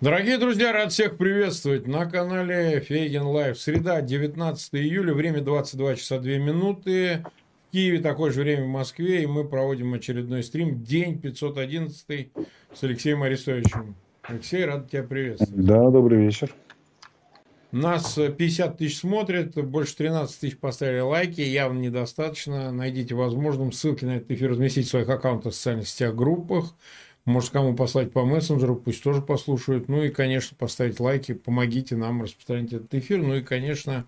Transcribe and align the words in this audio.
Дорогие 0.00 0.38
друзья, 0.38 0.72
рад 0.72 0.92
всех 0.92 1.16
приветствовать 1.16 1.88
на 1.88 2.06
канале 2.06 2.78
Фейген 2.78 3.24
Лайв. 3.24 3.58
Среда, 3.58 4.00
19 4.00 4.76
июля, 4.76 5.12
время 5.12 5.40
22 5.40 5.96
часа 5.96 6.20
2 6.20 6.30
минуты. 6.34 7.24
В 7.66 7.72
Киеве 7.72 7.98
такое 7.98 8.30
же 8.30 8.42
время 8.42 8.66
в 8.66 8.68
Москве, 8.68 9.24
и 9.24 9.26
мы 9.26 9.44
проводим 9.44 9.92
очередной 9.94 10.44
стрим, 10.44 10.84
день 10.84 11.18
511 11.18 12.30
с 12.72 12.84
Алексеем 12.84 13.24
Арестовичем. 13.24 13.96
Алексей, 14.22 14.64
рад 14.64 14.88
тебя 14.88 15.02
приветствовать. 15.02 15.66
Да, 15.66 15.80
добрый 15.90 16.26
вечер. 16.26 16.54
Нас 17.72 18.14
50 18.14 18.78
тысяч 18.78 19.00
смотрят, 19.00 19.56
больше 19.66 19.96
13 19.96 20.40
тысяч 20.40 20.58
поставили 20.58 21.00
лайки, 21.00 21.40
явно 21.40 21.80
недостаточно. 21.80 22.70
Найдите 22.70 23.16
возможным 23.16 23.72
ссылки 23.72 24.04
на 24.04 24.18
этот 24.18 24.30
эфир 24.30 24.52
разместить 24.52 24.86
в 24.86 24.90
своих 24.90 25.08
аккаунтах 25.08 25.52
в 25.52 25.56
социальных 25.56 25.88
сетях, 25.88 26.14
группах. 26.14 26.76
Может, 27.28 27.50
кому 27.50 27.74
послать 27.74 28.10
по 28.10 28.24
мессенджеру, 28.24 28.74
пусть 28.74 29.02
тоже 29.02 29.20
послушают. 29.20 29.86
Ну 29.86 30.02
и, 30.02 30.08
конечно, 30.08 30.56
поставить 30.56 30.98
лайки, 30.98 31.34
помогите 31.34 31.94
нам 31.94 32.22
распространить 32.22 32.72
этот 32.72 32.94
эфир. 32.94 33.20
Ну 33.20 33.34
и, 33.34 33.42
конечно, 33.42 34.06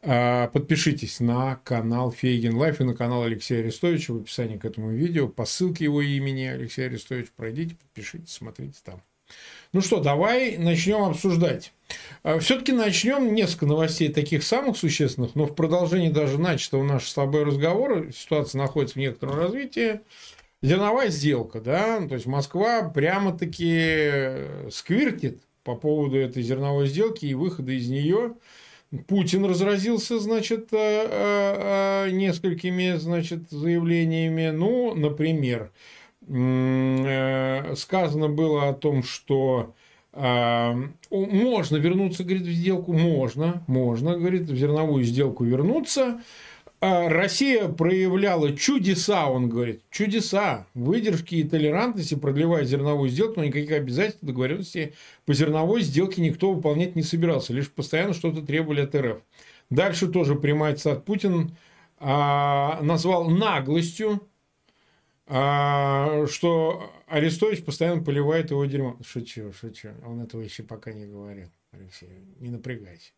а, 0.00 0.48
подпишитесь 0.48 1.20
на 1.20 1.56
канал 1.64 2.12
Фейгин 2.12 2.56
Live 2.56 2.80
и 2.80 2.84
на 2.84 2.94
канал 2.94 3.24
Алексея 3.24 3.60
Арестовича 3.60 4.14
в 4.14 4.22
описании 4.22 4.56
к 4.56 4.64
этому 4.64 4.90
видео. 4.90 5.28
По 5.28 5.44
ссылке 5.44 5.84
его 5.84 6.00
имени 6.00 6.44
Алексей 6.44 6.86
Арестович 6.86 7.26
пройдите, 7.36 7.74
подпишитесь, 7.74 8.32
смотрите 8.32 8.78
там. 8.82 9.02
Ну 9.74 9.82
что, 9.82 10.00
давай 10.00 10.56
начнем 10.56 11.02
обсуждать. 11.02 11.74
А, 12.22 12.38
Все-таки 12.38 12.72
начнем 12.72 13.34
несколько 13.34 13.66
новостей 13.66 14.08
таких 14.08 14.42
самых 14.42 14.78
существенных, 14.78 15.34
но 15.34 15.44
в 15.44 15.54
продолжении 15.54 16.08
даже 16.08 16.38
начатого 16.38 16.82
нашего 16.82 17.10
с 17.10 17.14
тобой 17.14 17.44
разговора 17.44 18.10
ситуация 18.12 18.60
находится 18.60 18.94
в 18.94 19.00
некотором 19.02 19.34
развитии. 19.34 20.00
Зерновая 20.62 21.10
сделка, 21.10 21.60
да, 21.60 22.06
то 22.06 22.14
есть 22.14 22.26
Москва 22.26 22.88
прямо-таки 22.88 24.70
сквиртит 24.70 25.42
по 25.62 25.74
поводу 25.74 26.16
этой 26.16 26.42
зерновой 26.42 26.86
сделки 26.86 27.26
и 27.26 27.34
выхода 27.34 27.72
из 27.72 27.88
нее. 27.88 28.34
Путин 29.08 29.44
разразился, 29.44 30.18
значит, 30.18 30.72
э, 30.72 30.76
э, 30.76 32.06
э, 32.06 32.10
несколькими, 32.12 32.96
значит, 32.96 33.50
заявлениями. 33.50 34.50
Ну, 34.50 34.94
например, 34.94 35.72
сказано 37.76 38.28
было 38.28 38.68
о 38.68 38.72
том, 38.72 39.02
что 39.02 39.74
можно 40.12 41.76
вернуться, 41.76 42.24
говорит, 42.24 42.46
в 42.46 42.50
сделку, 42.50 42.92
можно, 42.92 43.62
можно, 43.66 44.16
говорит, 44.16 44.42
в 44.42 44.56
зерновую 44.56 45.04
сделку 45.04 45.44
вернуться, 45.44 46.20
Россия 47.08 47.68
проявляла 47.68 48.56
чудеса, 48.56 49.28
он 49.28 49.48
говорит, 49.48 49.82
чудеса, 49.90 50.66
выдержки 50.74 51.36
и 51.36 51.44
толерантности, 51.44 52.14
продлевая 52.14 52.64
зерновую 52.64 53.08
сделку, 53.08 53.40
но 53.40 53.46
никаких 53.46 53.72
обязательств, 53.72 54.22
договоренностей 54.22 54.94
по 55.24 55.34
зерновой 55.34 55.82
сделке 55.82 56.22
никто 56.22 56.52
выполнять 56.52 56.96
не 56.96 57.02
собирался, 57.02 57.52
лишь 57.52 57.70
постоянно 57.70 58.14
что-то 58.14 58.42
требовали 58.42 58.82
от 58.82 58.94
РФ. 58.94 59.18
Дальше 59.70 60.08
тоже 60.08 60.34
прямой 60.34 60.74
цитат 60.74 61.04
Путин 61.04 61.56
а, 61.98 62.80
назвал 62.82 63.28
наглостью, 63.28 64.28
а, 65.26 66.26
что 66.28 66.92
Арестович 67.06 67.64
постоянно 67.64 68.02
поливает 68.02 68.50
его 68.50 68.64
дерьмом. 68.64 69.02
Шучу, 69.02 69.52
шучу. 69.52 69.88
Он 70.04 70.20
этого 70.20 70.42
еще 70.42 70.62
пока 70.62 70.92
не 70.92 71.06
говорил. 71.06 71.48
Алексей, 71.72 72.08
не 72.38 72.50
напрягайся. 72.50 73.12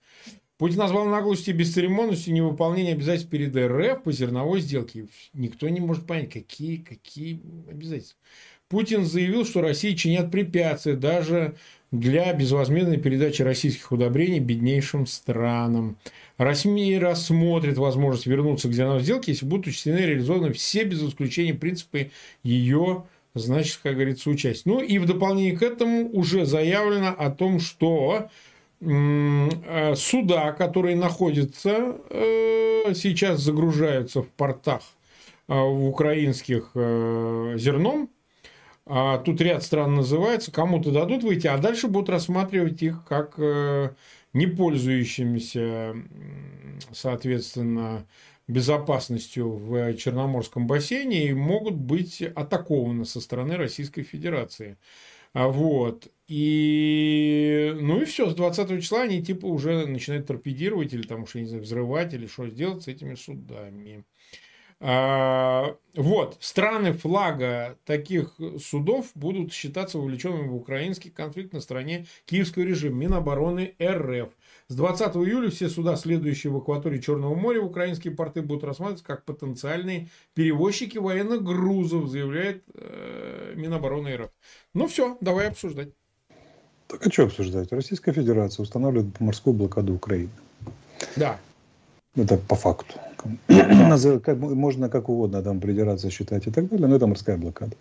Путин 0.59 0.78
назвал 0.78 1.06
наглостью 1.06 1.55
и 1.55 1.56
бесцеремонностью 1.56 2.34
невыполнение 2.34 2.95
обязательств 2.95 3.31
перед 3.31 3.56
РФ 3.56 4.03
по 4.03 4.11
зерновой 4.11 4.61
сделке. 4.61 5.06
Никто 5.33 5.69
не 5.69 5.81
может 5.81 6.05
понять, 6.05 6.33
какие, 6.33 6.78
какие 6.78 7.41
обязательства. 7.70 8.19
Путин 8.69 9.06
заявил, 9.06 9.47
что 9.47 9.62
России 9.62 9.95
чинят 9.95 10.30
препятствия 10.30 10.95
даже 10.95 11.55
для 11.91 12.33
безвозмездной 12.35 12.98
передачи 12.98 13.41
российских 13.41 13.91
удобрений 13.92 14.41
беднейшим 14.41 15.07
странам. 15.07 15.97
Россия 16.36 17.01
рассмотрит 17.01 17.79
возможность 17.79 18.27
вернуться 18.27 18.68
к 18.68 18.73
зерновой 18.73 19.02
сделке, 19.02 19.33
если 19.33 19.47
будут 19.47 19.68
учтены 19.68 19.98
и 19.98 20.07
реализованы 20.07 20.52
все 20.52 20.85
без 20.85 21.02
исключения 21.02 21.55
принципы 21.55 22.11
ее 22.42 23.05
значит, 23.35 23.79
как 23.83 23.95
говорится, 23.95 24.29
участия. 24.29 24.68
Ну 24.68 24.80
и 24.80 24.98
в 24.98 25.07
дополнение 25.07 25.57
к 25.57 25.63
этому 25.63 26.11
уже 26.11 26.45
заявлено 26.45 27.14
о 27.17 27.30
том, 27.30 27.61
что 27.61 28.29
суда, 28.80 30.52
которые 30.52 30.94
находятся 30.96 31.96
э, 32.11 32.94
сейчас 32.94 33.40
загружаются 33.40 34.22
в 34.22 34.28
портах 34.28 34.83
э, 35.48 35.55
в 35.55 35.89
украинских 35.89 36.70
зерном. 36.74 38.11
А 38.86 39.18
тут 39.18 39.40
ряд 39.40 39.62
стран 39.62 39.96
называется, 39.96 40.52
кому-то 40.52 40.90
дадут 40.90 41.22
выйти, 41.22 41.46
а 41.46 41.58
дальше 41.58 41.88
будут 41.88 42.08
рассматривать 42.08 42.83
их 42.83 43.05
как 43.05 43.36
не 44.33 44.46
пользующимися, 44.46 45.94
соответственно, 46.92 48.06
безопасностью 48.48 49.50
в 49.50 49.94
Черноморском 49.94 50.67
бассейне 50.67 51.28
и 51.28 51.34
могут 51.34 51.74
быть 51.74 52.22
атакованы 52.22 53.05
со 53.05 53.20
стороны 53.20 53.56
Российской 53.56 54.02
Федерации. 54.02 54.78
А 55.38 55.46
вот. 55.46 56.08
И, 56.26 57.72
ну 57.80 58.02
и 58.02 58.04
все, 58.06 58.28
с 58.28 58.34
20 58.34 58.80
числа 58.80 59.02
они 59.02 59.22
типа 59.22 59.46
уже 59.46 59.86
начинают 59.86 60.26
торпедировать 60.26 60.92
или 60.92 61.02
там 61.02 61.22
уж, 61.22 61.36
я 61.36 61.42
не 61.42 61.46
знаю, 61.46 61.62
взрывать 61.62 62.12
или 62.12 62.26
что 62.26 62.48
сделать 62.48 62.82
с 62.82 62.88
этими 62.88 63.14
судами. 63.14 64.04
А, 64.80 65.74
вот, 65.94 66.36
страны 66.39 66.92
флага 66.92 67.77
таких 67.84 68.39
судов 68.64 69.11
будут 69.16 69.52
считаться 69.52 69.98
вовлеченными 69.98 70.46
в 70.46 70.55
украинский 70.55 71.11
конфликт 71.11 71.52
на 71.52 71.61
стороне 71.61 72.06
киевского 72.27 72.62
режима 72.62 72.96
Минобороны 72.96 73.74
РФ. 73.83 74.28
С 74.68 74.74
20 74.77 75.17
июля 75.17 75.50
все 75.50 75.68
суда, 75.68 75.96
следующие 75.96 76.52
в 76.52 76.56
акватории 76.58 77.00
Черного 77.00 77.34
моря, 77.34 77.61
в 77.61 77.67
украинские 77.67 78.14
порты 78.14 78.42
будут 78.42 78.62
рассматриваться 78.62 79.05
как 79.05 79.24
потенциальные 79.24 80.08
перевозчики 80.34 80.98
военных 80.98 81.42
грузов, 81.42 82.08
заявляет 82.08 82.62
э, 82.74 83.55
Минобороны 83.56 84.17
РФ. 84.17 84.30
Ну 84.74 84.86
все, 84.86 85.18
давай 85.20 85.48
обсуждать. 85.48 85.88
Так 86.86 87.05
а 87.05 87.11
что 87.11 87.24
обсуждать? 87.24 87.72
Российская 87.72 88.12
Федерация 88.12 88.62
устанавливает 88.62 89.18
морскую 89.20 89.55
блокаду 89.55 89.94
Украины. 89.94 90.30
Да. 91.17 91.40
Это 92.18 92.36
по 92.36 92.56
факту. 92.56 92.95
Как, 93.17 94.39
можно 94.39 94.89
как 94.89 95.08
угодно 95.08 95.42
там 95.42 95.61
придираться, 95.61 96.11
считать 96.11 96.46
и 96.46 96.51
так 96.51 96.68
далее, 96.68 96.89
но 96.89 96.96
это 96.96 97.06
морская 97.06 97.36
блокада. 97.36 97.77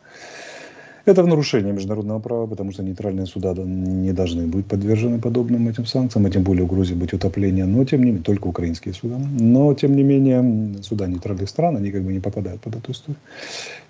Это 1.06 1.24
в 1.24 1.28
нарушение 1.28 1.72
международного 1.72 2.20
права, 2.20 2.48
потому 2.48 2.74
что 2.74 2.84
нейтральные 2.84 3.28
суда 3.28 3.54
не 3.56 4.12
должны 4.12 4.46
быть 4.46 4.66
подвержены 4.66 5.20
подобным 5.20 5.70
этим 5.70 5.86
санкциям, 5.86 6.26
а 6.26 6.30
тем 6.30 6.44
более 6.44 6.66
угрозе 6.66 6.96
быть 6.96 7.14
утопления, 7.14 7.66
но 7.66 7.86
тем 7.86 8.02
не 8.02 8.08
менее, 8.08 8.24
только 8.24 8.48
украинские 8.48 8.94
суда. 8.94 9.18
Но 9.40 9.74
тем 9.74 9.96
не 9.96 10.04
менее, 10.04 10.84
суда 10.84 11.08
нейтральных 11.08 11.48
стран, 11.48 11.78
они 11.78 11.92
как 11.92 12.04
бы 12.04 12.12
не 12.12 12.20
попадают 12.20 12.60
под 12.62 12.76
эту 12.76 12.92
историю. 12.92 13.20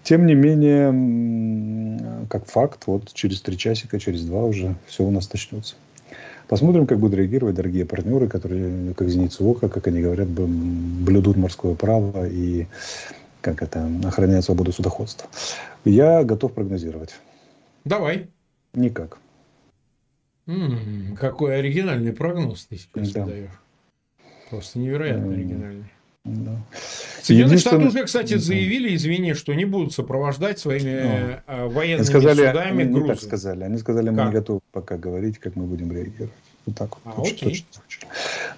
Тем 0.04 0.28
не 0.28 0.36
менее, 0.36 2.28
как 2.30 2.46
факт, 2.46 2.84
вот 2.86 3.12
через 3.14 3.42
три 3.42 3.58
часика, 3.58 4.00
через 4.00 4.24
два 4.24 4.44
уже 4.44 4.76
все 4.86 5.04
у 5.04 5.10
нас 5.10 5.34
начнется. 5.34 5.76
Посмотрим, 6.48 6.88
как 6.88 7.00
будут 7.00 7.18
реагировать 7.18 7.56
дорогие 7.56 7.86
партнеры, 7.86 8.28
которые, 8.30 8.94
как 8.94 9.10
зеницу 9.10 9.46
ока, 9.46 9.68
как 9.68 9.88
они 9.88 10.02
говорят, 10.02 10.30
блюдут 10.30 11.36
морское 11.36 11.76
право 11.76 12.28
и 12.28 12.68
как 13.42 13.62
это, 13.62 13.90
охраняет 14.06 14.46
свободу 14.46 14.72
судоходства. 14.72 15.30
Я 15.84 16.24
готов 16.24 16.54
прогнозировать. 16.54 17.16
Давай. 17.84 18.30
Никак. 18.74 19.18
М-м, 20.48 21.18
какой 21.18 21.60
оригинальный 21.60 22.14
прогноз 22.14 22.66
ты 22.66 22.78
сейчас 22.78 23.12
да. 23.12 23.26
даешь. 23.26 23.50
Просто 24.50 24.80
невероятно 24.80 25.34
оригинальный. 25.34 25.92
Да. 26.24 26.62
Соединенные 27.28 27.58
Штаты 27.58 27.86
уже, 27.86 28.06
кстати, 28.06 28.38
заявили, 28.38 28.96
извини, 28.96 29.34
что 29.34 29.54
не 29.54 29.66
будут 29.66 29.94
сопровождать 29.94 30.60
своими 30.60 31.42
ну, 31.46 31.70
военными 31.70 32.06
сказали, 32.06 32.48
судами 32.48 32.84
они 32.84 32.94
грузы. 32.94 33.08
Не 33.08 33.14
так 33.16 33.22
сказали. 33.22 33.64
Они 33.64 33.78
сказали, 33.78 34.10
мы 34.10 34.16
как? 34.16 34.26
не 34.28 34.32
готовы 34.32 34.62
пока 34.72 34.98
говорить, 34.98 35.38
как 35.38 35.58
мы 35.58 35.66
будем 35.66 35.92
реагировать. 35.92 36.32
Вот 36.66 36.76
так 36.78 36.90
вот. 37.04 37.14
А, 37.14 37.22
точно, 37.22 37.44
точно. 37.44 38.08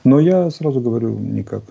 Но 0.04 0.20
я 0.20 0.52
сразу 0.52 0.82
говорю, 0.82 1.18
никак. 1.18 1.64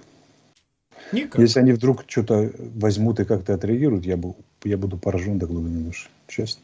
Никак. 1.13 1.41
Если 1.41 1.61
они 1.61 1.73
вдруг 1.73 2.03
что-то 2.09 2.51
возьмут 2.75 3.21
и 3.21 3.25
как-то 3.25 3.55
отреагируют, 3.55 4.05
я, 4.05 4.17
бы, 4.17 4.35
я 4.65 4.77
буду 4.77 4.99
поражен 4.99 5.39
до 5.39 5.47
глубины 5.47 5.85
души, 5.85 6.09
честно. 6.27 6.63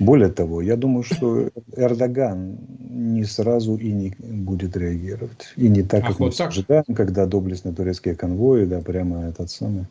Более 0.00 0.30
того, 0.30 0.62
я 0.62 0.76
думаю, 0.76 1.02
что 1.02 1.50
Эрдоган 1.76 2.58
не 2.78 3.24
сразу 3.24 3.76
и 3.76 3.92
не 3.92 4.14
будет 4.18 4.74
реагировать. 4.74 5.52
И 5.56 5.68
не 5.68 5.82
так, 5.82 6.00
Ах, 6.00 6.08
как 6.08 6.20
вот 6.20 6.30
мы 6.30 6.36
так? 6.36 6.48
ожидаем, 6.48 6.94
когда 6.96 7.26
доблестные 7.26 7.74
турецкие 7.74 8.16
конвои, 8.16 8.64
да, 8.64 8.80
прямо 8.80 9.26
этот 9.26 9.50
самый. 9.50 9.84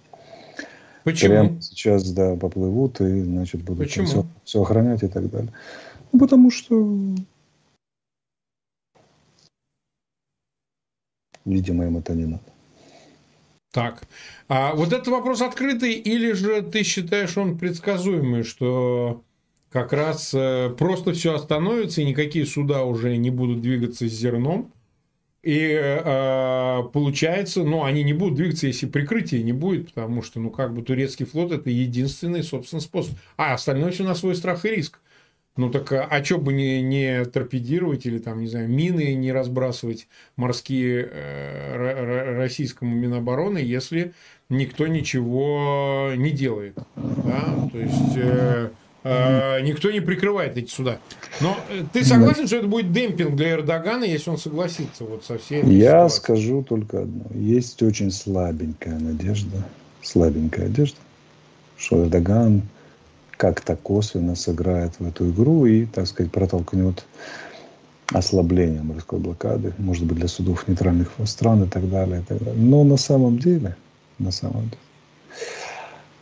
Почему? 1.04 1.30
Прямо 1.30 1.62
сейчас, 1.62 2.12
да, 2.12 2.36
поплывут 2.36 3.00
и, 3.02 3.22
значит, 3.22 3.62
будут 3.62 3.88
все, 3.92 4.26
все 4.44 4.62
охранять 4.64 5.04
и 5.04 5.08
так 5.08 5.30
далее. 5.30 5.54
Ну, 6.12 6.20
потому 6.20 6.50
что, 6.50 6.98
видимо, 11.46 11.86
им 11.86 11.98
это 11.98 12.16
не 12.16 12.26
надо. 12.26 12.44
Так. 13.72 14.08
А 14.48 14.74
вот 14.74 14.92
этот 14.92 15.08
вопрос 15.10 15.42
открытый, 15.42 15.94
или 15.94 16.32
же 16.32 16.64
ты 16.64 16.82
считаешь 16.82 17.38
он 17.38 17.60
предсказуемый, 17.60 18.42
что 18.42 19.24
как 19.72 19.94
раз 19.94 20.34
э, 20.34 20.74
просто 20.78 21.14
все 21.14 21.36
остановится, 21.36 22.02
и 22.02 22.06
никакие 22.06 22.46
суда 22.46 22.84
уже 22.84 23.18
не 23.18 23.30
будут 23.30 23.62
двигаться 23.62 24.08
с 24.08 24.12
зерном. 24.12 24.72
И 25.42 25.58
э, 25.58 26.84
получается, 26.92 27.64
ну, 27.64 27.84
они 27.84 28.04
не 28.04 28.14
будут 28.14 28.36
двигаться, 28.36 28.68
если 28.68 28.88
прикрытия 28.88 29.42
не 29.42 29.54
будет, 29.54 29.94
потому 29.94 30.22
что, 30.22 30.40
ну, 30.40 30.50
как 30.50 30.74
бы 30.74 30.82
турецкий 30.82 31.26
флот 31.26 31.52
это 31.52 31.70
единственный, 31.70 32.44
собственно, 32.44 32.82
способ. 32.82 33.14
А 33.38 33.54
остальное 33.54 33.92
все 33.92 34.04
на 34.04 34.16
свой 34.16 34.36
страх 34.36 34.66
и 34.66 34.70
риск. 34.70 35.00
Ну 35.60 35.70
так 35.70 35.92
а, 35.92 36.08
а 36.10 36.24
что 36.24 36.38
бы 36.38 36.54
не, 36.54 36.82
не 36.82 37.26
торпедировать 37.26 38.06
или 38.06 38.20
там, 38.20 38.40
не 38.40 38.48
знаю, 38.48 38.70
мины 38.70 39.14
не 39.14 39.34
разбрасывать 39.34 40.08
морские 40.38 41.10
э, 41.12 42.38
российскому 42.38 42.96
Минобороны, 42.96 43.58
если 43.58 44.14
никто 44.48 44.88
ничего 44.88 46.12
не 46.16 46.32
делает. 46.32 46.78
Да? 46.96 47.70
То 47.74 47.78
есть 47.78 48.16
э, 48.16 48.70
э, 49.04 49.62
никто 49.62 49.92
не 49.92 50.00
прикрывает 50.00 50.58
эти 50.58 50.72
суда. 50.72 51.00
Но 51.42 51.58
э, 51.70 51.84
ты 51.92 52.04
согласен, 52.04 52.48
что 52.48 52.58
это 52.58 52.68
будет 52.68 52.92
демпинг 52.92 53.36
для 53.36 53.52
Эрдогана, 53.52 54.04
если 54.04 54.30
он 54.30 54.38
согласится 54.38 55.04
вот 55.04 55.24
со 55.24 55.36
этой 55.36 55.74
Я 55.74 56.08
ситуацией? 56.08 56.10
скажу 56.10 56.64
только 56.64 57.02
одно. 57.02 57.26
Есть 57.34 57.82
очень 57.82 58.12
слабенькая 58.12 59.00
надежда, 59.00 59.64
слабенькая 60.02 60.68
надежда, 60.68 60.98
что 61.78 62.04
Эрдоган 62.04 62.64
как-то 63.38 63.76
косвенно 63.78 64.36
сыграет 64.36 65.00
в 65.00 65.08
эту 65.08 65.30
игру 65.32 65.66
и, 65.66 65.86
так 65.86 66.08
сказать, 66.08 66.32
протолкнет 66.32 67.06
ослабление 68.12 68.82
морской 68.82 69.20
блокады, 69.20 69.74
может 69.78 70.06
быть, 70.06 70.18
для 70.18 70.28
судов 70.28 70.68
нейтральных 70.68 71.12
стран 71.26 71.64
и 71.64 71.68
так 71.68 71.90
далее. 71.90 72.22
И 72.22 72.24
так 72.24 72.40
далее. 72.40 72.62
Но 72.62 72.84
на 72.84 72.98
самом 72.98 73.40
деле, 73.40 73.78
на 74.18 74.32
самом 74.32 74.64
деле, 74.64 74.82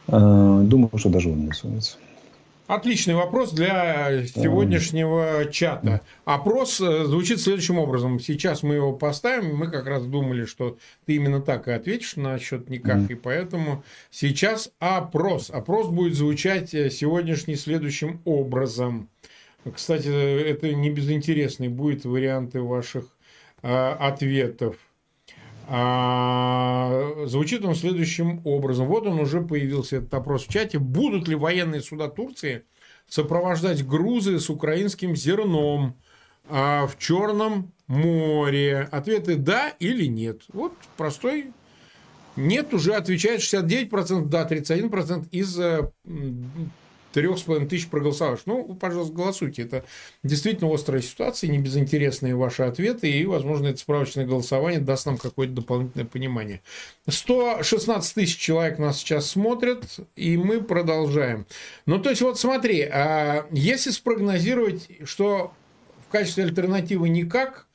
э, 0.10 0.62
думаю, 0.66 0.92
что 0.96 1.10
даже 1.10 1.30
он 1.32 1.46
не 1.46 1.54
сунется. 1.54 1.98
Отличный 2.68 3.16
вопрос 3.16 3.54
для 3.54 4.26
сегодняшнего 4.26 5.46
чата. 5.50 6.02
Опрос 6.26 6.82
э, 6.82 7.06
звучит 7.06 7.40
следующим 7.40 7.80
образом. 7.80 8.20
Сейчас 8.20 8.62
мы 8.62 8.76
его 8.76 8.92
поставим. 8.92 9.56
Мы 9.56 9.72
как 9.72 9.88
раз 9.88 10.06
думали, 10.06 10.44
что 10.44 10.78
ты 11.06 11.16
именно 11.16 11.42
так 11.42 11.70
и 11.70 11.72
ответишь 11.72 12.18
насчет 12.18 12.70
никак. 12.70 12.98
Mm. 12.98 13.12
И 13.14 13.16
поэтому 13.16 13.84
сейчас 14.12 14.70
опрос. 14.80 15.50
Опрос 15.50 15.88
будет 15.88 16.16
звучать 16.16 16.74
э, 16.74 16.90
сегодняшний 16.90 17.56
следующим 17.56 18.20
образом. 18.26 19.08
Кстати, 19.74 20.08
это 20.10 20.74
не 20.74 20.90
безинтересный 20.90 21.70
будет 21.70 22.04
варианты 22.04 22.60
ваших 22.60 23.06
э, 23.64 23.92
ответов. 23.94 24.76
А, 25.70 27.26
звучит 27.26 27.66
он 27.66 27.76
следующим 27.76 28.42
образом. 28.46 28.88
Вот 28.88 29.06
он 29.06 29.20
уже 29.20 29.42
появился, 29.42 29.98
этот 29.98 30.14
опрос 30.14 30.46
в 30.46 30.52
чате. 30.52 30.80
Будут 30.80 31.28
ли 31.28 31.36
военные 31.36 31.82
суда 31.82 32.08
Турции 32.08 32.64
сопровождать 33.10 33.86
грузы 33.86 34.40
с 34.40 34.50
украинским 34.50 35.16
зерном 35.16 35.98
а, 36.50 36.88
в 36.88 36.98
Черном 36.98 37.74
море? 37.88 38.88
Ответы 38.92 39.36
да 39.36 39.70
или 39.80 40.06
нет. 40.06 40.44
Вот 40.54 40.74
простой 40.96 41.52
нет 42.38 42.74
уже 42.74 42.94
отвечает 42.94 43.42
69%, 43.42 44.26
да, 44.28 44.48
31% 44.48 45.28
из 45.32 45.60
э, 45.60 45.92
трех 47.14 47.38
с 47.38 47.44
половиной 47.44 47.68
тысяч 47.68 47.88
проголосовавших. 47.88 48.48
Ну, 48.48 48.76
пожалуйста, 48.76 49.14
голосуйте. 49.14 49.64
Это 49.64 49.86
действительно 50.24 50.74
острая 50.74 51.02
ситуация, 51.02 51.50
не 51.50 51.60
безинтересные 51.60 52.36
ваши 52.36 52.64
ответы, 52.64 53.10
и, 53.10 53.26
возможно, 53.26 53.68
это 53.68 53.80
справочное 53.80 54.26
голосование 54.26 54.80
даст 54.80 55.06
нам 55.06 55.18
какое-то 55.18 55.54
дополнительное 55.54 56.06
понимание. 56.06 56.62
116 57.08 58.16
тысяч 58.16 58.38
человек 58.38 58.80
нас 58.80 58.98
сейчас 58.98 59.30
смотрят, 59.30 59.86
и 60.16 60.38
мы 60.38 60.62
продолжаем. 60.62 61.46
Ну, 61.86 62.00
то 62.00 62.10
есть, 62.10 62.22
вот 62.22 62.40
смотри, 62.40 62.82
а 62.82 63.48
если 63.52 63.92
спрогнозировать, 63.92 64.88
что 65.06 65.54
в 66.08 66.12
качестве 66.12 66.46
альтернативы 66.46 67.10
никак, 67.10 67.67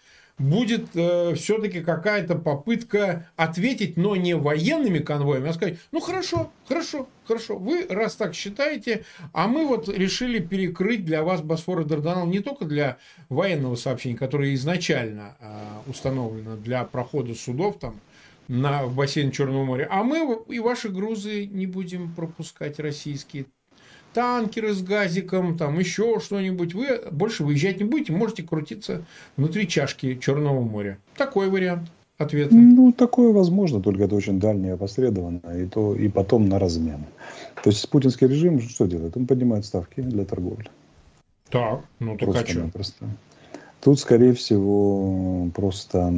будет 0.42 0.88
э, 0.94 1.34
все-таки 1.34 1.80
какая-то 1.80 2.34
попытка 2.34 3.28
ответить, 3.36 3.96
но 3.96 4.16
не 4.16 4.34
военными 4.34 4.98
конвоями, 4.98 5.48
а 5.48 5.52
сказать, 5.52 5.78
ну 5.92 6.00
хорошо, 6.00 6.50
хорошо, 6.66 7.08
хорошо, 7.24 7.56
вы 7.56 7.86
раз 7.88 8.16
так 8.16 8.34
считаете, 8.34 9.04
а 9.32 9.46
мы 9.46 9.66
вот 9.66 9.88
решили 9.88 10.40
перекрыть 10.40 11.04
для 11.04 11.22
вас 11.22 11.40
Босфор 11.40 11.80
и 11.80 11.84
Дарданелл 11.84 12.26
не 12.26 12.40
только 12.40 12.64
для 12.64 12.98
военного 13.28 13.76
сообщения, 13.76 14.16
которое 14.16 14.54
изначально 14.54 15.36
э, 15.40 15.90
установлено 15.90 16.56
для 16.56 16.84
прохода 16.84 17.34
судов 17.34 17.78
там 17.78 18.00
на, 18.48 18.84
в 18.84 18.94
бассейн 18.94 19.30
Черного 19.30 19.64
моря, 19.64 19.88
а 19.90 20.02
мы 20.02 20.42
и 20.48 20.58
ваши 20.58 20.88
грузы 20.88 21.46
не 21.46 21.66
будем 21.66 22.12
пропускать 22.14 22.80
российские 22.80 23.46
танкеры 24.12 24.74
с 24.74 24.82
газиком, 24.82 25.56
там 25.56 25.78
еще 25.78 26.20
что-нибудь, 26.20 26.74
вы 26.74 27.02
больше 27.10 27.44
выезжать 27.44 27.78
не 27.78 27.84
будете, 27.84 28.12
можете 28.12 28.42
крутиться 28.42 29.04
внутри 29.36 29.68
чашки 29.68 30.18
Черного 30.18 30.60
моря. 30.60 30.98
Такой 31.16 31.48
вариант 31.48 31.90
ответа. 32.18 32.54
Ну, 32.54 32.92
такое 32.92 33.32
возможно, 33.32 33.80
только 33.80 34.04
это 34.04 34.14
очень 34.14 34.38
дальнее 34.38 34.74
опосредованно, 34.74 35.40
и, 35.56 35.66
то, 35.66 35.94
и 35.94 36.08
потом 36.08 36.48
на 36.48 36.58
размен. 36.58 37.04
То 37.62 37.70
есть 37.70 37.88
путинский 37.88 38.26
режим 38.26 38.60
что 38.60 38.86
делает? 38.86 39.16
Он 39.16 39.26
поднимает 39.26 39.64
ставки 39.64 40.00
для 40.00 40.24
торговли. 40.24 40.68
Так, 41.50 41.84
ну 41.98 42.16
так 42.16 42.28
просто, 42.28 42.60
а 42.74 42.82
что? 42.82 43.06
Тут, 43.82 43.98
скорее 43.98 44.32
всего, 44.32 45.50
просто 45.54 46.12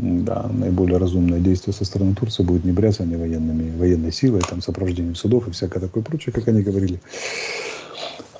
да, 0.00 0.48
наиболее 0.52 0.96
разумное 0.98 1.40
действие 1.40 1.74
со 1.74 1.84
стороны 1.84 2.14
Турции 2.14 2.42
будет 2.42 2.64
не 2.64 2.72
бряцание 2.72 3.18
военными, 3.18 3.76
военной 3.76 4.12
силой, 4.12 4.40
там, 4.48 4.62
сопровождением 4.62 5.14
судов 5.14 5.46
и 5.48 5.50
всякое 5.50 5.80
такое 5.80 6.02
прочее, 6.02 6.32
как 6.32 6.48
они 6.48 6.62
говорили. 6.62 7.00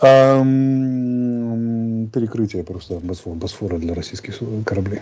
А, 0.00 0.42
перекрытие 2.12 2.64
просто 2.64 2.94
Босфора, 3.00 3.34
Босфора 3.34 3.78
для 3.78 3.94
российских 3.94 4.38
кораблей. 4.64 5.00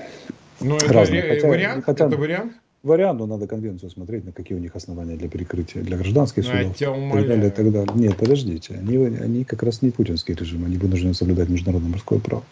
Ну, 0.60 0.76
это 0.76 0.92
Разные. 0.92 1.22
Хотя, 1.22 1.48
вариант? 1.48 1.84
Хотя, 1.84 2.06
это 2.06 2.16
вариант? 2.16 2.52
Вариант, 2.82 3.20
но 3.20 3.26
надо 3.26 3.46
конвенцию 3.46 3.90
смотреть, 3.90 4.24
на 4.24 4.32
какие 4.32 4.56
у 4.56 4.60
них 4.60 4.74
основания 4.74 5.16
для 5.16 5.28
перекрытия, 5.28 5.82
для 5.82 5.96
гражданских 5.96 6.44
ну, 6.44 6.72
судов. 6.72 6.76
Так 6.76 7.26
далее, 7.26 7.48
и 7.48 7.50
так 7.50 7.72
далее. 7.72 7.92
Нет, 7.94 8.16
подождите, 8.16 8.74
они, 8.74 8.96
они 8.96 9.44
как 9.44 9.62
раз 9.62 9.82
не 9.82 9.90
путинский 9.90 10.34
режим, 10.34 10.64
они 10.64 10.76
вынуждены 10.76 11.14
соблюдать 11.14 11.48
международное 11.48 11.90
морское 11.90 12.18
право, 12.18 12.42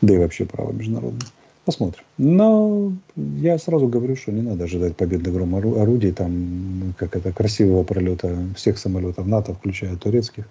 да 0.00 0.14
и 0.14 0.18
вообще 0.18 0.44
право 0.44 0.72
международное. 0.72 1.26
Посмотрим. 1.68 2.02
Но 2.16 2.94
я 3.16 3.58
сразу 3.58 3.88
говорю, 3.88 4.16
что 4.16 4.32
не 4.32 4.40
надо 4.40 4.64
ожидать 4.64 4.96
победных 4.96 5.34
гром 5.34 5.54
орудий, 5.54 6.12
там, 6.12 6.94
как 6.96 7.14
это, 7.14 7.30
красивого 7.30 7.84
пролета 7.84 8.38
всех 8.56 8.78
самолетов 8.78 9.26
НАТО, 9.26 9.52
включая 9.52 9.94
турецких, 9.96 10.46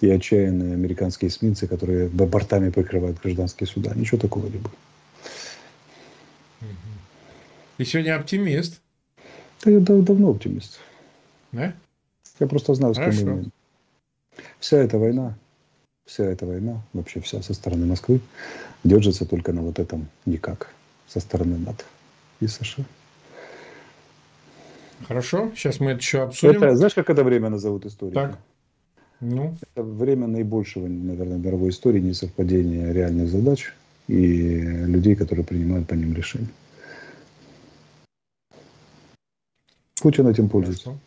и 0.00 0.10
отчаянные 0.10 0.74
американские 0.74 1.28
эсминцы, 1.28 1.68
которые 1.68 2.08
бортами 2.08 2.70
прикрывают 2.70 3.20
гражданские 3.20 3.68
суда. 3.68 3.92
Ничего 3.94 4.18
такого 4.18 4.46
не 4.46 4.58
будет. 4.58 4.74
Ты 7.76 7.84
сегодня 7.84 8.16
оптимист? 8.16 8.80
Да 9.64 9.70
я 9.70 9.78
дав 9.78 10.02
давно 10.02 10.30
оптимист. 10.30 10.80
Да? 11.52 11.74
Я 12.40 12.46
просто 12.48 12.74
знаю, 12.74 12.94
с 12.94 12.98
кем. 12.98 13.52
Вся 14.58 14.78
эта 14.78 14.98
война, 14.98 15.36
вся 16.10 16.24
эта 16.24 16.44
война, 16.44 16.82
вообще 16.92 17.20
вся 17.20 17.40
со 17.40 17.54
стороны 17.54 17.86
Москвы, 17.86 18.20
держится 18.82 19.24
только 19.24 19.52
на 19.52 19.62
вот 19.62 19.78
этом 19.78 20.08
никак 20.26 20.74
со 21.06 21.20
стороны 21.20 21.56
НАТО 21.56 21.84
и 22.40 22.48
США. 22.48 22.84
Хорошо, 25.06 25.52
сейчас 25.54 25.78
мы 25.78 25.92
это 25.92 26.00
еще 26.00 26.22
обсудим. 26.22 26.62
Это, 26.62 26.76
знаешь, 26.76 26.94
как 26.94 27.10
это 27.10 27.22
время 27.22 27.48
назовут 27.48 27.86
истории? 27.86 28.14
Так. 28.14 28.38
Ну. 29.20 29.56
Это 29.60 29.84
время 29.84 30.26
наибольшего, 30.26 30.88
наверное, 30.88 31.38
мировой 31.38 31.70
истории 31.70 32.00
несовпадения 32.00 32.92
реальных 32.92 33.28
задач 33.28 33.72
и 34.08 34.60
людей, 34.60 35.14
которые 35.14 35.44
принимают 35.44 35.86
по 35.86 35.94
ним 35.94 36.12
решения. 36.12 36.48
Путин 40.02 40.26
этим 40.26 40.48
пользуется. 40.48 40.98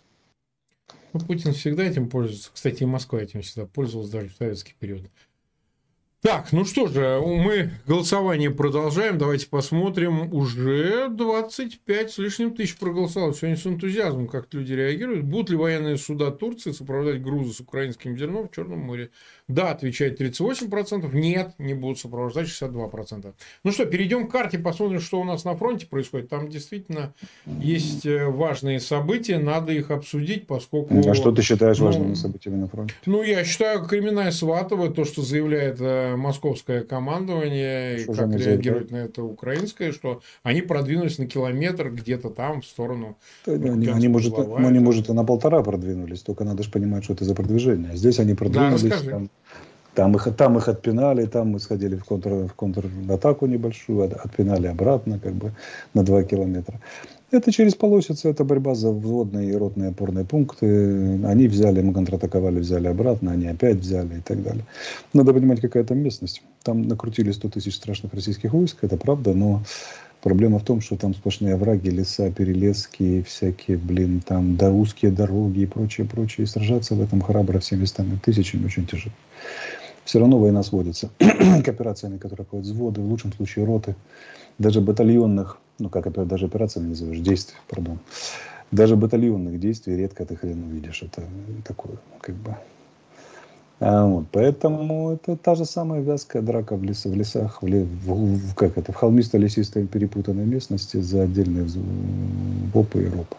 Ну, 1.13 1.19
Путин 1.19 1.53
всегда 1.53 1.83
этим 1.83 2.09
пользуется. 2.09 2.49
Кстати, 2.51 2.83
и 2.83 2.87
Москва 2.87 3.21
этим 3.21 3.41
всегда 3.43 3.67
пользовалась 3.67 4.09
даже 4.09 4.29
в 4.29 4.35
советский 4.35 4.73
период. 4.79 5.09
Так, 6.23 6.53
ну 6.53 6.63
что 6.63 6.87
же, 6.87 7.21
мы 7.21 7.71
голосование 7.85 8.49
продолжаем. 8.49 9.17
Давайте 9.17 9.45
посмотрим. 9.47 10.33
Уже 10.33 11.09
25 11.09 12.11
с 12.11 12.17
лишним 12.17 12.55
тысяч 12.55 12.77
проголосовало. 12.77 13.33
Сегодня 13.33 13.57
с 13.57 13.67
энтузиазмом 13.67 14.29
как 14.29 14.47
люди 14.53 14.71
реагируют. 14.71 15.25
Будут 15.25 15.49
ли 15.49 15.57
военные 15.57 15.97
суда 15.97 16.31
Турции 16.31 16.71
сопровождать 16.71 17.21
грузы 17.21 17.51
с 17.51 17.59
украинским 17.59 18.17
зерном 18.17 18.47
в 18.47 18.55
Черном 18.55 18.79
море? 18.79 19.09
Да, 19.49 19.71
отвечает 19.71 20.21
38%. 20.21 21.13
Нет, 21.13 21.55
не 21.57 21.73
будут 21.73 21.99
сопровождать 21.99 22.47
62%. 22.47 23.33
Ну 23.65 23.71
что, 23.73 23.85
перейдем 23.85 24.29
к 24.29 24.31
карте, 24.31 24.57
посмотрим, 24.57 25.01
что 25.01 25.19
у 25.19 25.25
нас 25.25 25.43
на 25.43 25.57
фронте 25.57 25.87
происходит. 25.87 26.29
Там 26.29 26.47
действительно 26.47 27.13
есть 27.45 28.05
э, 28.05 28.27
важные 28.27 28.79
события, 28.79 29.39
надо 29.39 29.73
их 29.73 29.91
обсудить, 29.91 30.47
поскольку... 30.47 30.97
А 31.05 31.13
что 31.15 31.33
ты 31.33 31.41
считаешь 31.41 31.79
ну, 31.79 31.87
важными 31.87 32.13
событиями 32.13 32.61
на 32.61 32.67
фронте? 32.69 32.93
Ну, 33.05 33.21
я 33.23 33.43
считаю, 33.43 33.85
Кременная 33.85 34.31
Сватова, 34.31 34.89
то, 34.89 35.03
что 35.03 35.21
заявляет 35.21 35.81
э, 35.81 36.12
московское 36.17 36.83
командование, 36.83 37.99
что 37.99 38.13
и 38.13 38.15
как 38.15 38.35
реагирует 38.35 38.91
на 38.91 38.97
это 38.97 39.23
украинское, 39.23 39.91
что 39.91 40.21
они 40.43 40.61
продвинулись 40.61 41.17
на 41.17 41.27
километр 41.27 41.89
где-то 41.89 42.29
там 42.29 42.61
в 42.61 42.65
сторону. 42.65 43.17
Да, 43.45 43.53
они, 43.53 43.87
они, 43.87 44.07
может, 44.07 44.37
они, 44.37 44.79
может, 44.79 45.09
и 45.09 45.13
на 45.13 45.23
полтора 45.23 45.61
продвинулись, 45.63 46.21
только 46.21 46.43
надо 46.43 46.63
же 46.63 46.71
понимать, 46.71 47.03
что 47.03 47.13
это 47.13 47.25
за 47.25 47.35
продвижение. 47.35 47.95
Здесь 47.95 48.19
они 48.19 48.33
продвинулись. 48.33 48.83
Да, 48.83 48.99
там, 49.09 49.29
там 49.93 50.15
их, 50.15 50.27
там 50.35 50.57
их 50.57 50.67
отпинали, 50.67 51.25
там 51.25 51.49
мы 51.49 51.59
сходили 51.59 51.95
в, 51.95 52.03
контр, 52.03 52.47
в 52.47 52.53
контратаку 52.53 53.45
небольшую, 53.45 54.03
отпинали 54.03 54.67
обратно 54.67 55.19
как 55.19 55.33
бы 55.33 55.51
на 55.93 56.03
2 56.03 56.23
километра. 56.23 56.79
Это 57.33 57.51
через 57.51 57.73
полосицы, 57.73 58.29
это 58.29 58.43
борьба 58.43 58.75
за 58.75 58.91
взводные 58.91 59.49
и 59.49 59.55
ротные 59.55 59.89
опорные 59.89 60.23
пункты. 60.23 61.19
Они 61.25 61.47
взяли, 61.47 61.81
мы 61.81 61.91
контратаковали, 61.91 62.59
взяли 62.59 62.85
обратно, 62.85 63.31
они 63.31 63.47
опять 63.47 63.77
взяли 63.77 64.19
и 64.19 64.21
так 64.21 64.43
далее. 64.43 64.63
Надо 65.13 65.33
понимать, 65.33 65.59
какая 65.59 65.83
там 65.83 65.97
местность. 65.97 66.43
Там 66.61 66.83
накрутили 66.83 67.31
100 67.31 67.49
тысяч 67.49 67.73
страшных 67.73 68.13
российских 68.13 68.53
войск, 68.53 68.83
это 68.83 68.97
правда, 68.97 69.33
но 69.33 69.63
проблема 70.21 70.59
в 70.59 70.63
том, 70.63 70.79
что 70.79 70.95
там 70.95 71.15
сплошные 71.15 71.55
овраги, 71.55 71.89
леса, 71.89 72.29
перелески, 72.29 73.23
всякие, 73.27 73.77
блин, 73.77 74.21
там 74.23 74.55
да, 74.55 74.71
узкие 74.71 75.11
дороги 75.11 75.61
и 75.61 75.65
прочее, 75.65 76.05
прочее. 76.05 76.43
И 76.43 76.47
сражаться 76.47 76.93
в 76.93 77.01
этом 77.01 77.19
храбро 77.19 77.57
всеми 77.57 77.81
местами 77.81 78.19
тысячами 78.23 78.65
очень 78.65 78.85
тяжело. 78.85 79.11
Все 80.05 80.19
равно 80.19 80.37
война 80.37 80.61
сводится 80.61 81.09
к 81.17 81.67
операциям, 81.67 82.19
которые 82.19 82.45
проходят 82.45 82.67
взводы, 82.67 83.01
в 83.01 83.09
лучшем 83.09 83.33
случае 83.33 83.65
роты, 83.65 83.95
даже 84.57 84.81
батальонных 84.81 85.59
ну 85.79 85.89
как 85.89 86.11
даже 86.27 86.45
операциями 86.45 86.89
называешь, 86.89 87.19
действий, 87.19 87.57
пардон. 87.67 87.99
Даже 88.71 88.95
батальонных 88.95 89.59
действий 89.59 89.95
редко 89.95 90.25
ты 90.25 90.35
хрен 90.35 90.63
увидишь. 90.63 91.03
Это 91.03 91.23
такое, 91.65 91.97
как 92.21 92.35
бы. 92.35 92.55
А 93.79 94.05
вот, 94.05 94.25
поэтому 94.31 95.11
это 95.11 95.35
та 95.35 95.55
же 95.55 95.65
самая 95.65 96.01
вязкая 96.01 96.41
драка 96.41 96.75
в, 96.75 96.83
лес, 96.83 97.03
в 97.03 97.13
лесах, 97.13 97.61
в, 97.61 97.67
в, 97.67 98.37
в, 98.37 98.55
как 98.55 98.77
это, 98.77 98.93
в 98.93 98.95
холмисто-лесистой 98.95 99.87
перепутанной 99.87 100.45
местности 100.45 101.01
за 101.01 101.23
отдельные 101.23 101.67
ВОПы 102.73 103.03
и 103.03 103.09
РОПы. 103.09 103.35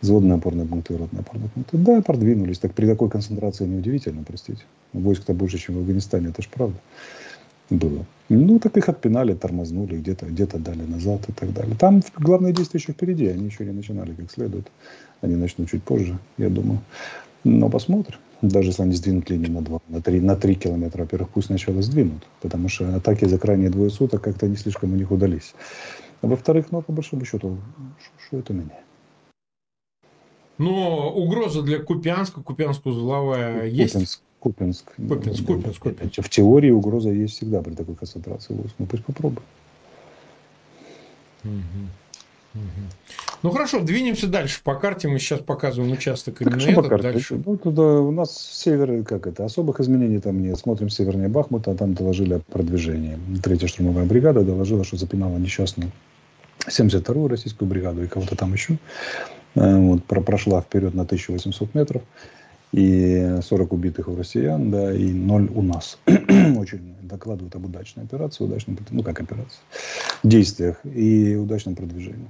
Взводные 0.00 0.36
опорные 0.36 0.64
пункты 0.64 0.94
и 0.94 0.96
ротные 0.96 1.20
опорные 1.20 1.48
пункты. 1.48 1.76
Да, 1.76 2.00
продвинулись. 2.02 2.60
Так 2.60 2.72
при 2.72 2.86
такой 2.86 3.10
концентрации 3.10 3.66
неудивительно, 3.66 4.22
простите. 4.24 4.62
Войск-то 4.92 5.34
больше, 5.34 5.58
чем 5.58 5.74
в 5.74 5.78
Афганистане, 5.78 6.28
это 6.28 6.40
ж 6.40 6.48
правда 6.48 6.78
было. 7.70 8.04
Ну, 8.28 8.58
так 8.58 8.76
их 8.76 8.88
отпинали, 8.88 9.34
тормознули, 9.34 9.96
где-то 9.96 10.26
где 10.26 10.46
дали 10.46 10.82
назад 10.82 11.28
и 11.28 11.32
так 11.32 11.52
далее. 11.52 11.74
Там 11.76 12.02
главное 12.18 12.52
действие 12.52 12.80
еще 12.80 12.92
впереди, 12.92 13.26
они 13.26 13.46
еще 13.46 13.64
не 13.64 13.72
начинали 13.72 14.12
как 14.14 14.30
следует. 14.30 14.70
Они 15.22 15.34
начнут 15.34 15.70
чуть 15.70 15.82
позже, 15.82 16.18
я 16.36 16.50
думаю. 16.50 16.80
Но 17.44 17.70
посмотрим. 17.70 18.18
Даже 18.42 18.68
если 18.68 18.82
они 18.82 18.92
сдвинут 18.92 19.30
линию 19.30 19.50
на 19.50 19.62
2, 19.62 19.80
на 19.88 20.00
3, 20.00 20.20
на 20.20 20.36
3 20.36 20.54
километра, 20.54 21.02
во-первых, 21.02 21.30
пусть 21.30 21.46
сначала 21.46 21.82
сдвинут, 21.82 22.22
потому 22.40 22.68
что 22.68 22.94
атаки 22.94 23.24
за 23.24 23.38
крайние 23.38 23.70
двое 23.70 23.90
суток 23.90 24.22
как-то 24.22 24.46
не 24.46 24.56
слишком 24.56 24.92
у 24.92 24.96
них 24.96 25.10
удались. 25.10 25.54
А 26.20 26.26
во-вторых, 26.26 26.66
ну, 26.70 26.82
по 26.82 26.92
большому 26.92 27.24
счету, 27.24 27.58
что 28.26 28.38
это 28.38 28.52
меняет? 28.52 28.84
Но 30.58 31.12
угроза 31.12 31.62
для 31.62 31.78
Купянска, 31.78 32.40
Купянск-узловая 32.40 33.66
есть? 33.66 34.22
Купинск. 34.40 34.94
Купинск, 34.96 35.44
Купинск, 35.44 35.78
Купинск. 35.80 36.22
В 36.22 36.28
теории 36.28 36.70
угроза 36.70 37.10
есть 37.10 37.34
всегда 37.34 37.60
при 37.60 37.74
такой 37.74 37.96
концентрации 37.96 38.54
войск. 38.54 38.74
Ну 38.78 38.86
пусть 38.86 39.04
попробуем. 39.04 39.42
Ну 43.42 43.50
хорошо, 43.50 43.80
двинемся 43.80 44.26
дальше 44.26 44.60
по 44.64 44.74
карте. 44.74 45.06
Мы 45.06 45.18
сейчас 45.18 45.40
показываем 45.40 45.92
участок 45.92 46.42
именно 46.42 46.56
этот. 46.56 46.74
По 46.74 46.82
карте? 46.82 47.12
Дальше. 47.12 47.42
Ну, 47.44 47.56
туда 47.56 47.82
у 47.82 48.10
нас 48.10 48.36
север, 48.36 49.04
как 49.04 49.26
это, 49.26 49.44
особых 49.44 49.80
изменений 49.80 50.18
там 50.18 50.42
нет. 50.42 50.58
Смотрим 50.58 50.88
севернее 50.88 51.28
Бахмута, 51.28 51.70
а 51.70 51.74
там 51.74 51.94
доложили 51.94 52.34
о 52.34 52.40
продвижении. 52.40 53.16
Третья 53.42 53.68
штурмовая 53.68 54.06
бригада 54.06 54.42
доложила, 54.42 54.82
что 54.84 54.96
запинала 54.96 55.36
несчастную 55.36 55.92
72-ю 56.66 57.28
российскую 57.28 57.68
бригаду 57.68 58.02
и 58.02 58.08
кого-то 58.08 58.34
там 58.34 58.52
еще. 58.52 58.78
Э, 59.54 59.76
вот, 59.78 60.04
прошла 60.04 60.60
вперед 60.60 60.94
на 60.94 61.02
1800 61.02 61.74
метров 61.74 62.02
и 62.72 63.38
40 63.42 63.72
убитых 63.72 64.08
у 64.08 64.16
россиян, 64.16 64.70
да, 64.70 64.92
и 64.92 65.12
0 65.12 65.50
у 65.54 65.62
нас. 65.62 65.98
Очень 66.06 66.94
докладывают 67.02 67.54
об 67.54 67.64
удачной 67.64 68.04
операции, 68.04 68.44
удачном, 68.44 68.78
ну 68.90 69.02
как 69.02 69.20
операции, 69.20 69.58
действиях 70.22 70.78
и 70.84 71.34
удачном 71.36 71.74
продвижении. 71.74 72.28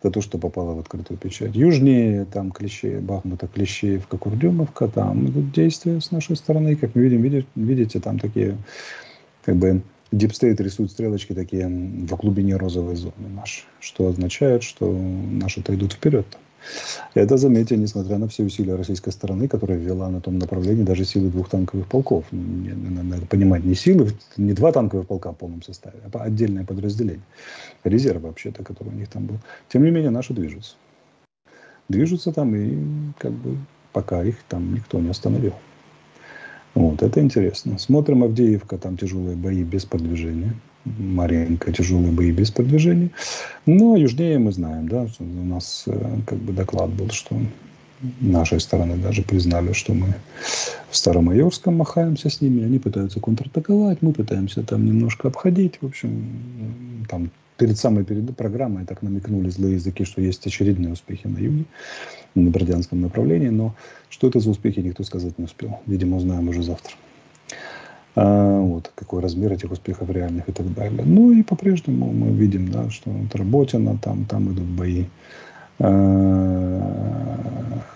Это 0.00 0.12
то, 0.12 0.20
что 0.20 0.38
попало 0.38 0.74
в 0.74 0.78
открытую 0.80 1.18
печать. 1.18 1.56
Южнее, 1.56 2.24
там 2.24 2.52
Клещеев, 2.52 3.02
Бахмута, 3.02 3.48
Клещеевка, 3.48 4.16
Курдюмовка, 4.16 4.88
там 4.88 5.26
идут 5.26 5.52
действия 5.52 6.00
с 6.00 6.10
нашей 6.10 6.36
стороны. 6.36 6.76
Как 6.76 6.94
мы 6.94 7.02
видим, 7.02 7.22
видите, 7.22 7.46
видите 7.56 8.00
там 8.00 8.18
такие, 8.18 8.56
как 9.44 9.56
бы, 9.56 9.82
DeepState 10.12 10.60
рисуют 10.60 10.92
стрелочки 10.92 11.32
такие 11.32 11.66
в 11.66 12.16
глубине 12.16 12.56
розовой 12.56 12.96
зоны 12.96 13.28
наши, 13.34 13.64
что 13.80 14.08
означает, 14.08 14.62
что 14.62 14.90
наши-то 14.92 15.74
идут 15.74 15.94
вперед. 15.94 16.26
Там. 16.30 16.40
Это, 17.14 17.36
заметьте, 17.36 17.76
несмотря 17.76 18.18
на 18.18 18.28
все 18.28 18.44
усилия 18.44 18.74
российской 18.74 19.10
стороны, 19.10 19.48
которая 19.48 19.78
вела 19.78 20.08
на 20.08 20.20
том 20.20 20.38
направлении 20.38 20.82
даже 20.82 21.04
силы 21.04 21.30
двух 21.30 21.48
танковых 21.48 21.86
полков. 21.86 22.24
Надо 22.30 23.26
понимать, 23.26 23.64
не 23.64 23.74
силы, 23.74 24.12
не 24.36 24.52
два 24.52 24.72
танковых 24.72 25.06
полка 25.06 25.32
в 25.32 25.36
полном 25.36 25.62
составе, 25.62 25.98
а 26.12 26.18
отдельное 26.18 26.64
подразделение. 26.64 27.24
Резерв 27.84 28.22
вообще-то, 28.22 28.64
который 28.64 28.88
у 28.88 28.96
них 28.96 29.08
там 29.08 29.26
был. 29.26 29.38
Тем 29.68 29.84
не 29.84 29.90
менее, 29.90 30.10
наши 30.10 30.34
движутся. 30.34 30.74
Движутся 31.88 32.32
там 32.32 32.54
и 32.54 33.12
как 33.18 33.32
бы 33.32 33.56
пока 33.92 34.22
их 34.22 34.36
там 34.48 34.74
никто 34.74 35.00
не 35.00 35.08
остановил. 35.08 35.54
Вот, 36.74 37.02
это 37.02 37.20
интересно. 37.20 37.78
Смотрим 37.78 38.22
Авдеевка, 38.22 38.78
там 38.78 38.96
тяжелые 38.96 39.36
бои 39.36 39.64
без 39.64 39.84
продвижения. 39.84 40.54
Маринка 40.98 41.72
тяжелые 41.72 42.12
бои 42.12 42.30
без 42.30 42.50
продвижения. 42.50 43.10
Но 43.66 43.96
южнее 43.96 44.38
мы 44.38 44.52
знаем, 44.52 44.88
да, 44.88 45.06
у 45.18 45.44
нас 45.44 45.84
э, 45.86 46.18
как 46.26 46.38
бы 46.38 46.52
доклад 46.52 46.90
был, 46.90 47.10
что 47.10 47.36
нашей 48.20 48.60
стороны 48.60 48.96
даже 48.96 49.22
признали, 49.22 49.72
что 49.72 49.94
мы 49.94 50.14
в 50.90 50.96
Старомайорском 50.96 51.76
махаемся 51.76 52.30
с 52.30 52.40
ними, 52.40 52.64
они 52.64 52.78
пытаются 52.78 53.20
контратаковать, 53.20 54.02
мы 54.02 54.12
пытаемся 54.12 54.62
там 54.62 54.86
немножко 54.86 55.28
обходить. 55.28 55.78
В 55.80 55.86
общем, 55.86 57.04
там 57.08 57.30
перед 57.56 57.76
самой 57.76 58.04
перед 58.04 58.34
программой 58.36 58.86
так 58.86 59.02
намекнули 59.02 59.50
злые 59.50 59.74
языки, 59.74 60.04
что 60.04 60.22
есть 60.22 60.46
очередные 60.46 60.92
успехи 60.92 61.26
на 61.26 61.38
юге, 61.38 61.64
на 62.34 62.48
Бердянском 62.48 63.00
направлении, 63.00 63.48
но 63.48 63.74
что 64.08 64.28
это 64.28 64.40
за 64.40 64.50
успехи, 64.50 64.80
никто 64.80 65.02
сказать 65.02 65.38
не 65.38 65.44
успел. 65.44 65.80
Видимо, 65.86 66.16
узнаем 66.16 66.48
уже 66.48 66.62
завтра. 66.62 66.94
А, 68.20 68.60
вот, 68.60 68.90
какой 68.96 69.22
размер 69.22 69.52
этих 69.52 69.70
успехов 69.70 70.10
реальных 70.10 70.48
и 70.48 70.52
так 70.52 70.74
далее. 70.74 71.04
Ну 71.06 71.30
и 71.30 71.44
по-прежнему 71.44 72.12
мы 72.12 72.30
видим, 72.30 72.68
да, 72.68 72.90
что 72.90 73.10
вот 73.10 73.32
Работина, 73.36 73.96
там, 73.96 74.24
там 74.24 74.52
идут 74.52 74.64
бои 74.64 75.04
э, 75.78 76.82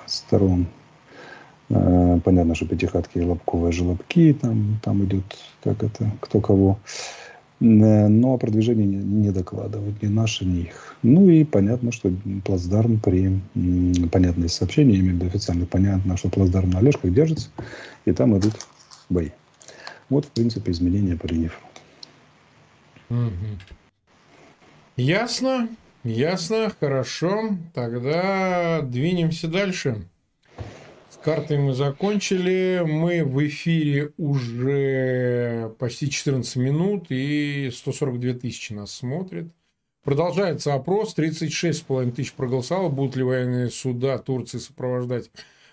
сторон. 0.06 0.66
Э, 1.70 2.20
понятно, 2.24 2.54
что 2.54 2.66
Пятихатки 2.66 3.18
и 3.18 3.22
Лобковые 3.22 3.72
желобки, 3.72 4.32
там, 4.32 4.78
там 4.84 5.04
идет, 5.06 5.24
как 5.64 5.82
это, 5.82 6.08
кто 6.20 6.40
кого. 6.40 6.78
Но 7.58 8.34
о 8.34 8.38
продвижении 8.38 8.86
не, 8.86 8.98
не 8.98 9.30
докладывают 9.32 10.00
ни 10.04 10.06
наши, 10.06 10.44
ни 10.44 10.60
их. 10.60 10.94
Ну 11.02 11.28
и 11.28 11.42
понятно, 11.42 11.90
что 11.90 12.12
плацдарм 12.44 13.00
при 13.00 13.40
понятные 14.12 14.50
сообщения, 14.50 14.98
именно 14.98 15.26
официально 15.26 15.66
понятно, 15.66 16.16
что 16.16 16.28
плацдарм 16.28 16.70
на 16.70 16.78
Олежках 16.78 17.12
держится, 17.12 17.48
и 18.04 18.12
там 18.12 18.38
идут 18.38 18.54
бои. 19.10 19.30
Вот, 20.12 20.26
в 20.26 20.30
принципе, 20.32 20.72
изменения 20.72 21.16
по 21.16 21.26
фронта. 21.26 21.50
Ясно, 24.94 25.70
ясно, 26.04 26.70
хорошо. 26.78 27.56
Тогда 27.72 28.82
двинемся 28.82 29.48
дальше. 29.48 30.06
С 31.08 31.16
картой 31.16 31.56
мы 31.56 31.72
закончили. 31.72 32.82
Мы 32.84 33.24
в 33.24 33.42
эфире 33.46 34.12
уже 34.18 35.74
почти 35.78 36.10
14 36.10 36.56
минут 36.56 37.06
и 37.08 37.70
142 37.72 38.34
тысячи 38.34 38.74
нас 38.74 38.94
смотрят. 38.94 39.46
Продолжается 40.04 40.74
опрос. 40.74 41.16
36,5 41.16 42.12
тысяч 42.12 42.34
проголосовало. 42.34 42.90
Будут 42.90 43.16
ли 43.16 43.22
военные 43.22 43.70
суда 43.70 44.18
Турции 44.18 44.58
сопровождать 44.58 45.30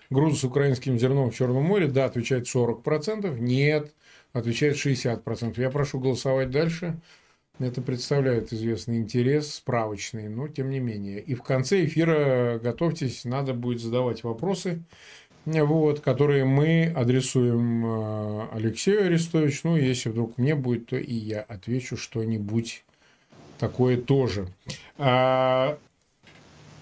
грузы 0.08 0.38
с 0.38 0.44
украинским 0.44 0.98
зерном 0.98 1.30
в 1.30 1.34
Черном 1.34 1.64
море? 1.64 1.88
Да, 1.88 2.06
отвечает 2.06 2.46
40%. 2.46 3.38
Нет, 3.38 3.92
отвечает 4.32 4.76
60%. 4.76 5.60
Я 5.60 5.70
прошу 5.70 6.00
голосовать 6.00 6.50
дальше. 6.50 7.00
Это 7.58 7.82
представляет 7.82 8.52
известный 8.54 8.96
интерес, 8.96 9.54
справочный, 9.54 10.28
но 10.28 10.48
тем 10.48 10.70
не 10.70 10.80
менее. 10.80 11.20
И 11.20 11.34
в 11.34 11.42
конце 11.42 11.84
эфира 11.84 12.58
готовьтесь, 12.58 13.24
надо 13.26 13.52
будет 13.52 13.82
задавать 13.82 14.24
вопросы, 14.24 14.82
вот, 15.44 16.00
которые 16.00 16.46
мы 16.46 16.86
адресуем 16.96 17.84
э, 17.84 18.48
Алексею 18.52 19.06
Арестовичу. 19.06 19.68
Ну, 19.68 19.76
если 19.76 20.08
вдруг 20.08 20.38
мне 20.38 20.54
будет, 20.54 20.86
то 20.86 20.96
и 20.96 21.12
я 21.12 21.42
отвечу 21.42 21.98
что-нибудь 21.98 22.84
такое 23.58 23.98
тоже. 23.98 24.48
А, 24.96 25.78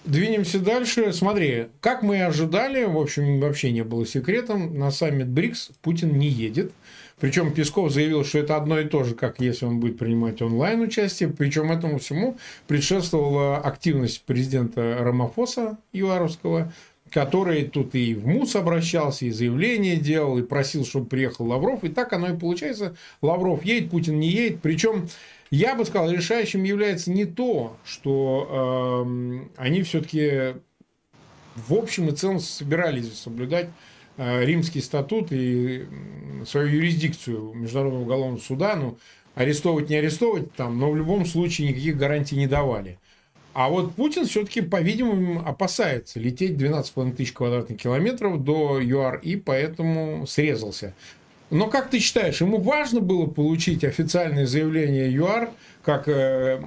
двинемся 0.05 0.61
дальше. 0.61 1.13
Смотри, 1.13 1.69
как 1.81 2.03
мы 2.03 2.19
и 2.19 2.21
ожидали, 2.21 2.85
в 2.85 2.99
общем, 2.99 3.41
вообще 3.41 3.73
не 3.73 3.83
было 3.83 4.07
секретом, 4.07 4.79
на 4.79 4.91
саммит 4.91 5.29
БРИКС 5.29 5.73
Путин 5.83 6.17
не 6.19 6.29
едет 6.29 6.73
Причем 7.21 7.53
Песков 7.53 7.93
заявил, 7.93 8.25
что 8.25 8.39
это 8.39 8.57
одно 8.57 8.79
и 8.79 8.85
то 8.85 9.05
же, 9.05 9.15
как 9.15 9.41
если 9.41 9.67
он 9.67 9.81
будет 9.81 9.99
принимать 9.99 10.41
онлайн 10.41 10.81
участие. 10.81 11.29
Причем 11.29 11.73
этому 11.73 11.99
всему 11.99 12.37
предшествовала 12.67 13.59
активность 13.59 14.23
президента 14.23 14.99
Рамафоса 15.01 15.79
Юаровского, 15.93 16.73
который 17.11 17.65
тут 17.65 17.95
и 17.95 18.15
в 18.15 18.27
МУС 18.27 18.55
обращался, 18.55 19.25
и 19.25 19.31
заявление 19.31 19.97
делал, 19.97 20.39
и 20.39 20.43
просил, 20.43 20.85
чтобы 20.85 21.07
приехал 21.07 21.47
Лавров. 21.47 21.83
И 21.85 21.89
так 21.89 22.13
оно 22.13 22.29
и 22.29 22.39
получается. 22.39 22.97
Лавров 23.23 23.65
едет, 23.65 23.91
Путин 23.91 24.21
не 24.21 24.29
едет. 24.29 24.61
Причем 24.63 25.09
я 25.51 25.75
бы 25.75 25.85
сказал, 25.85 26.11
решающим 26.11 26.63
является 26.63 27.11
не 27.11 27.25
то, 27.25 27.77
что 27.85 29.05
э, 29.07 29.47
они 29.57 29.83
все-таки 29.83 30.57
в 31.57 31.75
общем 31.75 32.09
и 32.09 32.13
целом 32.13 32.39
собирались 32.39 33.19
соблюдать 33.19 33.71
римский 34.19 34.81
статут 34.81 35.29
и 35.31 35.87
свою 36.47 36.69
юрисдикцию 36.69 37.55
Международного 37.55 38.03
уголовного 38.03 38.41
суда, 38.41 38.77
ну, 38.77 38.99
арестовывать, 39.35 39.89
не 39.89 39.97
арестовывать 39.97 40.53
там, 40.55 40.79
но 40.79 40.91
в 40.91 40.97
любом 40.97 41.25
случае 41.25 41.69
никаких 41.69 41.97
гарантий 41.97 42.37
не 42.37 42.47
давали. 42.47 42.99
А 43.55 43.69
вот 43.69 43.95
Путин 43.95 44.27
все-таки, 44.27 44.61
по-видимому, 44.61 45.47
опасается 45.47 46.21
лететь 46.21 46.53
12,5 46.53 47.17
тысяч 47.17 47.33
квадратных 47.33 47.81
километров 47.81 48.43
до 48.43 48.81
ЮАР 48.81 49.21
и 49.23 49.37
поэтому 49.37 50.27
срезался. 50.27 50.95
Но 51.51 51.69
как 51.69 51.89
ты 51.89 51.99
считаешь, 51.99 52.41
ему 52.41 52.59
важно 52.59 53.01
было 53.01 53.27
получить 53.27 53.83
официальное 53.83 54.47
заявление 54.47 55.13
ЮАР 55.13 55.51
как 55.83 56.09
э, 56.09 56.63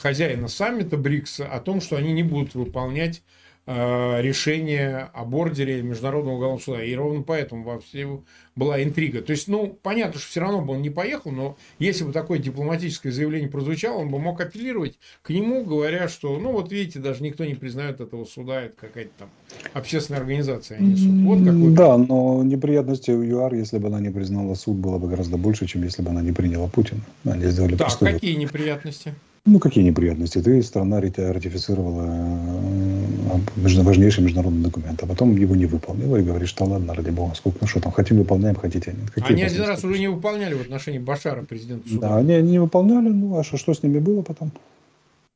хозяина 0.00 0.48
саммита 0.48 0.96
БРИКС 0.96 1.40
о 1.40 1.60
том, 1.60 1.80
что 1.80 1.96
они 1.96 2.12
не 2.12 2.22
будут 2.22 2.54
выполнять 2.54 3.22
Э, 3.22 3.39
решение 3.66 5.10
о 5.12 5.24
бордере 5.24 5.82
Международного 5.82 6.36
уголовного 6.36 6.60
суда. 6.60 6.82
И 6.82 6.94
ровно 6.94 7.22
поэтому 7.22 7.62
во 7.62 7.78
всем 7.78 8.24
была 8.56 8.82
интрига. 8.82 9.22
То 9.22 9.30
есть, 9.30 9.48
ну, 9.48 9.78
понятно, 9.82 10.18
что 10.18 10.28
все 10.28 10.40
равно 10.40 10.60
бы 10.60 10.74
он 10.74 10.82
не 10.82 10.90
поехал, 10.90 11.30
но 11.30 11.56
если 11.78 12.04
бы 12.04 12.12
такое 12.12 12.38
дипломатическое 12.38 13.12
заявление 13.12 13.48
прозвучало, 13.48 13.98
он 13.98 14.10
бы 14.10 14.18
мог 14.18 14.40
апеллировать 14.40 14.98
к 15.22 15.30
нему, 15.30 15.64
говоря, 15.64 16.08
что, 16.08 16.36
ну, 16.38 16.52
вот 16.52 16.72
видите, 16.72 16.98
даже 16.98 17.22
никто 17.22 17.44
не 17.44 17.54
признает 17.54 18.00
этого 18.00 18.24
суда, 18.24 18.62
это 18.62 18.74
какая-то 18.80 19.10
там 19.18 19.30
общественная 19.72 20.20
организация, 20.20 20.78
а 20.78 20.82
не 20.82 20.96
суд. 20.96 21.10
Вот 21.24 21.38
какой 21.44 21.72
да, 21.74 21.96
но 21.96 22.42
неприятности 22.42 23.12
у 23.12 23.22
ЮАР, 23.22 23.54
если 23.54 23.78
бы 23.78 23.86
она 23.86 24.00
не 24.00 24.10
признала 24.10 24.54
суд, 24.54 24.76
было 24.76 24.98
бы 24.98 25.08
гораздо 25.08 25.36
больше, 25.36 25.66
чем 25.66 25.84
если 25.84 26.02
бы 26.02 26.10
она 26.10 26.22
не 26.22 26.32
приняла 26.32 26.66
Путина. 26.66 27.02
Они 27.24 27.44
сделали 27.46 27.76
так, 27.76 27.96
какие 27.98 28.34
неприятности? 28.34 29.14
Ну, 29.46 29.58
какие 29.58 29.82
неприятности? 29.84 30.40
Ты, 30.42 30.62
страна 30.62 31.00
ратифицировала 31.00 32.04
э, 32.06 33.82
важнейший 33.82 34.22
международный 34.22 34.62
документ, 34.62 35.02
а 35.02 35.06
потом 35.06 35.34
его 35.34 35.56
не 35.56 35.64
выполнила 35.64 36.18
и 36.18 36.22
говоришь, 36.22 36.50
что 36.50 36.64
ладно, 36.64 36.94
ради 36.94 37.10
бога, 37.10 37.34
сколько, 37.34 37.58
ну 37.62 37.66
что 37.66 37.80
там, 37.80 37.90
хотим 37.92 38.18
выполняем, 38.18 38.54
хотите 38.54 38.92
нет. 38.92 39.10
Какие 39.10 39.32
они 39.32 39.42
один 39.42 39.62
раз 39.64 39.82
уже 39.82 39.98
не 39.98 40.08
выполняли 40.08 40.54
в 40.54 40.60
отношении 40.60 40.98
Башара, 40.98 41.42
президента 41.42 41.88
суда. 41.88 42.08
Да, 42.08 42.16
они 42.18 42.40
не 42.42 42.58
выполняли, 42.58 43.08
ну 43.08 43.38
а 43.38 43.42
что, 43.42 43.56
что 43.56 43.72
с 43.72 43.82
ними 43.82 43.98
было 43.98 44.20
потом? 44.20 44.52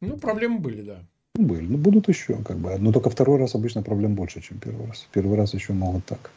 Ну, 0.02 0.18
проблемы 0.18 0.58
были, 0.58 0.82
да. 0.82 0.98
Были. 1.36 1.66
Ну, 1.66 1.78
будут 1.78 2.08
еще, 2.08 2.34
как 2.44 2.58
бы. 2.58 2.76
Но 2.78 2.92
только 2.92 3.10
второй 3.10 3.40
раз 3.40 3.56
обычно 3.56 3.82
проблем 3.82 4.14
больше, 4.14 4.40
чем 4.40 4.58
первый 4.58 4.86
раз. 4.86 5.08
Первый 5.12 5.36
раз 5.36 5.52
еще 5.52 5.72
могут 5.72 6.04
так. 6.04 6.30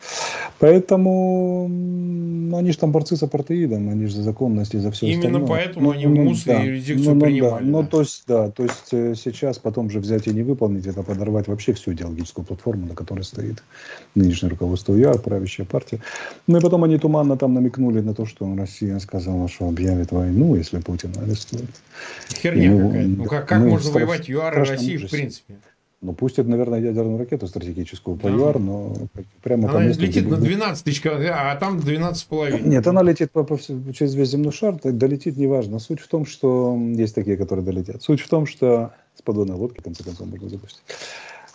Поэтому 0.57 1.65
они 1.67 2.71
же 2.71 2.77
там 2.79 2.91
борцы 2.91 3.15
с 3.15 3.21
апартеидом, 3.21 3.89
они 3.89 4.07
же 4.07 4.15
за 4.15 4.23
законность 4.23 4.73
и 4.73 4.79
за 4.79 4.89
все 4.89 5.05
Именно 5.05 5.37
остальное. 5.37 5.47
поэтому 5.47 5.85
ну, 5.85 5.91
они 5.91 6.07
ну, 6.07 6.23
МУС 6.23 6.45
да. 6.45 6.63
и 6.63 6.65
юрисдикцию 6.65 7.13
ну, 7.13 7.21
принимали. 7.21 7.63
Да. 7.63 7.69
Ну, 7.69 7.83
то 7.85 7.99
есть, 7.99 8.23
да, 8.25 8.49
то 8.49 8.63
есть 8.63 8.91
э, 8.91 9.13
сейчас 9.13 9.59
потом 9.59 9.91
же 9.91 9.99
взять 9.99 10.25
и 10.25 10.31
не 10.31 10.41
выполнить, 10.41 10.87
это 10.87 11.03
подорвать 11.03 11.47
вообще 11.47 11.73
всю 11.73 11.93
идеологическую 11.93 12.43
платформу, 12.43 12.87
на 12.87 12.95
которой 12.95 13.21
стоит 13.21 13.61
нынешнее 14.15 14.49
руководство 14.49 14.95
ЮАР, 14.95 15.19
правящая 15.19 15.67
партия. 15.67 15.99
Ну 16.47 16.57
и 16.57 16.61
потом 16.61 16.85
они 16.85 16.97
туманно 16.97 17.37
там 17.37 17.53
намекнули 17.53 18.01
на 18.01 18.15
то, 18.15 18.25
что 18.25 18.51
Россия 18.57 18.97
сказала, 18.97 19.47
что 19.47 19.67
объявит 19.67 20.11
войну, 20.11 20.55
если 20.55 20.79
Путин 20.79 21.11
арестует. 21.23 21.69
Херня 22.33 22.73
и, 22.73 22.79
какая-то. 22.79 23.09
Ну, 23.09 23.25
как, 23.25 23.47
как 23.47 23.59
ну, 23.59 23.69
можно 23.69 23.91
воевать 23.91 24.27
ЮАР 24.27 24.55
и 24.55 24.57
Россия? 24.57 24.87
России, 24.88 24.98
ужасе. 24.98 25.08
в 25.08 25.20
принципе. 25.20 25.56
Ну, 26.00 26.13
пустят, 26.13 26.48
наверное, 26.48 26.79
ядерную 26.79 27.17
ракету 27.17 27.48
стратегическую 27.48 28.17
по 28.17 28.27
ЮАР, 28.27 28.60
но 28.60 28.94
прямо 29.41 29.67
она 29.67 29.80
по 29.80 29.84
месту... 29.84 30.04
летит 30.04 30.30
на 30.30 30.38
12 30.38 30.84
тысяч, 30.84 31.04
а 31.06 31.56
там 31.56 31.80
12,5. 31.80 32.67
Нет, 32.67 32.86
она 32.86 33.02
летит 33.02 33.32
по, 33.32 33.43
по, 33.43 33.58
через 33.58 34.13
весь 34.13 34.30
земной 34.30 34.52
шар, 34.52 34.76
долетит, 34.84 35.38
неважно. 35.38 35.80
Суть 35.80 36.00
в 36.00 36.08
том, 36.08 36.28
что 36.28 36.78
есть 36.95 37.15
такие, 37.15 37.36
которые 37.36 37.65
долетят. 37.65 38.04
Суть 38.04 38.21
в 38.21 38.30
том, 38.30 38.45
что 38.45 38.93
с 39.15 39.23
подводной 39.23 39.56
лодки, 39.56 39.80
в 39.80 39.84
конце 39.84 40.04
концов, 40.04 40.28
можно 40.28 40.47
запустить. 40.50 40.84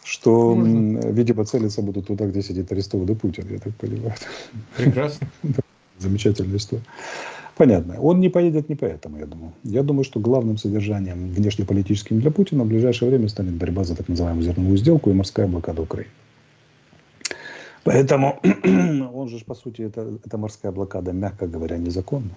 Что, 0.03 0.57
можно. 0.57 0.99
видимо, 1.13 1.45
целиться 1.45 1.81
будут 1.81 2.09
туда, 2.09 2.27
где 2.27 2.43
сидит 2.43 2.73
арестованный 2.73 3.15
Путин, 3.15 3.47
я 3.49 3.61
так 3.61 3.75
понимаю. 3.77 4.15
Прекрасно. 4.77 5.29
Замечательная 6.01 6.57
история 6.57 6.83
понятно. 7.57 8.01
Он 8.01 8.21
не 8.21 8.29
поедет 8.29 8.69
не 8.69 8.75
поэтому, 8.75 9.19
я 9.19 9.27
думаю. 9.27 9.53
Я 9.65 9.83
думаю, 9.83 10.05
что 10.05 10.21
главным 10.21 10.59
содержанием 10.59 11.31
внешнеполитическим 11.31 12.21
для 12.21 12.31
Путина 12.31 12.65
в 12.65 12.69
ближайшее 12.69 13.11
время 13.11 13.29
станет 13.29 13.55
борьба 13.55 13.85
за 13.85 13.97
так 13.97 14.09
называемую 14.09 14.45
зерновую 14.45 14.77
сделку 14.77 15.11
и 15.11 15.13
морская 15.13 15.47
блокада 15.47 15.83
Украины. 15.83 16.11
Поэтому 17.85 18.41
он 19.15 19.29
же, 19.29 19.45
по 19.45 19.55
сути, 19.55 19.83
это, 19.83 20.19
это 20.25 20.39
морская 20.39 20.73
блокада, 20.73 21.13
мягко 21.13 21.47
говоря, 21.47 21.79
незаконна. 21.79 22.31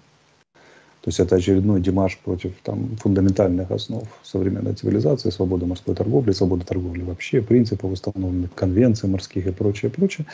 То 1.05 1.09
есть 1.09 1.19
это 1.19 1.35
очередной 1.35 1.81
демаш 1.81 2.17
против 2.17 2.53
там, 2.63 2.97
фундаментальных 2.97 3.69
основ 3.69 4.07
современной 4.23 4.73
цивилизации, 4.73 5.29
свободы 5.29 5.67
морской 5.67 5.93
торговли, 5.93 6.31
свободы 6.31 6.65
торговли 6.65 7.03
вообще, 7.03 7.43
принципов 7.43 7.91
установленных 7.91 8.51
конвенций 8.55 9.07
морских 9.07 9.45
и 9.45 9.51
прочее, 9.51 9.91
прочее. 9.91 10.25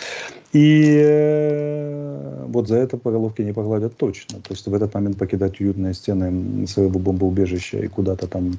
И 0.53 0.97
э, 0.97 2.45
вот 2.47 2.69
за 2.69 2.77
это 2.77 2.95
по 2.95 3.11
головке 3.11 3.43
не 3.43 3.51
погладят 3.51 3.97
точно. 3.97 4.39
То 4.39 4.53
есть 4.53 4.65
в 4.65 4.73
этот 4.73 4.93
момент 4.93 5.17
покидать 5.17 5.59
уютные 5.59 5.93
стены 5.93 6.65
своего 6.67 6.99
бомбоубежища 6.99 7.79
и 7.79 7.87
куда-то 7.87 8.27
там 8.27 8.53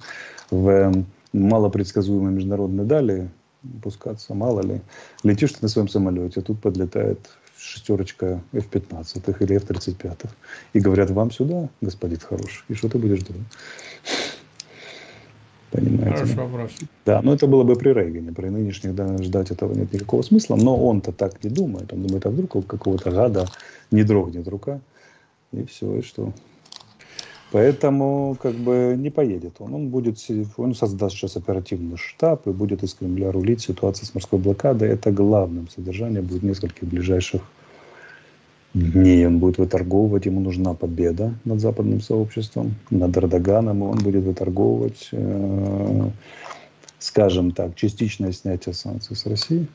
в 0.51 0.93
малопредсказуемые 1.33 2.35
международные 2.35 2.85
дали 2.85 3.31
пускаться, 3.83 4.35
мало 4.35 4.61
ли. 4.61 4.83
Летишь 5.25 5.53
ты 5.53 5.61
на 5.63 5.69
своем 5.69 5.89
самолете, 5.89 6.43
тут 6.43 6.61
подлетает 6.61 7.21
шестерочка 7.63 8.43
F-15 8.53 9.37
или 9.41 9.57
F-35. 9.57 10.29
И 10.73 10.81
говорят, 10.81 11.11
вам 11.11 11.31
сюда, 11.31 11.69
господин 11.81 12.19
хороший, 12.19 12.65
и 12.69 12.75
что 12.75 12.89
ты 12.89 12.99
будешь 12.99 13.23
делать? 13.23 13.43
Понимаете? 15.71 16.17
Хороший 16.17 16.37
да? 16.37 16.43
вопрос. 16.43 16.71
Да, 17.07 17.23
но 17.23 17.33
это 17.33 17.47
было 17.47 17.65
бы 17.65 17.77
при 17.77 17.93
Рейгане. 17.93 18.33
При 18.33 18.49
нынешних 18.49 18.95
да, 18.95 19.17
ждать 19.23 19.51
этого 19.51 19.73
нет 19.73 19.91
никакого 19.93 20.21
смысла. 20.21 20.57
Но 20.57 20.77
он-то 20.77 21.13
так 21.13 21.43
не 21.43 21.49
думает. 21.49 21.93
Он 21.93 22.03
думает, 22.03 22.27
а 22.27 22.31
вдруг 22.31 22.57
у 22.57 22.63
какого-то 22.63 23.11
гада 23.11 23.47
не 23.91 24.05
дрогнет 24.05 24.47
рука. 24.49 24.81
И 25.53 25.65
все, 25.65 25.97
и 25.97 26.03
что? 26.03 26.35
Поэтому 27.53 28.35
как 28.43 28.55
бы 28.55 28.95
не 28.97 29.11
поедет 29.11 29.57
он. 29.59 29.75
Он 29.75 29.89
будет, 29.89 30.17
он 30.57 30.75
создаст 30.75 31.17
сейчас 31.17 31.37
оперативный 31.37 31.99
штаб 31.99 32.47
и 32.47 32.51
будет 32.51 32.83
из 32.83 32.95
Кремля 32.95 33.31
рулить 33.31 33.61
ситуацию 33.61 34.07
с 34.07 34.15
морской 34.15 34.39
блокадой. 34.39 34.89
Это 34.89 35.13
главным 35.13 35.69
содержанием 35.69 36.25
будет 36.25 36.43
нескольких 36.43 36.89
ближайших 36.89 37.43
дней. 38.73 39.27
Он 39.27 39.39
будет 39.39 39.59
выторговывать, 39.59 40.25
ему 40.25 40.41
нужна 40.41 40.73
победа 40.73 41.35
над 41.45 41.61
западным 41.61 42.01
сообществом, 42.01 42.75
над 42.89 43.15
Эрдоганом, 43.19 43.85
и 43.85 43.87
он 43.87 43.99
будет 43.99 44.25
выторговывать, 44.25 45.11
э, 45.13 46.11
скажем 46.99 47.51
так, 47.51 47.75
частичное 47.77 48.33
снятие 48.33 48.75
санкций 48.75 49.15
с 49.15 49.27
России. 49.27 49.67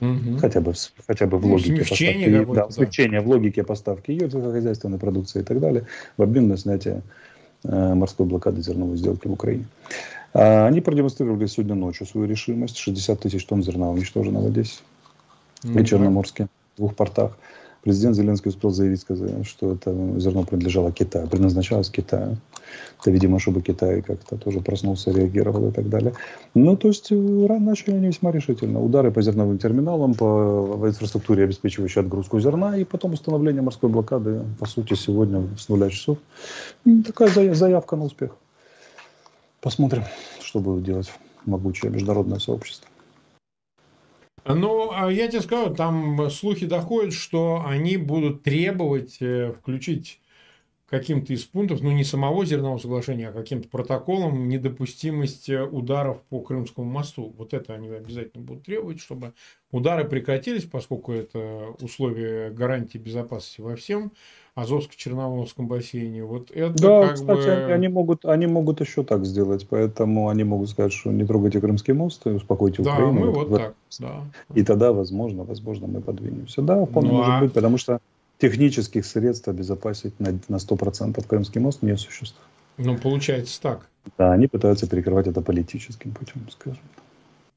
Угу. 0.00 0.38
Хотя 0.40 0.60
бы, 0.60 0.74
хотя 1.06 1.26
бы 1.26 1.38
в 1.38 1.46
ну, 1.46 1.52
логике 1.52 1.80
поставки, 1.80 2.44
да, 2.54 2.70
смягчение 2.70 3.20
в 3.20 3.28
логике 3.28 3.62
поставки 3.62 4.10
ее 4.10 4.30
сельскохозяйственной 4.30 4.98
продукции 4.98 5.40
и 5.40 5.44
так 5.44 5.60
далее, 5.60 5.86
в 6.16 6.22
обмен 6.22 6.48
на 6.48 6.56
снятие 6.56 7.02
э, 7.64 7.94
морской 7.94 8.26
блокады 8.26 8.60
зерновой 8.62 8.96
сделки 8.96 9.28
в 9.28 9.32
Украине. 9.32 9.66
А, 10.34 10.66
они 10.66 10.80
продемонстрировали 10.80 11.46
сегодня 11.46 11.74
ночью 11.74 12.06
свою 12.06 12.26
решимость. 12.26 12.76
60 12.76 13.20
тысяч 13.20 13.44
тонн 13.46 13.62
зерна 13.62 13.90
уничтожено 13.90 14.40
в 14.40 14.46
Одессе 14.46 14.80
ну, 15.62 15.80
и 15.80 15.84
Черноморске, 15.84 16.48
в 16.74 16.78
двух 16.78 16.94
портах. 16.94 17.38
Президент 17.82 18.16
Зеленский 18.16 18.48
успел 18.48 18.70
заявить, 18.70 19.00
сказать, 19.00 19.46
что 19.46 19.72
это 19.72 19.94
зерно 20.18 20.44
принадлежало 20.44 20.90
Китаю, 20.90 21.28
предназначалось 21.28 21.90
Китаю. 21.90 22.36
Это, 23.00 23.10
видимо, 23.10 23.38
чтобы 23.38 23.60
Китай 23.60 24.02
как-то 24.02 24.36
тоже 24.36 24.60
проснулся, 24.60 25.10
реагировал 25.10 25.68
и 25.68 25.72
так 25.72 25.88
далее. 25.88 26.14
Ну, 26.54 26.76
то 26.76 26.88
есть, 26.88 27.12
э, 27.12 27.14
начали 27.14 27.96
они 27.96 28.06
весьма 28.06 28.32
решительно. 28.32 28.80
Удары 28.80 29.10
по 29.10 29.22
зерновым 29.22 29.58
терминалам, 29.58 30.14
по 30.14 30.78
инфраструктуре, 30.86 31.44
обеспечивающей 31.44 32.00
отгрузку 32.00 32.40
зерна, 32.40 32.76
и 32.76 32.84
потом 32.84 33.12
установление 33.12 33.62
морской 33.62 33.90
блокады, 33.90 34.42
по 34.58 34.66
сути, 34.66 34.94
сегодня 34.94 35.48
с 35.58 35.68
нуля 35.68 35.90
часов. 35.90 36.18
Такая 37.06 37.54
заявка 37.54 37.96
на 37.96 38.04
успех. 38.04 38.36
Посмотрим, 39.60 40.04
что 40.40 40.60
будет 40.60 40.84
делать 40.84 41.10
могучее 41.46 41.90
международное 41.90 42.38
сообщество. 42.38 42.88
Ну, 44.46 44.90
а 44.92 45.10
я 45.10 45.28
тебе 45.28 45.40
скажу, 45.40 45.74
там 45.74 46.30
слухи 46.30 46.66
доходят, 46.66 47.14
что 47.14 47.64
они 47.66 47.96
будут 47.96 48.42
требовать 48.42 49.16
э, 49.20 49.52
включить 49.52 50.20
каким-то 50.88 51.32
из 51.32 51.44
пунктов, 51.44 51.80
ну 51.80 51.90
не 51.92 52.04
самого 52.04 52.44
зернового 52.44 52.78
соглашения, 52.78 53.28
а 53.28 53.32
каким-то 53.32 53.68
протоколом 53.68 54.48
недопустимость 54.48 55.48
э, 55.48 55.62
ударов 55.62 56.20
по 56.28 56.40
Крымскому 56.40 56.90
мосту. 56.90 57.34
Вот 57.38 57.54
это 57.54 57.74
они 57.74 57.88
обязательно 57.88 58.44
будут 58.44 58.64
требовать, 58.64 59.00
чтобы 59.00 59.32
удары 59.70 60.04
прекратились, 60.04 60.64
поскольку 60.64 61.12
это 61.12 61.74
условие 61.80 62.50
гарантии 62.50 62.98
безопасности 62.98 63.60
во 63.60 63.76
всем 63.76 64.12
Азовско-Черноморском 64.56 65.66
бассейне. 65.66 66.22
Вот 66.22 66.50
это 66.52 66.74
да, 66.80 67.08
как 67.08 67.14
кстати, 67.14 67.66
бы... 67.66 67.72
они 67.72 67.88
могут, 67.88 68.24
они 68.24 68.46
могут 68.46 68.80
еще 68.80 69.02
так 69.02 69.24
сделать, 69.24 69.66
поэтому 69.68 70.28
они 70.28 70.44
могут 70.44 70.68
сказать, 70.68 70.92
что 70.92 71.10
не 71.10 71.24
трогайте 71.24 71.60
Крымский 71.60 71.94
мост 71.94 72.26
и 72.26 72.30
успокойте 72.30 72.82
да, 72.82 72.92
Украину. 72.92 73.12
мы 73.12 73.30
вот, 73.30 73.48
вот 73.48 73.58
так, 73.58 73.74
да. 73.98 74.22
И 74.54 74.62
тогда, 74.62 74.92
возможно, 74.92 75.44
возможно, 75.44 75.86
мы 75.86 76.00
подвинемся. 76.02 76.62
Да, 76.62 76.84
вполне 76.84 77.10
ну, 77.10 77.16
может 77.16 77.32
а... 77.32 77.40
быть, 77.40 77.52
потому 77.52 77.78
что 77.78 78.00
технических 78.44 79.06
средств 79.06 79.48
обезопасить 79.48 80.20
на, 80.20 80.38
на 80.48 80.56
100% 80.56 81.26
Крымский 81.26 81.62
мост 81.62 81.80
не 81.82 81.96
существует. 81.96 82.46
Ну, 82.76 82.98
получается 82.98 83.58
так. 83.62 83.88
Да, 84.18 84.32
они 84.32 84.48
пытаются 84.48 84.86
перекрывать 84.86 85.26
это 85.26 85.40
политическим 85.40 86.12
путем, 86.12 86.46
скажем. 86.50 86.82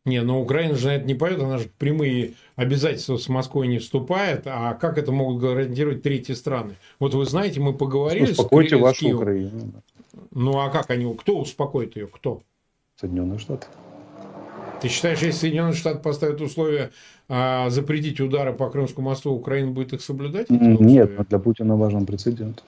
Не, 0.06 0.21
но 0.21 0.41
Украина 0.41 0.76
же 0.76 0.88
на 0.88 0.95
это 0.95 1.06
не 1.06 1.15
пойдет, 1.15 1.41
она 1.41 1.58
же 1.58 1.69
прямые 1.78 2.36
обязательства 2.56 3.17
с 3.17 3.28
Москвой 3.28 3.67
не 3.67 3.80
вступает. 3.80 4.43
А 4.45 4.76
как 4.76 4.97
это 4.97 5.12
могут 5.12 5.41
гарантировать 5.41 6.04
третьи 6.04 6.32
страны? 6.32 6.78
Вот 7.00 7.13
вы 7.13 7.26
знаете, 7.26 7.60
мы 7.60 7.73
поговорили 7.73 8.32
Успокойте 8.32 8.78
с 8.78 8.80
вашу 8.80 9.00
Киевом. 9.02 9.21
Украину. 9.21 9.73
Ну 10.32 10.60
а 10.60 10.69
как 10.69 10.89
они? 10.89 11.13
Кто 11.15 11.38
успокоит 11.39 11.97
ее? 11.97 12.08
Кто? 12.08 12.41
Соединенные 12.95 13.39
Штаты. 13.39 13.67
Ты 14.82 14.90
считаешь, 14.90 15.22
если 15.22 15.40
Соединенные 15.40 15.74
Штаты 15.74 16.00
поставят 16.00 16.40
условия 16.42 16.92
а, 17.30 17.70
запретить 17.70 18.20
удары 18.20 18.54
по 18.54 18.70
Крымскому 18.70 19.10
мосту, 19.10 19.32
Украина 19.32 19.72
будет 19.72 19.94
их 19.94 20.02
соблюдать? 20.02 20.50
Нет, 20.50 21.18
но 21.18 21.24
для 21.24 21.40
Путина 21.40 21.76
важен 21.76 22.06
прецедент. 22.06 22.63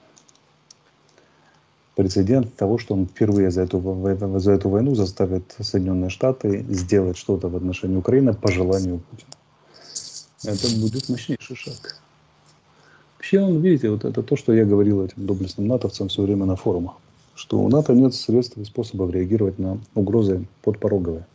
Прецедент 1.94 2.54
того, 2.54 2.78
что 2.78 2.94
он 2.94 3.06
впервые 3.06 3.50
за 3.50 3.62
эту, 3.62 3.80
за 4.38 4.52
эту 4.52 4.68
войну 4.68 4.94
заставит 4.94 5.54
Соединенные 5.60 6.10
Штаты 6.10 6.64
сделать 6.68 7.16
что-то 7.16 7.48
в 7.48 7.56
отношении 7.56 7.96
Украины 7.96 8.32
по 8.34 8.50
желанию 8.50 9.00
Путина. 9.10 9.30
Это 10.44 10.80
будет 10.80 11.08
мощнейший 11.08 11.56
шаг. 11.56 12.00
Вообще, 13.18 13.40
он, 13.40 13.60
видите, 13.60 13.90
вот 13.90 14.04
это 14.04 14.22
то, 14.22 14.36
что 14.36 14.52
я 14.54 14.64
говорил 14.64 15.04
этим 15.04 15.26
доблестным 15.26 15.68
натовцам 15.68 16.08
все 16.08 16.22
время 16.22 16.46
на 16.46 16.56
форумах, 16.56 16.94
что 17.34 17.60
у 17.60 17.68
НАТО 17.68 17.92
нет 17.92 18.14
средств 18.14 18.56
и 18.56 18.64
способов 18.64 19.12
реагировать 19.12 19.58
на 19.58 19.78
угрозы 19.94 20.46
подпороговые. 20.62 21.26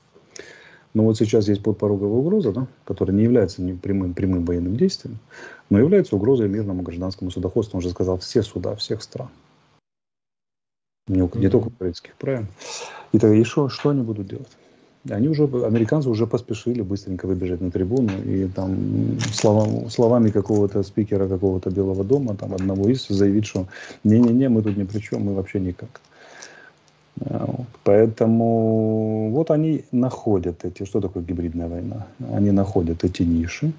Но 0.95 1.03
вот 1.03 1.17
сейчас 1.17 1.49
есть 1.49 1.61
подпороговая 1.61 2.19
угроза, 2.19 2.53
да, 2.53 2.67
которая 2.85 3.15
не 3.15 3.23
является 3.23 3.61
не 3.61 3.73
прямым, 3.73 4.13
прямым 4.13 4.45
военным 4.45 4.77
действием, 4.77 5.19
но 5.69 5.77
является 5.77 6.15
угрозой 6.15 6.47
мирному 6.47 6.83
гражданскому 6.83 7.31
судоходству. 7.31 7.77
Он 7.77 7.83
уже 7.83 7.91
сказал, 7.91 8.17
все 8.17 8.41
суда 8.41 8.75
всех 8.75 9.03
стран. 9.03 9.27
Не, 11.07 11.19
mm-hmm. 11.19 11.37
не 11.37 11.49
только 11.49 11.67
украинских, 11.67 12.15
правильно? 12.15 12.47
И 13.11 13.19
тогда 13.19 13.35
еще 13.35 13.67
что 13.67 13.89
они 13.89 14.03
будут 14.03 14.27
делать? 14.27 14.47
Они 15.09 15.27
уже, 15.27 15.43
американцы 15.43 16.09
уже 16.09 16.25
поспешили 16.27 16.81
быстренько 16.81 17.27
выбежать 17.27 17.59
на 17.59 17.71
трибуну 17.71 18.13
и 18.23 18.47
там 18.47 19.19
словам, 19.33 19.89
словами 19.89 20.29
какого-то 20.29 20.81
спикера 20.81 21.27
какого-то 21.27 21.69
Белого 21.71 22.05
дома, 22.05 22.37
там 22.37 22.53
одного 22.53 22.89
из, 22.89 23.05
заявить, 23.09 23.45
что 23.45 23.67
не-не-не, 24.05 24.47
мы 24.47 24.63
тут 24.63 24.77
ни 24.77 24.83
при 24.85 24.99
чем, 24.99 25.23
мы 25.23 25.35
вообще 25.35 25.59
никак. 25.59 25.99
Поэтому 27.83 29.29
вот 29.31 29.51
они 29.51 29.85
находят 29.91 30.65
эти, 30.65 30.85
что 30.85 30.99
такое 31.01 31.23
гибридная 31.23 31.67
война? 31.67 32.07
Они 32.33 32.51
находят 32.51 33.03
эти 33.03 33.23
ниши, 33.23 33.71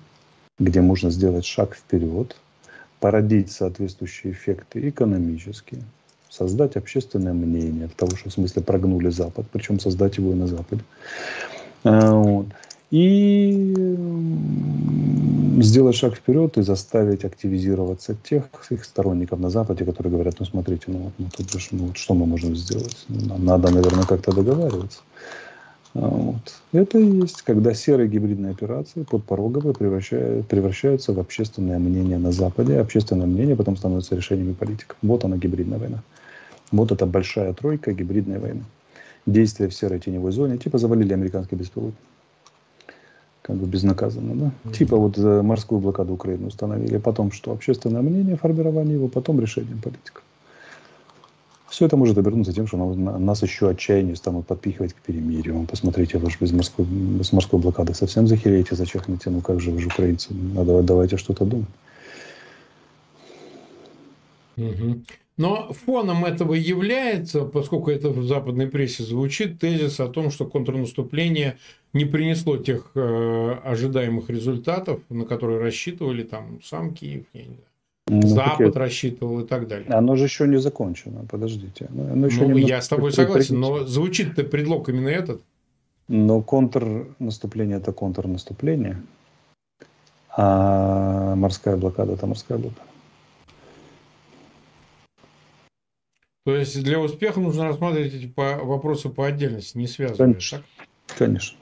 где 0.59 0.81
можно 0.81 1.11
сделать 1.11 1.45
шаг 1.45 1.75
вперед, 1.75 2.37
породить 3.01 3.51
соответствующие 3.51 4.33
эффекты 4.33 4.89
экономические, 4.89 5.83
создать 6.31 6.77
общественное 6.77 7.35
мнение, 7.35 7.91
того, 7.97 8.17
что 8.17 8.31
в 8.31 8.33
смысле 8.33 8.63
прогнули 8.63 9.11
Запад, 9.11 9.47
причем 9.53 9.81
создать 9.81 10.17
его 10.17 10.33
и 10.33 10.35
на 10.35 10.47
Западе. 10.47 10.83
А, 11.85 12.15
вот 12.15 12.47
и 12.91 13.75
сделать 15.63 15.97
шаг 15.97 16.15
вперед 16.15 16.59
и 16.59 16.63
заставить 16.63 17.25
активизироваться 17.25 18.15
тех 18.15 18.45
их 18.71 18.85
сторонников 18.85 19.39
на 19.41 19.51
Западе, 19.51 19.85
которые 19.85 20.13
говорят, 20.13 20.37
ну 20.39 20.47
смотрите, 20.47 20.85
ну 20.89 20.99
вот 20.99 21.13
ну, 21.19 21.27
тут 21.37 21.51
же, 21.51 21.69
ну, 21.73 21.87
вот 21.87 21.97
что 21.97 22.15
мы 22.15 22.27
можем 22.27 22.57
сделать? 22.57 23.05
Ну, 23.09 23.27
нам 23.27 23.45
надо, 23.45 23.71
наверное, 23.71 24.05
как-то 24.05 24.33
договариваться. 24.33 25.01
А, 25.95 26.09
вот. 26.09 26.55
Это 26.73 26.99
и 26.99 27.21
есть, 27.21 27.43
когда 27.43 27.75
серые 27.75 28.09
гибридные 28.09 28.53
операции 28.53 29.03
подпороговые 29.03 29.75
превращают, 29.75 30.47
превращаются 30.47 31.13
в 31.13 31.19
общественное 31.19 31.79
мнение 31.79 32.19
на 32.19 32.33
Западе, 32.33 32.79
общественное 32.79 33.27
мнение 33.27 33.57
потом 33.57 33.77
становится 33.77 34.17
решениями 34.17 34.53
политиков. 34.53 34.97
Вот 35.03 35.25
она 35.25 35.37
гибридная 35.37 35.79
война. 35.79 36.03
Вот 36.73 36.93
эта 36.93 37.07
большая 37.07 37.53
тройка 37.55 37.93
гибридной 37.93 38.39
войны. 38.39 38.65
Действия 39.25 39.69
в 39.69 39.75
серой 39.75 40.01
теневой 40.01 40.33
зоне, 40.33 40.59
типа 40.59 40.79
завалили 40.79 41.13
американский 41.13 41.57
беспилотник 41.57 41.97
как 43.47 43.57
бы 43.57 43.67
безнаказанно, 43.67 44.35
да? 44.35 44.47
Mm-hmm. 44.47 44.73
Типа 44.73 44.97
вот 44.97 45.17
за 45.17 45.43
морскую 45.43 45.81
блокаду 45.81 46.15
Украины 46.15 46.49
установили, 46.49 46.99
потом 46.99 47.31
что? 47.31 47.53
Общественное 47.53 48.03
мнение, 48.03 48.37
формирование 48.37 48.95
его, 48.95 49.07
потом 49.07 49.41
решение 49.41 49.77
политиков. 49.77 50.25
Все 51.69 51.87
это 51.87 51.97
может 51.97 52.19
обернуться 52.19 52.53
тем, 52.53 52.67
что 52.67 52.77
нас 52.77 53.43
еще 53.43 53.69
отчаяние 53.69 54.17
станут 54.17 54.47
подпихивать 54.47 54.95
к 54.95 54.97
перемирию. 54.97 55.65
Посмотрите, 55.71 56.19
вы 56.19 56.31
же 56.31 56.39
без 56.41 56.53
морской, 56.53 56.85
без 56.85 57.33
морской 57.33 57.61
блокады 57.61 57.95
совсем 57.95 58.27
захереете, 58.27 58.75
зачахнете. 58.75 59.31
Ну 59.31 59.41
как 59.41 59.61
же 59.61 59.71
вы 59.71 59.81
же 59.81 59.89
украинцы? 59.89 60.33
Надо, 60.33 60.83
давайте 60.83 61.17
что-то 61.17 61.45
думать. 61.45 61.69
Угу. 64.57 65.03
Но 65.37 65.71
фоном 65.73 66.25
этого 66.25 66.55
является, 66.55 67.45
поскольку 67.45 67.91
это 67.91 68.09
в 68.09 68.25
западной 68.25 68.69
прессе 68.69 69.03
звучит, 69.03 69.59
тезис 69.59 70.01
о 70.01 70.09
том, 70.09 70.31
что 70.31 70.47
контрнаступление 70.47 71.59
не 71.93 72.07
принесло 72.07 72.57
тех 72.57 72.91
э, 72.95 73.57
ожидаемых 73.65 74.31
результатов, 74.31 75.01
на 75.11 75.27
которые 75.27 75.61
рассчитывали 75.61 76.23
там 76.23 76.61
сам 76.65 76.95
Киев, 76.95 77.25
я 77.35 77.43
не 77.43 77.47
знаю. 77.47 77.61
Ну, 78.09 78.27
Запад 78.29 78.59
какие... 78.59 78.79
рассчитывал 78.79 79.41
и 79.41 79.47
так 79.47 79.67
далее. 79.67 79.89
Оно 79.91 80.17
же 80.17 80.25
еще 80.25 80.47
не 80.47 80.59
закончено, 80.59 81.25
подождите. 81.29 81.89
Оно 81.91 82.27
еще 82.27 82.47
ну, 82.47 82.57
я 82.57 82.81
с 82.81 82.89
тобой 82.89 83.13
согласен, 83.13 83.59
но 83.59 83.85
звучит-то 83.85 84.45
предлог 84.45 84.89
именно 84.89 85.09
этот. 85.09 85.43
Но 86.09 86.41
контрнаступление– 86.41 87.79
это 87.79 87.93
контрнаступление, 87.93 89.03
а 90.31 91.35
морская 91.35 91.77
блокада– 91.77 92.13
это 92.15 92.27
морская 92.27 92.59
блокада. 92.59 92.87
То 96.47 96.55
есть 96.55 96.81
для 96.85 97.01
успеха 97.01 97.41
нужно 97.41 97.65
рассматривать 97.65 98.15
эти 98.15 98.33
вопросы 98.37 99.09
по 99.09 99.27
отдельности, 99.27 99.77
не 99.77 99.89
связанные. 99.89 100.35
Конечно. 100.35 100.59
Так? 100.59 101.17
Конечно. 101.19 101.59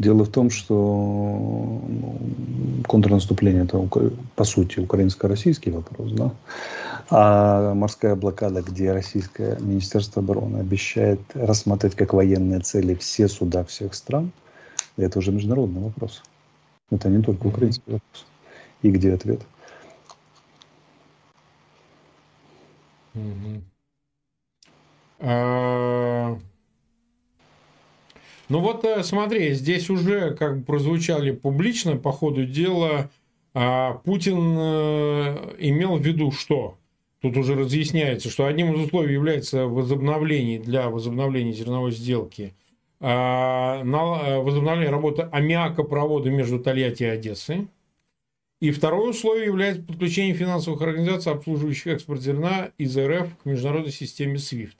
Дело 0.00 0.24
в 0.24 0.28
том, 0.28 0.50
что 0.50 0.74
ну, 0.74 2.18
контрнаступление 2.88 3.62
это 3.62 3.78
по 4.34 4.42
сути 4.42 4.80
украинско-российский 4.80 5.70
вопрос, 5.70 6.10
да. 6.10 6.34
А 7.10 7.74
морская 7.74 8.16
блокада, 8.16 8.60
где 8.60 8.90
российское 8.90 9.56
министерство 9.60 10.20
обороны 10.20 10.56
обещает 10.56 11.20
рассматривать 11.34 11.94
как 11.94 12.12
военные 12.12 12.58
цели 12.58 12.96
все 12.96 13.28
суда 13.28 13.62
всех 13.62 13.94
стран, 13.94 14.32
это 14.96 15.20
уже 15.20 15.30
международный 15.30 15.82
вопрос. 15.82 16.24
Это 16.90 17.08
не 17.08 17.22
только 17.22 17.46
украинский 17.46 17.84
вопрос. 17.92 18.26
И 18.82 18.90
где 18.90 19.14
ответ? 19.14 19.42
Mm-hmm. 23.14 23.62
А, 25.18 26.38
ну 28.48 28.60
вот 28.60 28.84
э, 28.84 29.02
смотри, 29.02 29.52
здесь 29.54 29.90
уже 29.90 30.34
как 30.34 30.58
бы 30.58 30.64
прозвучали 30.64 31.30
публично 31.32 31.96
по 31.96 32.12
ходу 32.12 32.44
дела, 32.44 33.10
а 33.54 33.94
Путин 34.04 34.56
э, 34.58 35.54
имел 35.58 35.96
в 35.96 36.02
виду 36.02 36.30
что? 36.30 36.76
Тут 37.20 37.36
уже 37.38 37.54
разъясняется, 37.54 38.28
что 38.28 38.46
одним 38.46 38.74
из 38.74 38.84
условий 38.84 39.14
является 39.14 39.66
возобновление 39.66 40.60
для 40.60 40.90
возобновления 40.90 41.52
зерновой 41.52 41.90
сделки 41.90 42.54
а, 43.00 43.82
на 43.82 44.40
возобновление 44.40 44.90
работы 44.90 45.22
аммиакопровода 45.32 46.30
между 46.30 46.60
Тольятти 46.60 47.04
и 47.04 47.06
Одессой. 47.06 47.68
И 48.60 48.70
второе 48.70 49.10
условие 49.10 49.46
является 49.46 49.82
подключение 49.82 50.34
финансовых 50.34 50.80
организаций, 50.82 51.32
обслуживающих 51.32 51.88
экспорт 51.88 52.22
зерна 52.22 52.70
из 52.78 52.96
РФ 52.96 53.28
к 53.42 53.44
международной 53.44 53.92
системе 53.92 54.36
SWIFT. 54.36 54.76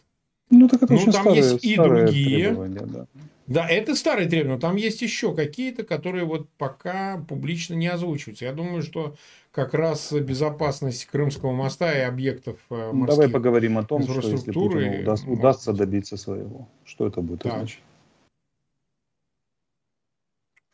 Ну, 0.51 0.69
так 0.69 0.83
это 0.83 0.93
ну, 0.93 1.01
там 1.05 1.13
старые, 1.13 1.37
есть 1.37 1.65
и 1.65 1.77
другие. 1.77 2.53
Да. 2.53 3.07
да, 3.47 3.69
это 3.69 3.97
старые 3.97 4.29
требования, 4.29 4.55
но 4.55 4.61
там 4.61 4.77
есть 4.77 5.03
еще 5.03 5.35
какие-то, 5.35 5.83
которые 5.83 6.25
вот 6.25 6.49
пока 6.57 7.19
публично 7.29 7.75
не 7.75 7.89
озвучиваются. 7.89 8.45
Я 8.45 8.53
думаю, 8.53 8.83
что 8.83 9.17
как 9.51 9.75
раз 9.75 10.13
безопасность 10.13 11.07
Крымского 11.07 11.53
моста 11.53 11.93
и 11.93 12.03
объектов 12.03 12.59
э, 12.71 12.93
морских 12.93 13.17
Давай 13.17 13.29
поговорим 13.29 13.79
о 13.79 13.85
том, 13.85 14.03
что 14.03 14.21
если 14.21 14.53
Путину 14.53 15.01
удаст, 15.01 15.27
удастся 15.27 15.73
добиться 15.73 16.17
своего. 16.17 16.69
Что 16.85 17.07
это 17.07 17.21
будет 17.23 17.43
так. 17.43 17.55
означать? 17.55 17.83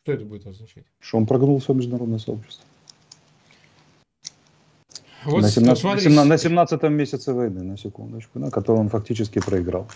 Что 0.03 0.11
это 0.11 0.25
будет 0.25 0.45
означать? 0.45 0.83
Что 0.99 1.17
он 1.17 1.25
прогнул 1.25 1.59
все 1.59 1.73
международное 1.73 2.19
сообщество. 2.19 2.65
Вот, 5.25 5.41
на, 5.41 5.49
17, 5.49 6.09
на 6.09 6.37
17 6.37 6.83
месяце 6.83 7.33
войны, 7.33 7.63
на 7.63 7.77
секундочку, 7.77 8.39
на 8.39 8.51
котором 8.51 8.81
он 8.81 8.89
фактически 8.89 9.39
проиграл. 9.39 9.87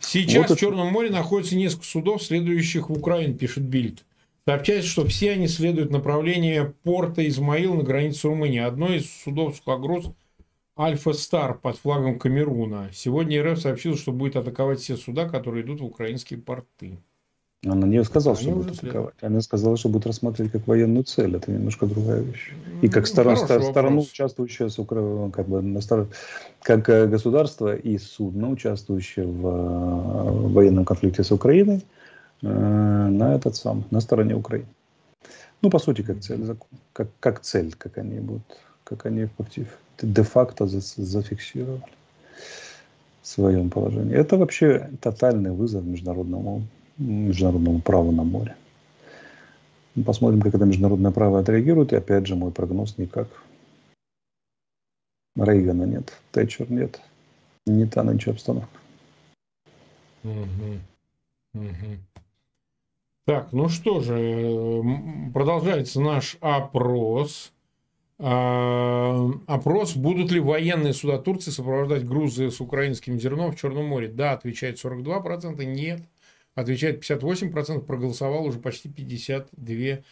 Сейчас 0.00 0.48
вот 0.48 0.56
в 0.56 0.60
Черном 0.60 0.88
море 0.88 1.10
находится 1.10 1.56
несколько 1.56 1.84
судов, 1.84 2.22
следующих 2.22 2.88
в 2.88 2.92
Украину, 2.92 3.34
пишет 3.34 3.64
Бильд. 3.64 4.04
Сообщается, 4.46 4.90
что 4.90 5.06
все 5.06 5.32
они 5.32 5.48
следуют 5.48 5.90
направлению 5.90 6.74
порта 6.82 7.26
Измаил 7.26 7.74
на 7.74 7.82
границе 7.82 8.28
Румынии. 8.28 8.60
Одно 8.60 8.92
из 8.92 9.10
судов 9.10 9.56
сухогруз 9.56 10.10
Альфа 10.78 11.12
Стар 11.14 11.58
под 11.58 11.78
флагом 11.78 12.18
Камеруна. 12.18 12.90
Сегодня 12.92 13.42
РФ 13.42 13.60
сообщил, 13.60 13.96
что 13.96 14.12
будет 14.12 14.36
атаковать 14.36 14.80
все 14.80 14.96
суда, 14.96 15.28
которые 15.28 15.64
идут 15.64 15.80
в 15.80 15.84
украинские 15.84 16.40
порты. 16.40 16.98
Она 17.66 17.86
не 17.86 18.04
сказала, 18.04 18.36
что 18.36 18.50
будет 18.50 18.78
атаковать. 18.78 19.14
Она 19.22 19.40
сказала, 19.40 19.76
что 19.76 19.88
будет 19.88 20.06
рассматривать 20.06 20.52
как 20.52 20.66
военную 20.66 21.04
цель. 21.04 21.36
Это 21.36 21.50
немножко 21.50 21.86
другая 21.86 22.20
вещь. 22.20 22.52
И 22.82 22.88
как 22.88 23.06
сторона, 23.06 23.36
сторону, 23.36 24.00
участвующая 24.00 24.68
с 24.68 24.78
Укра... 24.78 25.30
как 25.30 25.48
бы 25.48 25.62
на 25.62 25.80
стор... 25.80 26.08
как 26.62 26.88
э, 26.88 27.06
государство 27.06 27.74
и 27.74 27.98
судно, 27.98 28.50
участвующее 28.50 29.26
в 29.26 29.46
э, 29.46 30.48
военном 30.48 30.84
конфликте 30.84 31.24
с 31.24 31.32
Украиной, 31.32 31.84
э, 32.42 32.46
на 32.48 33.34
этот 33.34 33.56
сам, 33.56 33.84
на 33.90 34.00
стороне 34.00 34.34
Украины. 34.34 34.68
Ну, 35.62 35.70
по 35.70 35.78
сути, 35.78 36.02
как 36.02 36.20
цель 36.20 36.44
закона. 36.44 36.80
Как, 36.92 37.08
как 37.20 37.40
цель, 37.40 37.74
как 37.78 37.98
они 37.98 38.20
будут, 38.20 38.42
как 38.84 39.06
они 39.06 39.28
де-факто 40.02 40.66
зафиксировали 40.66 41.82
в 43.22 43.26
своем 43.26 43.70
положении. 43.70 44.14
Это 44.14 44.36
вообще 44.36 44.90
тотальный 45.00 45.52
вызов 45.52 45.84
международному 45.84 46.62
международному 46.98 47.80
праву 47.80 48.12
на 48.12 48.24
море. 48.24 48.56
Посмотрим, 50.04 50.40
как 50.40 50.54
это 50.54 50.64
международное 50.64 51.12
право 51.12 51.38
отреагирует. 51.38 51.92
И 51.92 51.96
опять 51.96 52.26
же, 52.26 52.34
мой 52.34 52.50
прогноз 52.50 52.98
никак. 52.98 53.28
Рейгана 55.36 55.84
нет, 55.84 56.12
Тэтчер 56.32 56.70
нет. 56.70 57.00
Не 57.66 57.86
та 57.86 58.02
нынче 58.02 58.30
обстановка. 58.30 58.78
Угу. 60.22 60.80
Угу. 61.54 61.98
Так, 63.26 63.52
ну 63.52 63.68
что 63.68 64.00
же, 64.00 64.82
продолжается 65.32 66.00
наш 66.00 66.36
опрос. 66.40 67.52
А, 68.18 69.28
опрос, 69.46 69.96
будут 69.96 70.30
ли 70.30 70.40
военные 70.40 70.92
суда 70.92 71.18
Турции 71.18 71.50
сопровождать 71.50 72.06
грузы 72.06 72.50
с 72.50 72.60
украинским 72.60 73.18
зерном 73.18 73.50
в 73.50 73.56
Черном 73.56 73.86
море. 73.86 74.08
Да, 74.08 74.32
отвечает 74.32 74.82
42%, 74.82 75.64
нет, 75.64 76.02
отвечает 76.54 77.02
58%, 77.02 77.80
проголосовал 77.84 78.46
уже 78.46 78.58
почти 78.58 78.88
52 78.88 80.04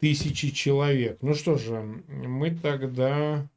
тысячи 0.00 0.50
человек. 0.50 1.18
Ну 1.22 1.34
что 1.34 1.56
же, 1.56 1.80
мы 2.08 2.50
тогда... 2.50 3.48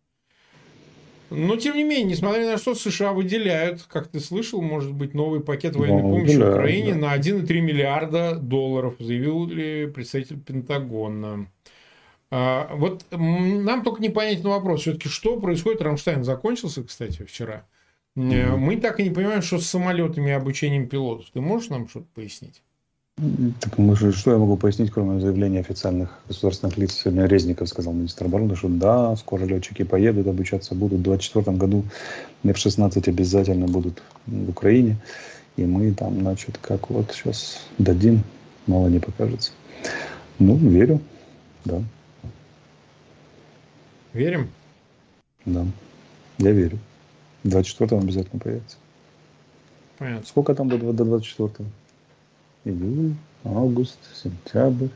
Но, 1.31 1.55
тем 1.55 1.75
не 1.75 1.83
менее, 1.83 2.05
несмотря 2.05 2.45
на 2.45 2.59
что, 2.59 2.75
США 2.75 3.11
выделяют, 3.11 3.81
как 3.89 4.09
ты 4.09 4.19
слышал, 4.19 4.61
может 4.61 4.93
быть, 4.93 5.15
новый 5.15 5.39
пакет 5.39 5.75
военной 5.75 6.03
ну, 6.03 6.09
помощи 6.11 6.33
выделяют, 6.33 6.55
Украине 6.55 6.93
да. 6.93 6.99
на 6.99 7.17
1,3 7.17 7.61
миллиарда 7.61 8.35
долларов, 8.35 8.93
заявил 8.99 9.47
ли 9.47 9.87
представитель 9.87 10.39
Пентагона. 10.39 11.47
А, 12.29 12.69
вот 12.75 13.05
нам 13.11 13.83
только 13.83 14.03
непонятный 14.03 14.51
вопрос, 14.51 14.81
все-таки 14.81 15.09
что 15.09 15.39
происходит? 15.39 15.81
Рамштайн 15.81 16.23
закончился, 16.23 16.83
кстати, 16.83 17.23
вчера. 17.23 17.65
Mm-hmm. 18.17 18.55
Мы 18.57 18.77
так 18.77 18.99
и 18.99 19.03
не 19.03 19.09
понимаем, 19.09 19.41
что 19.41 19.59
с 19.59 19.65
самолетами 19.65 20.29
и 20.29 20.33
обучением 20.33 20.87
пилотов. 20.87 21.29
Ты 21.33 21.41
можешь 21.41 21.69
нам 21.69 21.89
что-то 21.89 22.07
пояснить? 22.15 22.61
Так 23.61 23.77
мы 23.77 23.95
же, 23.95 24.11
что 24.11 24.31
я 24.31 24.37
могу 24.37 24.57
пояснить, 24.57 24.91
кроме 24.91 25.21
заявления 25.21 25.61
официальных 25.61 26.19
государственных 26.27 26.77
лиц? 26.77 26.93
Сегодня 26.93 27.25
Резников 27.25 27.69
сказал, 27.69 27.93
министр 27.93 28.25
обороны, 28.25 28.57
что 28.57 28.67
да, 28.67 29.15
скоро 29.15 29.45
летчики 29.45 29.83
поедут, 29.83 30.27
обучаться 30.27 30.75
будут. 30.75 30.99
В 30.99 31.03
2024 31.03 31.57
году 31.57 31.83
F-16 32.43 33.09
обязательно 33.09 33.67
будут 33.67 34.03
в 34.25 34.49
Украине. 34.49 34.97
И 35.55 35.63
мы 35.63 35.93
там, 35.93 36.19
значит, 36.19 36.57
как 36.57 36.89
вот 36.89 37.11
сейчас 37.13 37.65
дадим, 37.77 38.21
мало 38.67 38.87
не 38.87 38.99
покажется. 38.99 39.51
Ну, 40.39 40.57
верю, 40.57 40.99
да. 41.63 41.81
Верим? 44.11 44.49
Да, 45.45 45.65
я 46.39 46.51
верю. 46.51 46.79
24-го 47.45 47.99
обязательно 47.99 48.39
появится. 48.39 48.77
Понятно. 49.97 50.25
Сколько 50.25 50.55
там 50.55 50.67
до, 50.67 50.77
до 50.77 51.03
24-го? 51.03 51.65
Июль, 52.65 53.13
август, 53.43 53.99
сентябрь, 54.15 54.87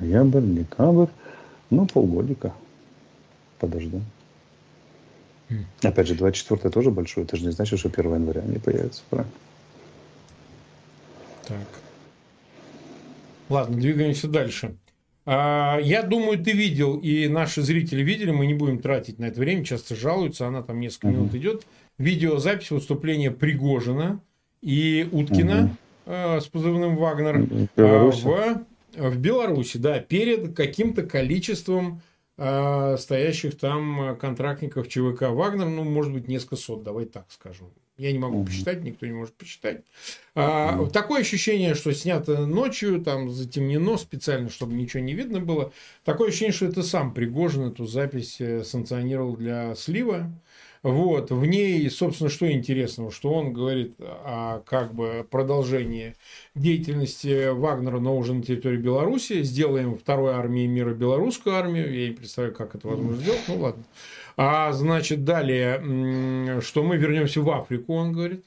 ноябрь, 0.00 0.40
декабрь. 0.40 1.10
Ну, 1.70 1.86
полгодика. 1.86 2.52
Подождем. 3.58 4.04
Mm. 5.48 5.64
Опять 5.82 6.08
же, 6.08 6.14
24 6.14 6.70
тоже 6.70 6.90
большой. 6.90 7.24
Это 7.24 7.36
же 7.36 7.46
не 7.46 7.52
значит, 7.52 7.78
что 7.78 7.88
1 7.88 8.14
января 8.14 8.42
не 8.42 8.58
появится, 8.58 9.02
правильно? 9.08 9.32
Так. 11.46 11.66
Ладно, 13.48 13.76
двигаемся 13.76 14.28
дальше. 14.28 14.76
А, 15.26 15.78
я 15.80 16.02
думаю, 16.02 16.38
ты 16.38 16.52
видел, 16.52 16.98
и 16.98 17.28
наши 17.28 17.62
зрители 17.62 18.02
видели, 18.02 18.30
мы 18.30 18.46
не 18.46 18.54
будем 18.54 18.78
тратить 18.78 19.18
на 19.18 19.26
это 19.26 19.40
время, 19.40 19.64
часто 19.64 19.94
жалуются, 19.96 20.46
она 20.46 20.62
там 20.62 20.80
несколько 20.80 21.08
минут 21.08 21.34
идет 21.34 21.64
видеозапись 21.98 22.70
выступления 22.70 23.30
Пригожина 23.30 24.20
и 24.60 25.08
Уткина 25.12 25.76
угу. 26.06 26.12
с 26.40 26.46
позывным 26.46 26.96
Вагнер 26.96 27.42
в 27.42 27.68
Беларуси. 27.76 28.24
в, 28.24 28.64
в 28.96 29.18
Беларуси, 29.18 29.76
да, 29.76 30.00
перед 30.00 30.56
каким-то 30.56 31.04
количеством 31.04 32.02
э, 32.36 32.96
стоящих 32.98 33.56
там 33.58 34.16
контрактников 34.18 34.88
ЧВК 34.88 35.22
Вагнер, 35.30 35.66
ну, 35.66 35.84
может 35.84 36.12
быть, 36.12 36.28
несколько 36.28 36.56
сот, 36.56 36.82
давай 36.82 37.04
так 37.04 37.26
скажем. 37.28 37.68
Я 37.96 38.10
не 38.10 38.18
могу 38.18 38.44
посчитать, 38.44 38.82
никто 38.82 39.06
не 39.06 39.12
может 39.12 39.34
посчитать. 39.34 39.82
А. 40.34 40.86
Такое 40.86 41.20
ощущение, 41.20 41.74
что 41.74 41.92
снято 41.92 42.44
ночью, 42.44 43.00
там 43.00 43.30
затемнено 43.30 43.96
специально, 43.98 44.50
чтобы 44.50 44.74
ничего 44.74 45.00
не 45.00 45.14
видно 45.14 45.38
было. 45.38 45.72
Такое 46.04 46.28
ощущение, 46.28 46.52
что 46.52 46.66
это 46.66 46.82
сам 46.82 47.14
Пригожин 47.14 47.68
эту 47.68 47.86
запись 47.86 48.40
э, 48.40 48.64
санкционировал 48.64 49.36
для 49.36 49.76
слива. 49.76 50.28
Вот, 50.84 51.30
в 51.30 51.46
ней, 51.46 51.88
собственно, 51.88 52.28
что 52.28 52.50
интересного, 52.52 53.10
что 53.10 53.32
он 53.32 53.54
говорит 53.54 53.94
о 53.98 54.60
как 54.66 54.92
бы 54.92 55.26
продолжении 55.30 56.14
деятельности 56.54 57.48
Вагнера, 57.48 58.00
но 58.00 58.18
уже 58.18 58.34
на 58.34 58.42
территории 58.42 58.76
Беларуси, 58.76 59.44
сделаем 59.44 59.96
второй 59.96 60.34
армией 60.34 60.66
мира 60.66 60.92
белорусскую 60.92 61.56
армию, 61.56 61.90
я 61.98 62.08
не 62.08 62.14
представляю, 62.14 62.54
как 62.54 62.74
это 62.74 62.86
возможно 62.86 63.16
сделать, 63.16 63.40
ну 63.48 63.60
ладно. 63.60 63.82
А 64.36 64.72
значит, 64.72 65.24
далее, 65.24 66.60
что 66.60 66.82
мы 66.82 66.96
вернемся 66.96 67.40
в 67.40 67.50
Африку, 67.50 67.94
он 67.94 68.12
говорит, 68.12 68.44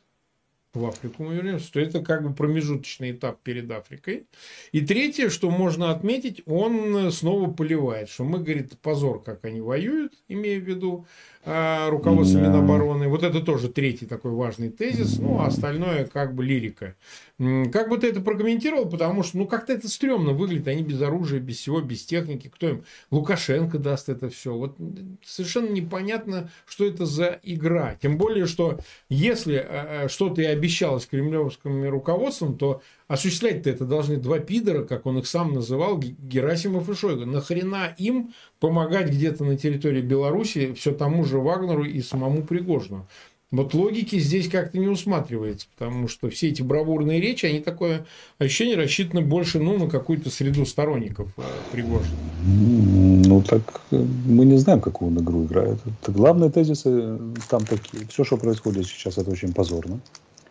в 0.73 0.86
Африку 0.86 1.23
мы 1.23 1.36
вернемся, 1.36 1.71
то 1.71 1.80
это 1.80 2.02
как 2.02 2.23
бы 2.23 2.34
промежуточный 2.34 3.12
этап 3.12 3.41
перед 3.41 3.69
Африкой. 3.71 4.28
И 4.71 4.82
третье, 4.82 5.30
что 5.30 5.50
можно 5.50 5.91
отметить, 5.91 6.41
он 6.45 7.12
снова 7.12 7.52
поливает, 7.52 8.10
что 8.10 8.23
мы, 8.23 8.39
говорит, 8.39 8.78
позор, 8.80 9.23
как 9.23 9.43
они 9.45 9.62
воюют, 9.62 10.13
имея 10.28 10.60
в 10.60 10.63
виду 10.63 11.08
э, 11.48 11.90
руководство 11.90 12.40
да. 12.40 12.48
Минобороны. 12.48 13.08
Вот 13.08 13.24
это 13.24 13.42
тоже 13.42 13.70
третий 13.70 14.06
такой 14.06 14.32
важный 14.32 14.70
тезис, 14.70 15.18
ну, 15.20 15.40
а 15.40 15.48
остальное 15.48 16.06
как 16.06 16.36
бы 16.36 16.44
лирика. 16.44 16.96
Как 17.38 17.90
бы 17.90 17.98
ты 17.98 18.08
это 18.08 18.20
прокомментировал, 18.20 18.90
потому 18.90 19.24
что, 19.24 19.38
ну, 19.38 19.48
как-то 19.48 19.72
это 19.72 19.88
стрёмно 19.88 20.34
выглядит, 20.34 20.68
они 20.68 20.84
без 20.84 21.02
оружия, 21.02 21.40
без 21.40 21.58
всего, 21.58 21.82
без 21.82 22.04
техники, 22.04 22.52
кто 22.54 22.70
им, 22.70 22.84
Лукашенко 23.12 23.78
даст 23.78 24.10
это 24.10 24.30
все. 24.30 24.54
Вот 24.54 24.78
совершенно 25.24 25.70
непонятно, 25.70 26.50
что 26.66 26.86
это 26.86 27.06
за 27.06 27.40
игра. 27.44 27.96
Тем 28.02 28.18
более, 28.18 28.46
что 28.46 28.80
если 29.10 29.56
э, 29.56 30.06
э, 30.06 30.08
что-то 30.10 30.42
и 30.42 30.46
обещалось 30.46 31.06
кремлевским 31.06 31.88
руководством, 31.90 32.58
то 32.58 32.82
осуществлять-то 33.08 33.70
это 33.70 33.86
должны 33.86 34.18
два 34.18 34.40
пидора, 34.40 34.84
как 34.84 35.06
он 35.06 35.20
их 35.20 35.28
сам 35.28 35.54
называл, 35.54 35.98
Герасимов 36.00 36.90
и 36.90 36.94
Шойгу. 36.94 37.26
Нахрена 37.26 37.96
им 37.98 38.34
помогать 38.60 39.10
где-то 39.10 39.43
на 39.43 39.58
территории 39.58 40.02
Беларуси 40.02 40.74
все 40.74 40.93
тому 40.93 41.24
же 41.26 41.39
Вагнеру 41.39 41.84
и 41.84 42.02
самому 42.02 42.43
Пригожину? 42.43 43.08
Вот 43.50 43.74
логики 43.74 44.20
здесь 44.20 44.50
как-то 44.50 44.78
не 44.78 44.88
усматривается, 44.88 45.67
потому 45.78 46.10
что 46.10 46.30
все 46.30 46.50
эти 46.50 46.62
бравурные 46.62 47.22
речи, 47.22 47.46
они 47.46 47.62
такое 47.62 48.06
ощущение 48.39 48.76
рассчитаны 48.76 49.22
больше 49.22 49.60
ну, 49.60 49.78
на 49.78 49.89
какую-то 49.89 50.30
среду 50.30 50.65
сторонников 50.65 51.30
э, 51.38 51.41
Пригожина. 51.72 52.17
Ну, 52.46 53.41
так 53.41 53.62
э, 53.91 54.04
мы 54.26 54.43
не 54.43 54.58
знаем, 54.58 54.82
какую 54.82 55.12
он 55.12 55.20
игру 55.20 55.46
играет. 55.46 55.80
Это 56.02 56.12
главные 56.12 56.52
тезисы 56.52 57.17
там 57.50 57.65
такие. 57.65 58.06
Все, 58.10 58.26
что 58.26 58.36
происходит 58.36 58.86
сейчас, 58.86 59.17
это 59.17 59.32
очень 59.32 59.54
позорно. 59.54 60.02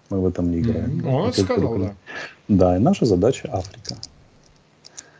Мы 0.08 0.22
в 0.22 0.26
этом 0.26 0.50
не 0.50 0.60
играем. 0.60 1.00
Mm-hmm. 1.00 1.12
Он 1.12 1.28
это 1.28 1.40
сказал, 1.42 1.78
да. 1.78 1.94
Да, 2.48 2.76
и 2.78 2.80
наша 2.80 3.04
задача 3.04 3.50
Африка. 3.52 3.96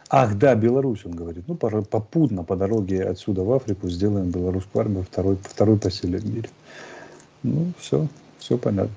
Ах, 0.08 0.38
да, 0.38 0.54
Беларусь, 0.54 1.04
он 1.04 1.12
говорит. 1.12 1.44
Ну, 1.48 1.56
попутно 1.56 2.44
по 2.44 2.54
дороге 2.56 3.02
отсюда 3.04 3.42
в 3.42 3.52
Африку 3.52 3.88
сделаем 3.88 4.30
белорусскую 4.30 4.82
армию 4.82 5.02
второй, 5.02 5.36
второй 5.42 5.78
по 5.78 5.90
силе 5.90 6.18
в 6.18 6.24
мире. 6.24 6.48
Ну, 7.42 7.72
все, 7.78 8.06
все 8.38 8.56
понятно. 8.56 8.94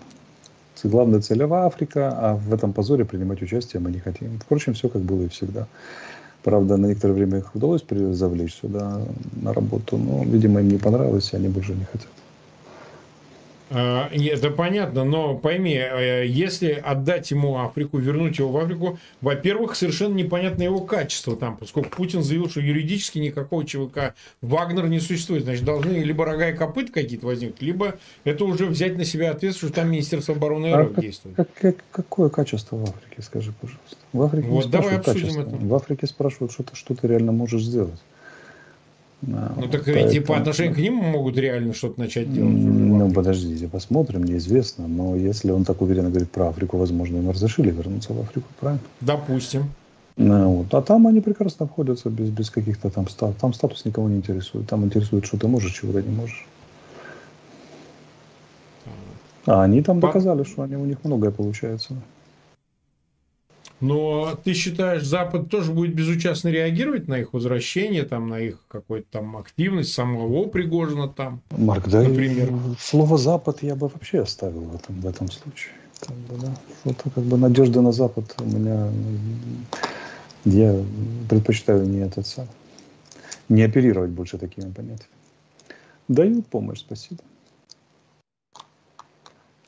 Главная 0.83 1.19
цель 1.19 1.43
Африка, 1.43 2.13
а 2.15 2.35
в 2.35 2.53
этом 2.53 2.73
позоре 2.73 3.05
принимать 3.05 3.41
участие 3.41 3.81
мы 3.81 3.91
не 3.91 3.99
хотим. 3.99 4.39
Впрочем, 4.39 4.73
все 4.73 4.87
как 4.87 5.01
было 5.01 5.23
и 5.23 5.27
всегда. 5.27 5.67
Правда, 6.43 6.77
на 6.77 6.85
некоторое 6.85 7.13
время 7.13 7.39
их 7.39 7.53
удалось 7.53 7.83
завлечь 7.89 8.55
сюда 8.55 9.01
на 9.41 9.53
работу, 9.53 9.97
но, 9.97 10.23
видимо, 10.23 10.61
им 10.61 10.69
не 10.69 10.77
понравилось, 10.77 11.33
и 11.33 11.35
они 11.35 11.49
больше 11.49 11.73
не 11.73 11.83
хотят. 11.83 12.07
А, 13.71 14.09
это 14.11 14.49
понятно, 14.49 15.03
но 15.03 15.35
пойми, 15.35 15.75
э, 15.75 16.25
если 16.25 16.71
отдать 16.71 17.29
ему 17.29 17.59
Африку, 17.59 17.97
вернуть 17.97 18.39
его 18.39 18.49
в 18.49 18.57
Африку, 18.57 18.97
во-первых, 19.21 19.75
совершенно 19.75 20.15
непонятно 20.15 20.63
его 20.63 20.79
качество 20.79 21.35
там, 21.35 21.57
поскольку 21.57 21.89
Путин 21.89 22.23
заявил, 22.23 22.49
что 22.49 22.61
юридически 22.61 23.19
никакого 23.19 23.65
ЧВК 23.65 24.15
Вагнер 24.41 24.87
не 24.87 24.99
существует. 24.99 25.43
Значит, 25.43 25.65
должны 25.65 25.91
либо 25.97 26.25
рога 26.25 26.49
и 26.49 26.55
копыт 26.55 26.91
какие-то 26.91 27.27
возникнуть, 27.27 27.61
либо 27.61 27.95
это 28.23 28.45
уже 28.45 28.65
взять 28.65 28.97
на 28.97 29.05
себя 29.05 29.31
ответственность, 29.31 29.73
что 29.73 29.81
там 29.81 29.91
Министерство 29.91 30.35
обороны 30.35 30.73
РФ 30.75 30.97
а 30.97 31.01
действует. 31.01 31.35
Как, 31.35 31.53
как, 31.53 31.75
какое 31.91 32.29
качество 32.29 32.75
в 32.75 32.83
Африке, 32.83 33.21
скажи, 33.21 33.53
пожалуйста? 33.59 33.97
В 34.13 34.21
Африке 34.23 34.47
вот, 34.47 34.69
давай 34.69 34.97
обсудим 34.97 35.21
качество. 35.21 35.41
это. 35.41 35.55
В 35.57 35.73
Африке 35.75 36.07
спрашивают, 36.07 36.51
что 36.51 36.63
ты, 36.63 36.75
что 36.75 36.95
ты 36.95 37.07
реально 37.07 37.31
можешь 37.31 37.61
сделать. 37.61 37.99
Ну 39.21 39.67
так 39.69 39.83
поэтому... 39.85 40.09
ведь 40.11 40.25
по 40.25 40.37
отношению 40.37 40.75
к 40.75 40.77
ним 40.77 40.95
могут 40.95 41.37
реально 41.37 41.73
что-то 41.73 41.99
начать 41.99 42.33
делать. 42.33 42.53
Ну 42.53 43.11
подождите, 43.11 43.67
посмотрим, 43.67 44.23
неизвестно. 44.23 44.87
Но 44.87 45.15
если 45.15 45.51
он 45.51 45.65
так 45.65 45.81
уверенно 45.81 46.09
говорит 46.09 46.31
про 46.31 46.49
Африку, 46.49 46.77
возможно, 46.77 47.17
им 47.17 47.29
разрешили 47.29 47.69
вернуться 47.71 48.13
в 48.13 48.19
Африку, 48.21 48.47
правильно? 48.59 48.81
Допустим. 49.01 49.69
Ну, 50.15 50.55
вот. 50.55 50.73
А 50.73 50.81
там 50.81 51.07
они 51.07 51.21
прекрасно 51.21 51.65
обходятся 51.65 52.09
без, 52.09 52.29
без 52.29 52.49
каких-то 52.49 52.89
там 52.89 53.07
статус. 53.07 53.37
Там 53.39 53.53
статус 53.53 53.85
никого 53.85 54.09
не 54.09 54.17
интересует. 54.17 54.67
Там 54.67 54.83
интересует, 54.83 55.25
что 55.25 55.37
ты 55.37 55.47
можешь, 55.47 55.71
чего 55.71 55.93
ты 55.93 56.03
не 56.03 56.13
можешь. 56.13 56.45
А 59.45 59.63
они 59.63 59.81
там 59.81 59.99
доказали, 59.99 60.43
что 60.43 60.63
они, 60.63 60.75
у 60.75 60.85
них 60.85 60.97
многое 61.03 61.31
получается. 61.31 61.95
Но 63.81 64.37
ты 64.43 64.53
считаешь, 64.53 65.03
Запад 65.03 65.49
тоже 65.49 65.71
будет 65.71 65.95
безучастно 65.95 66.49
реагировать 66.49 67.07
на 67.07 67.19
их 67.19 67.33
возвращение, 67.33 68.03
там, 68.03 68.27
на 68.27 68.39
их 68.39 68.57
какую-то 68.67 69.07
там 69.11 69.37
активность, 69.37 69.93
самого 69.93 70.47
Пригожина 70.47 71.07
там? 71.07 71.41
Марк, 71.51 71.87
да, 71.87 72.01
например. 72.01 72.51
слово 72.79 73.17
Запад 73.17 73.63
я 73.63 73.75
бы 73.75 73.87
вообще 73.87 74.21
оставил 74.21 74.61
в 74.61 74.75
этом, 74.75 74.99
в 74.99 75.07
этом 75.07 75.31
случае. 75.31 75.73
Как 75.99 76.15
бы, 76.15 76.37
да. 76.41 76.53
Вот 76.83 76.97
как 77.13 77.23
бы 77.23 77.37
надежда 77.37 77.81
на 77.81 77.91
Запад 77.91 78.35
у 78.39 78.45
меня 78.45 78.89
я 80.45 80.75
предпочитаю 81.29 81.85
не 81.85 81.99
этот 81.99 82.27
сам, 82.27 82.47
не 83.49 83.63
оперировать 83.63 84.11
больше 84.11 84.37
такими 84.37 84.71
понятиями. 84.71 85.13
Дают 86.07 86.47
помощь, 86.47 86.79
спасибо. 86.79 87.21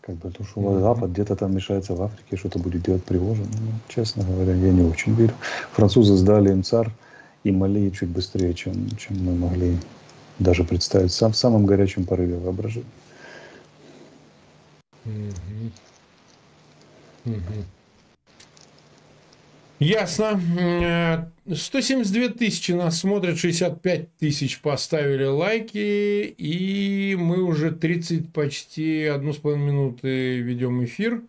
Как 0.02 0.16
бы 0.16 0.32
то, 0.32 0.44
что 0.44 0.62
mm-hmm. 0.62 0.82
Запад 0.82 1.12
где-то 1.12 1.36
там 1.36 1.56
мешается 1.56 1.94
в 1.94 2.02
Африке, 2.02 2.36
что-то 2.36 2.58
будет 2.58 2.82
делать 2.82 3.04
Пригожин. 3.04 3.46
Ну, 3.46 3.72
честно 3.88 4.24
говоря, 4.24 4.56
я 4.56 4.72
не 4.72 4.82
очень 4.82 5.14
верю. 5.14 5.34
Французы 5.74 6.16
сдали 6.16 6.50
им 6.50 6.64
царь 6.64 6.90
и 7.44 7.52
Мали 7.52 7.90
чуть 7.92 8.10
быстрее, 8.10 8.54
чем, 8.54 8.90
чем 8.98 9.24
мы 9.24 9.36
могли 9.36 9.78
даже 10.40 10.64
представить 10.64 11.12
сам, 11.12 11.34
в 11.34 11.38
самом 11.38 11.68
горячем 11.68 12.06
порыве 12.06 12.38
воображения. 12.38 12.86
Mm-hmm. 15.06 15.72
Mm-hmm. 17.26 17.81
Ясно. 19.82 20.40
172 21.52 22.30
тысячи 22.30 22.72
нас 22.72 23.00
смотрят, 23.00 23.40
65 23.40 24.16
тысяч 24.18 24.62
поставили 24.62 25.24
лайки, 25.24 26.36
и 26.38 27.18
мы 27.20 27.42
уже 27.42 27.72
30, 27.72 28.32
почти 28.32 29.06
одну 29.06 29.34
с 29.34 29.38
половиной 29.38 29.72
минуты 29.72 30.38
ведем 30.38 30.86
эфир. 30.86 31.24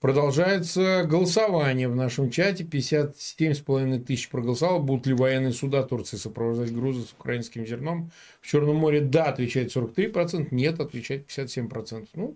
Продолжается 0.00 1.04
голосование 1.04 1.86
в 1.86 1.94
нашем 1.94 2.28
чате. 2.32 2.64
57,5 2.64 4.00
тысяч 4.00 4.28
проголосовало. 4.30 4.80
Будут 4.80 5.06
ли 5.06 5.14
военные 5.14 5.52
суда 5.52 5.84
Турции 5.84 6.16
сопровождать 6.16 6.74
грузы 6.74 7.02
с 7.02 7.12
украинским 7.12 7.64
зерном 7.64 8.10
в 8.40 8.48
Черном 8.48 8.78
море? 8.78 9.00
Да, 9.00 9.26
отвечает 9.26 9.74
43%. 9.74 10.48
Нет, 10.50 10.80
отвечает 10.80 11.28
57%. 11.28 12.08
Ну, 12.14 12.34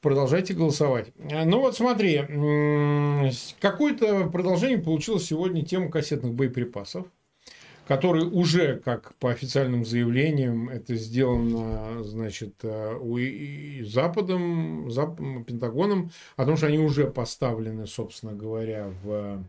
продолжайте 0.00 0.54
голосовать. 0.54 1.12
Ну 1.16 1.60
вот 1.60 1.76
смотри, 1.76 2.18
какое-то 3.60 4.28
продолжение 4.30 4.78
получилось 4.78 5.26
сегодня 5.26 5.64
тема 5.64 5.90
кассетных 5.90 6.32
боеприпасов, 6.32 7.06
которые 7.86 8.26
уже, 8.26 8.76
как 8.78 9.14
по 9.16 9.30
официальным 9.30 9.84
заявлениям, 9.84 10.68
это 10.68 10.94
сделано, 10.94 12.04
значит, 12.04 12.54
э, 12.62 12.94
у 12.94 13.18
Западом, 13.84 14.90
Западом, 14.90 15.44
Пентагоном, 15.44 16.12
о 16.36 16.44
том, 16.44 16.56
что 16.56 16.68
они 16.68 16.78
уже 16.78 17.10
поставлены, 17.10 17.88
собственно 17.88 18.32
говоря, 18.32 18.92
в 19.02 19.44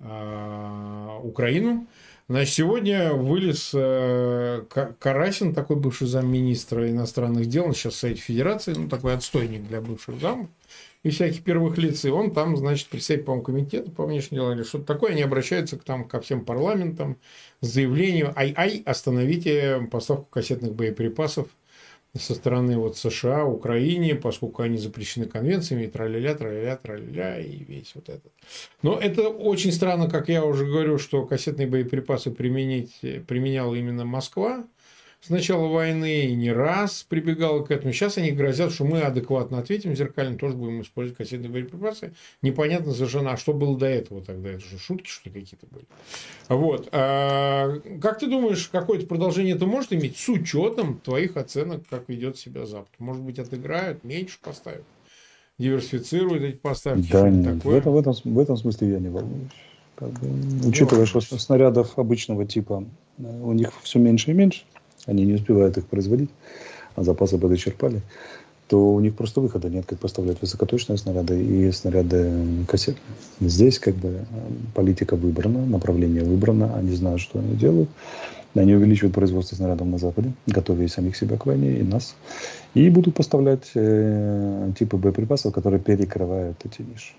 э, 0.00 1.18
Украину. 1.22 1.86
Значит, 2.26 2.54
сегодня 2.54 3.12
вылез 3.12 3.72
э, 3.74 4.62
Карасин, 4.98 5.52
такой 5.52 5.76
бывший 5.76 6.06
замминистра 6.06 6.90
иностранных 6.90 7.46
дел, 7.46 7.66
он 7.66 7.74
сейчас 7.74 7.94
в 7.94 7.98
Совете 7.98 8.22
Федерации, 8.22 8.72
ну, 8.72 8.88
такой 8.88 9.12
отстойник 9.12 9.68
для 9.68 9.82
бывших 9.82 10.18
замов 10.20 10.48
и 11.02 11.10
всяких 11.10 11.44
первых 11.44 11.76
лиц, 11.76 12.02
и 12.06 12.08
он 12.08 12.32
там, 12.32 12.56
значит, 12.56 12.88
председатель, 12.88 13.24
по-моему, 13.24 13.44
комитета 13.44 13.90
по 13.90 14.06
внешним 14.06 14.38
делам 14.38 14.52
или 14.54 14.62
что-то 14.62 14.86
такое, 14.86 15.12
они 15.12 15.20
обращаются 15.20 15.76
к, 15.76 15.84
там, 15.84 16.08
ко 16.08 16.18
всем 16.22 16.46
парламентам 16.46 17.18
с 17.60 17.66
заявлением 17.66 18.32
«Ай-ай, 18.34 18.82
остановите 18.86 19.86
поставку 19.90 20.26
кассетных 20.30 20.74
боеприпасов 20.74 21.48
со 22.16 22.34
стороны 22.34 22.78
вот 22.78 22.96
США, 22.96 23.44
Украине, 23.44 24.14
поскольку 24.14 24.62
они 24.62 24.78
запрещены 24.78 25.26
конвенциями, 25.26 25.84
и 25.84 25.88
траля-ля, 25.88 26.34
траля-ля, 26.34 26.76
траля 26.76 27.40
и 27.40 27.64
весь 27.64 27.92
вот 27.94 28.08
этот. 28.08 28.32
Но 28.82 28.98
это 28.98 29.28
очень 29.28 29.72
странно, 29.72 30.08
как 30.08 30.28
я 30.28 30.44
уже 30.44 30.64
говорю, 30.64 30.98
что 30.98 31.26
кассетные 31.26 31.66
боеприпасы 31.66 32.30
применить, 32.30 33.00
применяла 33.26 33.74
именно 33.74 34.04
Москва, 34.04 34.64
с 35.24 35.30
начала 35.30 35.68
войны 35.68 36.26
и 36.26 36.34
не 36.34 36.52
раз 36.52 37.04
прибегала 37.08 37.64
к 37.64 37.70
этому. 37.70 37.92
Сейчас 37.92 38.18
они 38.18 38.30
грозят, 38.30 38.72
что 38.72 38.84
мы 38.84 39.00
адекватно 39.00 39.58
ответим 39.58 39.96
зеркально, 39.96 40.36
тоже 40.36 40.54
будем 40.54 40.82
использовать 40.82 41.16
кассетные 41.16 41.48
боеприпасы. 41.48 42.12
Непонятно 42.42 42.92
совершенно, 42.92 43.32
а 43.32 43.36
что 43.38 43.54
было 43.54 43.78
до 43.78 43.86
этого 43.86 44.22
тогда? 44.22 44.50
Это 44.50 44.60
же 44.60 44.78
шутки, 44.78 45.08
что 45.08 45.30
ли, 45.30 45.40
какие-то 45.40 45.66
были? 45.70 45.86
Вот. 46.48 46.88
А, 46.92 47.80
как 48.02 48.18
ты 48.18 48.26
думаешь, 48.26 48.68
какое-то 48.68 49.06
продолжение 49.06 49.54
это 49.54 49.64
может 49.64 49.94
иметь 49.94 50.18
с 50.18 50.28
учетом 50.28 50.98
твоих 50.98 51.38
оценок, 51.38 51.84
как 51.88 52.08
ведет 52.08 52.36
себя 52.36 52.66
Запад? 52.66 52.90
Может 52.98 53.22
быть, 53.22 53.38
отыграют, 53.38 54.04
меньше 54.04 54.38
поставят? 54.42 54.84
диверсифицируют 55.56 56.42
эти 56.42 56.56
поставки? 56.56 57.10
Да, 57.12 57.30
нет, 57.30 57.58
такое? 57.58 57.74
В, 57.74 57.78
этом, 57.78 57.92
в, 57.92 57.96
этом, 57.96 58.14
в 58.34 58.38
этом 58.38 58.56
смысле 58.56 58.90
я 58.90 58.98
не 58.98 59.08
волнуюсь. 59.08 59.52
Как 59.94 60.10
бы, 60.10 60.68
учитывая, 60.68 61.06
что 61.06 61.20
снарядов 61.20 61.96
обычного 61.96 62.44
типа 62.44 62.84
э, 63.18 63.40
у 63.42 63.52
них 63.52 63.70
все 63.84 64.00
меньше 64.00 64.32
и 64.32 64.34
меньше, 64.34 64.64
они 65.06 65.24
не 65.24 65.34
успевают 65.34 65.76
их 65.78 65.86
производить, 65.86 66.30
а 66.96 67.02
запасы 67.02 67.38
подочерпали, 67.38 68.00
то 68.68 68.92
у 68.94 69.00
них 69.00 69.14
просто 69.14 69.40
выхода 69.40 69.68
нет, 69.68 69.84
как 69.86 69.98
поставлять 69.98 70.40
высокоточные 70.40 70.96
снаряды 70.96 71.42
и 71.42 71.70
снаряды 71.72 72.30
кассетные. 72.66 73.04
Здесь 73.40 73.78
как 73.78 73.94
бы 73.94 74.08
э, 74.08 74.24
политика 74.74 75.16
выбрана, 75.16 75.66
направление 75.66 76.24
выбрано, 76.24 76.74
они 76.76 76.92
знают, 76.94 77.20
что 77.20 77.38
они 77.38 77.54
делают. 77.54 77.90
Они 78.54 78.72
увеличивают 78.72 79.14
производство 79.14 79.56
снарядов 79.56 79.88
на 79.88 79.98
Западе, 79.98 80.32
готовя 80.46 80.84
и 80.84 80.88
самих 80.88 81.16
себя 81.16 81.36
к 81.36 81.44
войне, 81.44 81.78
и 81.78 81.82
нас. 81.82 82.14
И 82.74 82.88
будут 82.88 83.16
поставлять 83.16 83.70
э, 83.74 84.70
типы 84.78 84.96
боеприпасов, 84.96 85.52
которые 85.52 85.80
перекрывают 85.80 86.56
эти 86.64 86.82
ниши. 86.82 87.14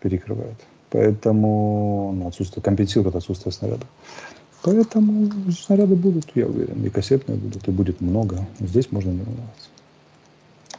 Перекрывают. 0.00 0.58
Поэтому 0.90 2.14
ну, 2.14 2.28
отсутствие, 2.28 2.62
компенсирует 2.62 3.16
отсутствие 3.16 3.52
снарядов. 3.52 3.88
Поэтому 4.62 5.30
снаряды 5.52 5.94
будут, 5.94 6.26
я 6.34 6.46
уверен, 6.46 6.84
и 6.84 6.90
кассетные 6.90 7.38
будут, 7.38 7.66
и 7.68 7.70
будет 7.70 8.00
много. 8.00 8.46
Здесь 8.60 8.90
можно 8.90 9.10
не 9.10 9.22
волноваться. 9.22 9.68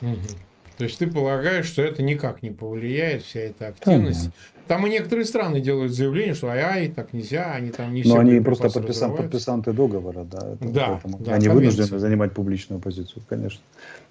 Угу. 0.01 0.37
То 0.77 0.83
есть 0.85 0.97
ты 0.97 1.07
полагаешь, 1.07 1.65
что 1.65 1.81
это 1.81 2.01
никак 2.03 2.41
не 2.41 2.51
повлияет, 2.51 3.23
вся 3.23 3.41
эта 3.41 3.67
активность? 3.67 4.19
Конечно. 4.19 4.31
Там 4.69 4.85
и 4.85 4.89
некоторые 4.91 5.25
страны 5.25 5.61
делают 5.61 5.93
заявление, 5.93 6.35
что 6.35 6.47
ай-ай, 6.49 6.89
так 6.89 7.11
нельзя, 7.11 7.53
они 7.53 7.71
там 7.71 7.91
не 7.93 8.03
все. 8.03 8.13
Но 8.13 8.19
они 8.21 8.39
просто 8.39 8.69
подписан, 8.69 9.15
подписанты 9.15 9.73
договора, 9.73 10.23
да. 10.25 10.53
Это, 10.53 10.69
да, 10.69 11.01
да 11.19 11.33
они 11.33 11.49
вынуждены 11.49 11.97
занимать 11.99 12.33
публичную 12.33 12.79
позицию, 12.79 13.23
конечно. 13.27 13.61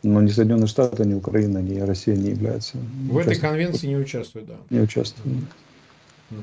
Но 0.03 0.21
ни 0.21 0.29
Соединенные 0.29 0.67
Штаты, 0.67 1.05
ни 1.05 1.15
Украина, 1.15 1.59
ни 1.59 1.79
Россия 1.79 2.17
не 2.17 2.31
являются. 2.31 2.77
В 3.09 3.17
этой 3.19 3.37
конвенции 3.37 3.87
не 3.87 3.97
участвуют, 3.97 4.49
да. 4.49 4.57
Не 4.69 4.81
участвуют. 4.81 5.45
Угу. 6.31 6.41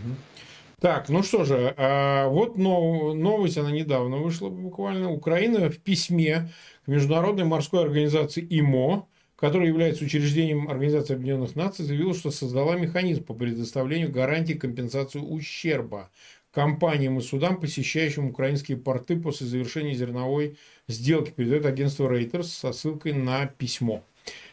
Так, 0.86 1.10
ну 1.10 1.24
что 1.24 1.45
же, 1.45 1.74
а 1.78 2.30
вот 2.30 2.58
новость, 2.58 3.58
она 3.58 3.71
недавно 3.71 4.17
вышла 4.17 4.50
буквально. 4.50 5.12
Украина 5.12 5.67
в 5.71 5.80
письме 5.80 6.52
к 6.86 6.88
Международной 6.88 7.43
морской 7.43 7.82
организации 7.82 8.45
ИМО, 8.48 9.07
которая 9.36 9.70
является 9.70 10.05
учреждением 10.05 10.70
Организации 10.70 11.16
Объединенных 11.16 11.55
Наций, 11.55 11.86
заявила, 11.86 12.14
что 12.14 12.30
создала 12.30 12.76
механизм 12.76 13.24
по 13.24 13.34
предоставлению 13.34 14.12
гарантии 14.12 14.53
компенсации 14.53 15.18
ущерба 15.18 16.12
компаниям 16.51 17.18
и 17.18 17.24
судам, 17.24 17.59
посещающим 17.59 18.28
украинские 18.28 18.78
порты 18.78 19.20
после 19.20 19.47
завершения 19.47 19.95
зерновой 19.95 20.55
сделки, 20.88 21.32
передает 21.32 21.66
агентство 21.66 22.07
Reuters 22.07 22.43
со 22.43 22.74
ссылкой 22.74 23.14
на 23.14 23.47
письмо. 23.47 24.03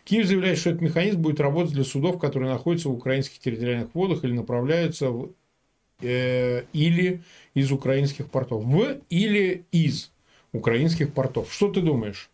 Киев 0.04 0.26
заявляет, 0.26 0.56
что 0.56 0.70
этот 0.70 0.80
механизм 0.80 1.20
будет 1.20 1.40
работать 1.40 1.74
для 1.74 1.84
судов, 1.84 2.18
которые 2.18 2.50
находятся 2.50 2.88
в 2.88 2.94
украинских 2.94 3.38
территориальных 3.38 3.94
водах 3.94 4.24
или 4.24 4.32
направляются 4.32 5.10
в 5.10 5.32
э, 6.02 6.64
или 6.72 7.22
из 7.54 7.72
украинских 7.72 8.28
портов. 8.28 8.64
В 8.64 8.98
или 9.08 9.64
из 9.72 10.10
украинских 10.52 11.12
портов. 11.12 11.52
Что 11.52 11.68
ты 11.68 11.80
думаешь? 11.80 12.30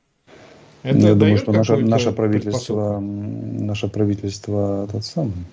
Это 0.82 0.98
Я 0.98 1.14
думаю, 1.14 1.38
что 1.38 1.52
наше, 1.52 1.76
наше 1.78 2.12
правительство, 2.12 3.00
наше 3.00 3.88
правительство 3.88 4.88
тот 4.90 5.04
самый, 5.04 5.44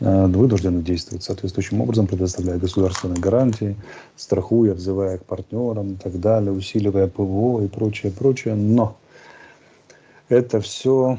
э, 0.00 0.26
вынуждено 0.26 0.82
действовать 0.82 1.24
соответствующим 1.24 1.80
образом, 1.80 2.06
предоставляя 2.06 2.58
государственные 2.58 3.18
гарантии, 3.18 3.76
страхуя, 4.16 4.74
взывая 4.74 5.18
к 5.18 5.24
партнерам 5.24 5.94
и 5.94 5.96
так 5.96 6.20
далее, 6.20 6.52
усиливая 6.52 7.06
ПВО 7.06 7.64
и 7.64 7.68
прочее, 7.68 8.12
прочее. 8.12 8.54
Но 8.54 8.98
это 10.28 10.60
все 10.60 11.18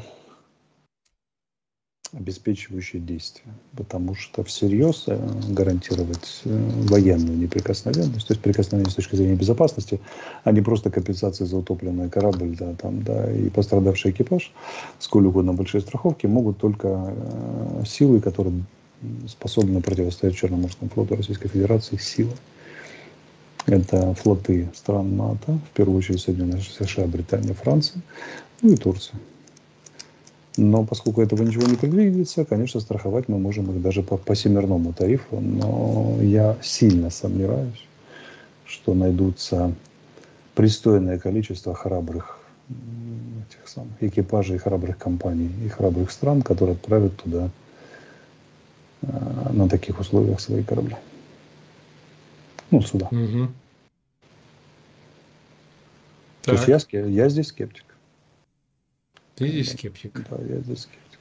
обеспечивающие 2.12 3.00
действия, 3.00 3.52
потому 3.74 4.14
что 4.14 4.44
всерьез 4.44 5.04
э, 5.06 5.18
гарантировать 5.48 6.42
э, 6.44 6.70
военную 6.88 7.38
неприкосновенность, 7.38 8.26
то 8.26 8.34
есть 8.34 8.42
прикосновенность 8.42 8.92
с 8.92 8.96
точки 8.96 9.16
зрения 9.16 9.34
безопасности, 9.34 9.98
а 10.44 10.52
не 10.52 10.60
просто 10.60 10.90
компенсации 10.90 11.44
за 11.44 11.56
утопленный 11.56 12.10
корабль, 12.10 12.54
да, 12.54 12.74
там, 12.74 13.02
да, 13.02 13.32
и 13.32 13.48
пострадавший 13.48 14.10
экипаж, 14.10 14.52
сколь 14.98 15.26
угодно 15.26 15.54
большие 15.54 15.80
страховки, 15.80 16.26
могут 16.26 16.58
только 16.58 17.14
э, 17.16 17.84
силы, 17.86 18.20
которые 18.20 18.62
способны 19.26 19.80
противостоять 19.80 20.36
Черноморскому 20.36 20.90
флоту 20.90 21.16
Российской 21.16 21.48
Федерации 21.48 21.96
силой. 21.96 22.36
Это 23.66 24.14
флоты 24.14 24.68
стран 24.74 25.16
НАТО, 25.16 25.58
в 25.70 25.76
первую 25.76 25.98
очередь 25.98 26.20
Соединенные 26.20 26.60
США, 26.60 27.06
Британия, 27.06 27.54
Франция, 27.54 28.02
ну 28.60 28.72
и 28.72 28.76
Турция. 28.76 29.18
Но 30.56 30.84
поскольку 30.84 31.22
этого 31.22 31.42
ничего 31.42 31.66
не 31.66 31.76
предвидится, 31.76 32.44
конечно, 32.44 32.80
страховать 32.80 33.28
мы 33.28 33.38
можем 33.38 33.70
их 33.70 33.80
даже 33.80 34.02
по, 34.02 34.16
по 34.16 34.34
семерному 34.34 34.92
тарифу. 34.92 35.40
Но 35.40 36.18
я 36.20 36.56
сильно 36.62 37.10
сомневаюсь, 37.10 37.86
что 38.66 38.94
найдутся 38.94 39.74
пристойное 40.54 41.18
количество 41.18 41.74
храбрых 41.74 42.38
этих 42.68 43.68
самых 43.68 44.02
экипажей 44.02 44.58
храбрых 44.58 44.98
компаний 44.98 45.50
и 45.64 45.68
храбрых 45.68 46.10
стран, 46.10 46.42
которые 46.42 46.74
отправят 46.74 47.16
туда 47.16 47.50
э, 49.02 49.52
на 49.52 49.68
таких 49.68 50.00
условиях 50.00 50.40
свои 50.40 50.62
корабли. 50.62 50.96
Ну, 52.70 52.80
сюда. 52.82 53.08
Угу. 53.10 53.48
То 56.42 56.52
есть 56.52 56.68
я, 56.68 57.00
я 57.06 57.28
здесь 57.28 57.48
скептик. 57.48 57.84
Ты 59.34 59.48
здесь 59.48 59.72
скептик. 59.72 60.12
Да, 60.28 60.42
я 60.42 60.60
здесь 60.60 60.82
скептик. 60.82 61.18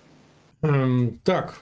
Эм, 0.62 1.20
так, 1.24 1.62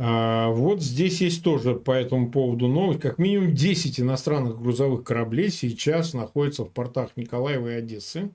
а, 0.00 0.50
вот 0.50 0.80
здесь 0.80 1.20
есть 1.20 1.42
тоже 1.42 1.74
по 1.74 1.90
этому 1.90 2.30
поводу 2.30 2.68
новость. 2.68 3.00
Как 3.00 3.18
минимум 3.18 3.54
10 3.54 4.00
иностранных 4.00 4.60
грузовых 4.60 5.02
кораблей 5.02 5.50
сейчас 5.50 6.14
находятся 6.14 6.64
в 6.64 6.70
портах 6.70 7.16
Николаева 7.16 7.68
и 7.68 7.78
Одессы. 7.78 8.30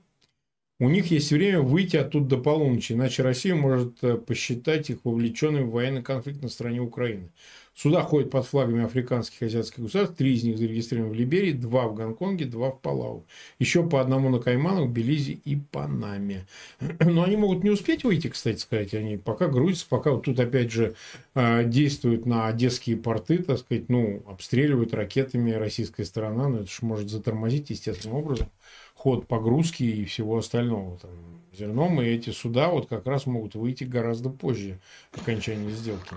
У 0.78 0.90
них 0.90 1.10
есть 1.10 1.30
время 1.30 1.62
выйти 1.62 1.96
оттуда 1.96 2.36
до 2.36 2.38
полуночи, 2.38 2.92
иначе 2.92 3.22
Россия 3.22 3.54
может 3.54 4.02
э, 4.02 4.16
посчитать 4.16 4.90
их 4.90 4.98
вовлеченными 5.04 5.62
в 5.62 5.70
военный 5.70 6.02
конфликт 6.02 6.42
на 6.42 6.48
стороне 6.48 6.80
Украины. 6.80 7.30
Суда 7.74 8.02
ходят 8.02 8.30
под 8.30 8.46
флагами 8.46 8.84
африканских 8.84 9.42
и 9.42 9.46
азиатских 9.46 9.82
государств. 9.82 10.16
Три 10.16 10.34
из 10.34 10.44
них 10.44 10.58
зарегистрированы 10.58 11.12
в 11.12 11.16
Либерии, 11.16 11.52
два 11.52 11.88
в 11.88 11.94
Гонконге, 11.94 12.44
два 12.44 12.70
в 12.70 12.80
Палау. 12.80 13.26
Еще 13.58 13.82
по 13.82 14.00
одному 14.00 14.28
на 14.28 14.38
Кайманах, 14.38 14.90
Белизе 14.90 15.32
и 15.32 15.56
Панаме. 15.56 16.46
Но 17.00 17.24
они 17.24 17.36
могут 17.36 17.64
не 17.64 17.70
успеть 17.70 18.04
выйти, 18.04 18.28
кстати 18.28 18.58
сказать. 18.58 18.94
Они 18.94 19.16
пока 19.16 19.48
грузятся, 19.48 19.86
пока 19.88 20.12
вот 20.12 20.24
тут 20.24 20.38
опять 20.38 20.70
же 20.70 20.94
а, 21.34 21.64
действуют 21.64 22.26
на 22.26 22.46
одесские 22.46 22.96
порты, 22.96 23.38
так 23.38 23.58
сказать, 23.58 23.88
ну, 23.88 24.22
обстреливают 24.28 24.94
ракетами 24.94 25.50
российская 25.50 26.04
сторона. 26.04 26.48
Но 26.48 26.58
это 26.58 26.70
же 26.70 26.78
может 26.82 27.10
затормозить 27.10 27.70
естественным 27.70 28.18
образом 28.18 28.48
ход 28.94 29.26
погрузки 29.26 29.82
и 29.82 30.04
всего 30.04 30.38
остального 30.38 30.98
там, 30.98 31.10
зерном. 31.52 32.00
И 32.00 32.06
эти 32.06 32.30
суда 32.30 32.68
вот 32.68 32.88
как 32.88 33.06
раз 33.06 33.26
могут 33.26 33.54
выйти 33.54 33.84
гораздо 33.84 34.30
позже 34.30 34.80
окончания 35.12 35.70
сделки. 35.70 36.14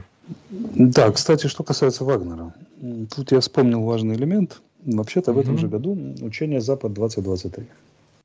Да, 0.50 1.12
кстати, 1.12 1.48
что 1.48 1.64
касается 1.64 2.04
Вагнера. 2.04 2.54
Тут 3.16 3.32
я 3.32 3.40
вспомнил 3.40 3.84
важный 3.84 4.16
элемент. 4.16 4.62
Вообще-то 4.86 5.34
в 5.34 5.40
этом 5.40 5.58
же 5.58 5.68
году 5.68 5.98
учение 6.22 6.62
Запад-2023 6.62 7.66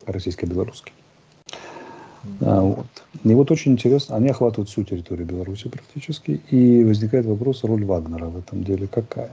российско-белорусский. 0.06 0.92
А, 2.40 2.60
вот. 2.60 2.86
И 3.24 3.34
вот 3.34 3.50
очень 3.50 3.72
интересно, 3.72 4.16
они 4.16 4.28
охватывают 4.28 4.68
всю 4.68 4.84
территорию 4.84 5.26
Беларуси 5.26 5.68
практически, 5.68 6.40
и 6.50 6.84
возникает 6.84 7.26
вопрос, 7.26 7.64
роль 7.64 7.84
Вагнера 7.84 8.26
в 8.26 8.38
этом 8.38 8.64
деле 8.64 8.86
какая? 8.86 9.32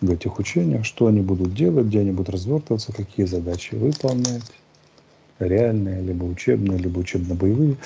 В 0.00 0.10
этих 0.10 0.38
учениях, 0.38 0.84
что 0.84 1.06
они 1.06 1.20
будут 1.20 1.54
делать, 1.54 1.86
где 1.86 2.00
они 2.00 2.12
будут 2.12 2.30
развертываться, 2.30 2.92
какие 2.92 3.26
задачи 3.26 3.74
выполнять, 3.74 4.44
реальные, 5.38 6.02
либо 6.02 6.24
учебные, 6.24 6.78
либо 6.78 6.98
учебно-боевые, 6.98 7.76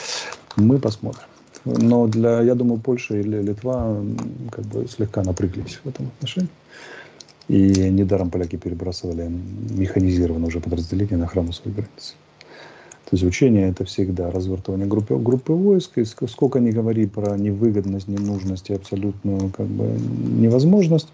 мы 0.57 0.79
посмотрим. 0.79 1.29
Но 1.65 2.07
для, 2.07 2.41
я 2.43 2.55
думаю, 2.55 2.81
Польша 2.81 3.17
или 3.17 3.41
Литва 3.41 3.97
как 4.51 4.65
бы 4.67 4.87
слегка 4.89 5.23
напряглись 5.23 5.81
в 5.83 5.89
этом 5.89 6.09
отношении. 6.17 6.51
И 7.49 7.91
недаром 7.91 8.31
поляки 8.31 8.57
перебрасывали 8.57 9.31
механизированное 9.71 10.49
уже 10.49 10.61
подразделение 10.61 11.19
на 11.19 11.25
охрану 11.25 11.53
своих 11.53 11.77
границ. 11.77 12.15
То 13.11 13.17
есть 13.17 13.25
учение 13.25 13.69
это 13.69 13.85
всегда 13.85 14.31
развертывание 14.31 14.87
группы, 14.87 15.17
группы 15.19 15.53
войск. 15.53 15.99
И 15.99 16.05
сколько 16.05 16.61
ни 16.61 16.71
говори 16.71 17.07
про 17.07 17.37
невыгодность, 17.37 18.09
ненужность 18.09 18.71
и 18.71 18.75
абсолютную 18.75 19.51
как 19.51 19.67
бы, 19.67 19.85
невозможность, 20.41 21.09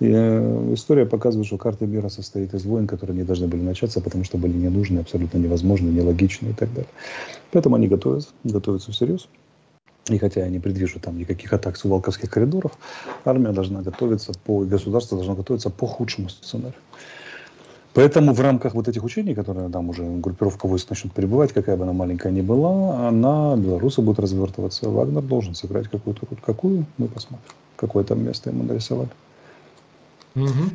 и, 0.00 0.10
э, 0.12 0.74
история 0.74 1.06
показывает, 1.06 1.46
что 1.46 1.56
карта 1.56 1.86
мира 1.86 2.08
состоит 2.08 2.52
из 2.52 2.64
войн, 2.64 2.86
которые 2.86 3.16
не 3.16 3.22
должны 3.22 3.46
были 3.46 3.62
начаться, 3.62 4.00
потому 4.00 4.24
что 4.24 4.36
были 4.36 4.52
ненужны, 4.52 4.98
абсолютно 4.98 5.38
невозможны, 5.38 5.88
нелогичны 5.88 6.48
и 6.48 6.52
так 6.52 6.68
далее. 6.70 6.90
Поэтому 7.52 7.76
они 7.76 7.88
готовятся, 7.88 8.30
готовятся 8.44 8.92
всерьез. 8.92 9.28
И 10.08 10.18
хотя 10.18 10.42
я 10.42 10.48
не 10.48 10.60
предвижу 10.60 11.00
там 11.00 11.18
никаких 11.18 11.52
атак 11.52 11.76
с 11.76 11.84
Волковских 11.84 12.30
коридоров, 12.30 12.72
армия 13.24 13.50
должна 13.50 13.82
готовиться 13.82 14.32
по, 14.44 14.60
государство 14.60 15.16
должно 15.16 15.34
готовиться 15.34 15.68
по 15.68 15.86
худшему 15.86 16.28
сценарию. 16.28 16.80
Поэтому 17.92 18.34
в 18.34 18.40
рамках 18.40 18.74
вот 18.74 18.88
этих 18.88 19.02
учений, 19.04 19.34
которые 19.34 19.70
там 19.70 19.88
уже 19.88 20.04
группировка 20.04 20.68
войск 20.68 20.90
начнет 20.90 21.12
прибывать, 21.12 21.52
какая 21.52 21.76
бы 21.76 21.84
она 21.84 21.94
маленькая 21.94 22.30
ни 22.30 22.42
была, 22.42 23.08
она, 23.08 23.56
белорусы 23.56 24.02
будут 24.02 24.20
развертываться. 24.20 24.90
Вагнер 24.90 25.22
должен 25.22 25.54
сыграть 25.54 25.88
какую-то 25.88 26.26
роль. 26.30 26.38
Какую? 26.44 26.84
Мы 26.98 27.08
посмотрим. 27.08 27.50
Какое 27.76 28.04
там 28.04 28.22
место 28.22 28.50
ему 28.50 28.64
нарисовали. 28.64 29.08
Угу. 30.34 30.70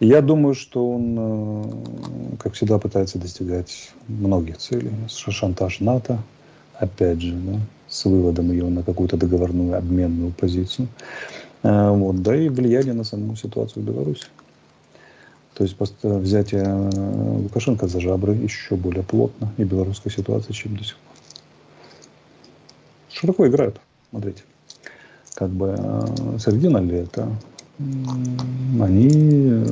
Я 0.00 0.20
думаю, 0.20 0.54
что 0.54 0.90
он, 0.90 1.16
э, 1.16 2.36
как 2.40 2.54
всегда, 2.54 2.80
пытается 2.80 3.18
достигать 3.18 3.92
многих 4.08 4.58
целей. 4.58 4.90
Шантаж 5.08 5.78
НАТО, 5.78 6.18
опять 6.74 7.20
же, 7.20 7.34
да, 7.34 7.60
с 7.94 8.04
выводом 8.06 8.50
ее 8.50 8.68
на 8.68 8.82
какую-то 8.82 9.16
договорную 9.16 9.78
обменную 9.78 10.32
позицию. 10.32 10.88
А, 11.62 11.92
вот, 11.92 12.22
да 12.22 12.34
и 12.34 12.48
влияние 12.48 12.92
на 12.92 13.04
саму 13.04 13.36
ситуацию 13.36 13.84
в 13.84 13.86
Беларуси. 13.86 14.26
То 15.54 15.62
есть 15.62 15.76
взятие 16.02 16.64
э, 16.64 17.38
Лукашенко 17.42 17.86
за 17.86 18.00
жабры 18.00 18.34
еще 18.34 18.74
более 18.74 19.04
плотно 19.04 19.52
и 19.56 19.62
белорусская 19.62 20.10
ситуация, 20.10 20.52
чем 20.52 20.76
до 20.76 20.82
сих 20.82 20.96
пор. 20.96 21.14
Широко 23.12 23.46
играют, 23.46 23.80
смотрите. 24.10 24.42
Как 25.34 25.50
бы 25.50 25.76
э, 25.78 26.38
середина 26.40 26.78
лета, 26.78 27.28
они 27.78 29.08
э, 29.12 29.66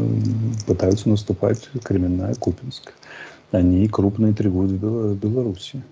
пытаются 0.68 1.08
наступать 1.08 1.68
Кременная, 1.82 2.36
Купинск. 2.36 2.92
Они 3.50 3.88
крупно 3.88 4.26
интригуют 4.26 4.70
в 4.70 5.16
Беларуси. 5.16 5.82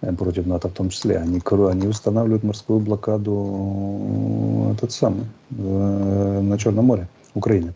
Э, 0.00 0.12
против 0.12 0.46
НАТО 0.46 0.68
в 0.68 0.72
том 0.72 0.90
числе. 0.90 1.18
Они, 1.18 1.40
они 1.44 1.86
устанавливают 1.88 2.44
морскую 2.44 2.80
блокаду 2.80 4.72
этот 4.74 4.92
самый, 4.92 5.26
э, 5.50 6.40
на 6.42 6.58
Черном 6.58 6.86
море, 6.86 7.08
Украины. 7.34 7.74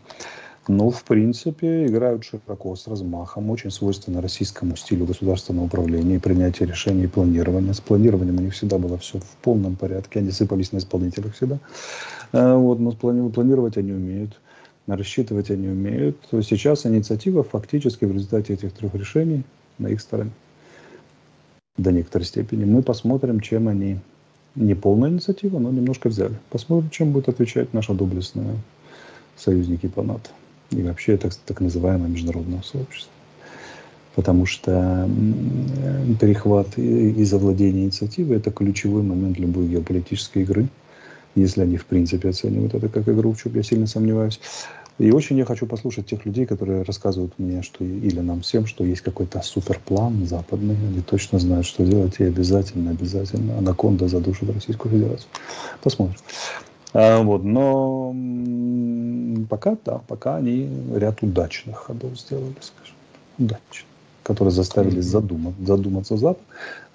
Но, 0.69 0.89
в 0.89 1.03
принципе, 1.03 1.87
играют 1.87 2.23
широко, 2.23 2.77
с 2.77 2.87
размахом, 2.87 3.49
очень 3.49 3.69
свойственно 3.69 4.21
российскому 4.21 4.77
стилю 4.77 5.05
государственного 5.05 5.65
управления, 5.65 6.21
принятия 6.21 6.65
решений 6.65 7.03
и 7.03 7.07
планирования. 7.07 7.73
С 7.73 7.81
планированием 7.81 8.37
у 8.37 8.41
них 8.41 8.53
всегда 8.53 8.77
было 8.77 8.97
все 8.97 9.19
в 9.19 9.35
полном 9.41 9.75
порядке, 9.75 10.19
они 10.19 10.31
сыпались 10.31 10.71
на 10.71 10.77
исполнителях 10.77 11.33
всегда. 11.33 11.59
Э, 12.31 12.55
вот, 12.55 12.79
но 12.79 12.91
планировать 12.93 13.75
они 13.75 13.91
умеют, 13.91 14.39
рассчитывать 14.87 15.51
они 15.51 15.67
умеют. 15.67 16.21
То 16.31 16.41
сейчас 16.41 16.85
инициатива 16.85 17.43
фактически 17.43 18.05
в 18.05 18.13
результате 18.13 18.53
этих 18.53 18.71
трех 18.71 18.95
решений 18.95 19.43
на 19.77 19.87
их 19.87 19.99
стороне 19.99 20.31
до 21.77 21.91
некоторой 21.91 22.25
степени. 22.25 22.65
Мы 22.65 22.81
посмотрим, 22.83 23.39
чем 23.39 23.67
они, 23.67 23.97
не 24.55 24.75
полная 24.75 25.09
инициатива, 25.09 25.59
но 25.59 25.71
немножко 25.71 26.09
взяли. 26.09 26.35
Посмотрим, 26.49 26.89
чем 26.91 27.11
будет 27.11 27.29
отвечать 27.29 27.73
наша 27.73 27.93
доблестная 27.93 28.55
союзники 29.35 29.87
по 29.87 30.03
НАТО 30.03 30.29
и 30.69 30.83
вообще 30.83 31.17
так, 31.17 31.33
так 31.33 31.61
называемое 31.61 32.09
международное 32.09 32.61
сообщество. 32.61 33.11
Потому 34.15 34.45
что 34.45 35.09
перехват 36.21 36.77
и, 36.77 37.23
завладение 37.23 37.85
инициативой– 37.85 38.37
это 38.37 38.51
ключевой 38.51 39.01
момент 39.01 39.39
любой 39.39 39.67
геополитической 39.67 40.43
игры. 40.43 40.67
если 41.35 41.61
они 41.61 41.77
в 41.77 41.85
принципе 41.85 42.29
оценивают 42.29 42.75
это 42.75 42.89
как 42.89 43.07
игру, 43.09 43.33
в 43.33 43.41
чем 43.41 43.55
я 43.55 43.63
сильно 43.63 43.87
сомневаюсь. 43.87 44.39
И 44.99 45.11
очень 45.11 45.37
я 45.37 45.45
хочу 45.45 45.65
послушать 45.65 46.05
тех 46.05 46.25
людей, 46.25 46.45
которые 46.45 46.83
рассказывают 46.83 47.33
мне, 47.39 47.63
что 47.63 47.83
или 47.83 48.19
нам 48.19 48.41
всем, 48.41 48.67
что 48.67 48.83
есть 48.83 49.01
какой-то 49.01 49.41
суперплан 49.41 50.25
западный, 50.27 50.75
они 50.75 51.01
точно 51.01 51.39
знают, 51.39 51.65
что 51.65 51.83
делать, 51.83 52.19
и 52.19 52.25
обязательно, 52.25 52.91
обязательно 52.91 53.57
анаконда 53.57 54.07
задушит 54.07 54.49
Российскую 54.53 54.91
Федерацию. 54.91 55.29
Посмотрим. 55.81 56.17
А, 56.93 57.23
вот, 57.23 57.43
но 57.43 58.15
пока, 59.49 59.75
да, 59.83 60.01
пока 60.07 60.35
они 60.35 60.69
ряд 60.93 61.23
удачных 61.23 61.77
ходов 61.77 62.19
сделали, 62.19 62.55
скажем, 62.61 62.95
удачных 63.39 63.87
которые 64.23 64.53
заставили 64.53 65.01
задумать, 65.01 65.55
задуматься 65.59 66.17
Запад, 66.17 66.41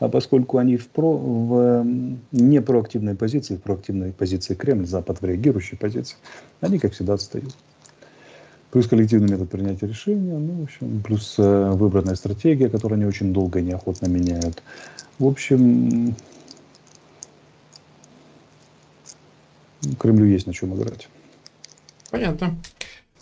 а 0.01 0.09
поскольку 0.09 0.59
они 0.59 0.77
в, 0.77 0.89
про, 0.89 1.13
в 1.13 1.87
не 2.33 2.61
проактивной 2.61 3.15
позиции, 3.15 3.57
в 3.57 3.63
проактивной 3.63 4.13
позиции 4.13 4.55
Кремль, 4.55 4.87
Запад 4.87 5.21
в 5.21 5.25
реагирующей 5.25 5.77
позиции, 5.77 6.17
они, 6.61 6.79
как 6.79 6.95
всегда, 6.95 7.15
отстают. 7.15 7.55
Плюс 8.71 8.87
коллективный 8.87 9.31
метод 9.31 9.49
принятия 9.49 9.87
решения, 9.87 10.37
ну, 10.37 10.61
в 10.61 10.63
общем, 10.65 11.01
плюс 11.03 11.37
э, 11.39 11.71
выбранная 11.71 12.17
стратегия, 12.17 12.69
которую 12.69 12.97
они 12.97 13.07
очень 13.07 13.33
долго 13.33 13.61
и 13.61 13.63
неохотно 13.63 14.07
меняют. 14.07 14.63
В 15.19 15.27
общем, 15.27 16.15
Кремлю 19.99 20.27
есть 20.27 20.47
на 20.47 20.53
чем 20.53 20.75
играть. 20.75 21.09
Понятно. 22.11 22.57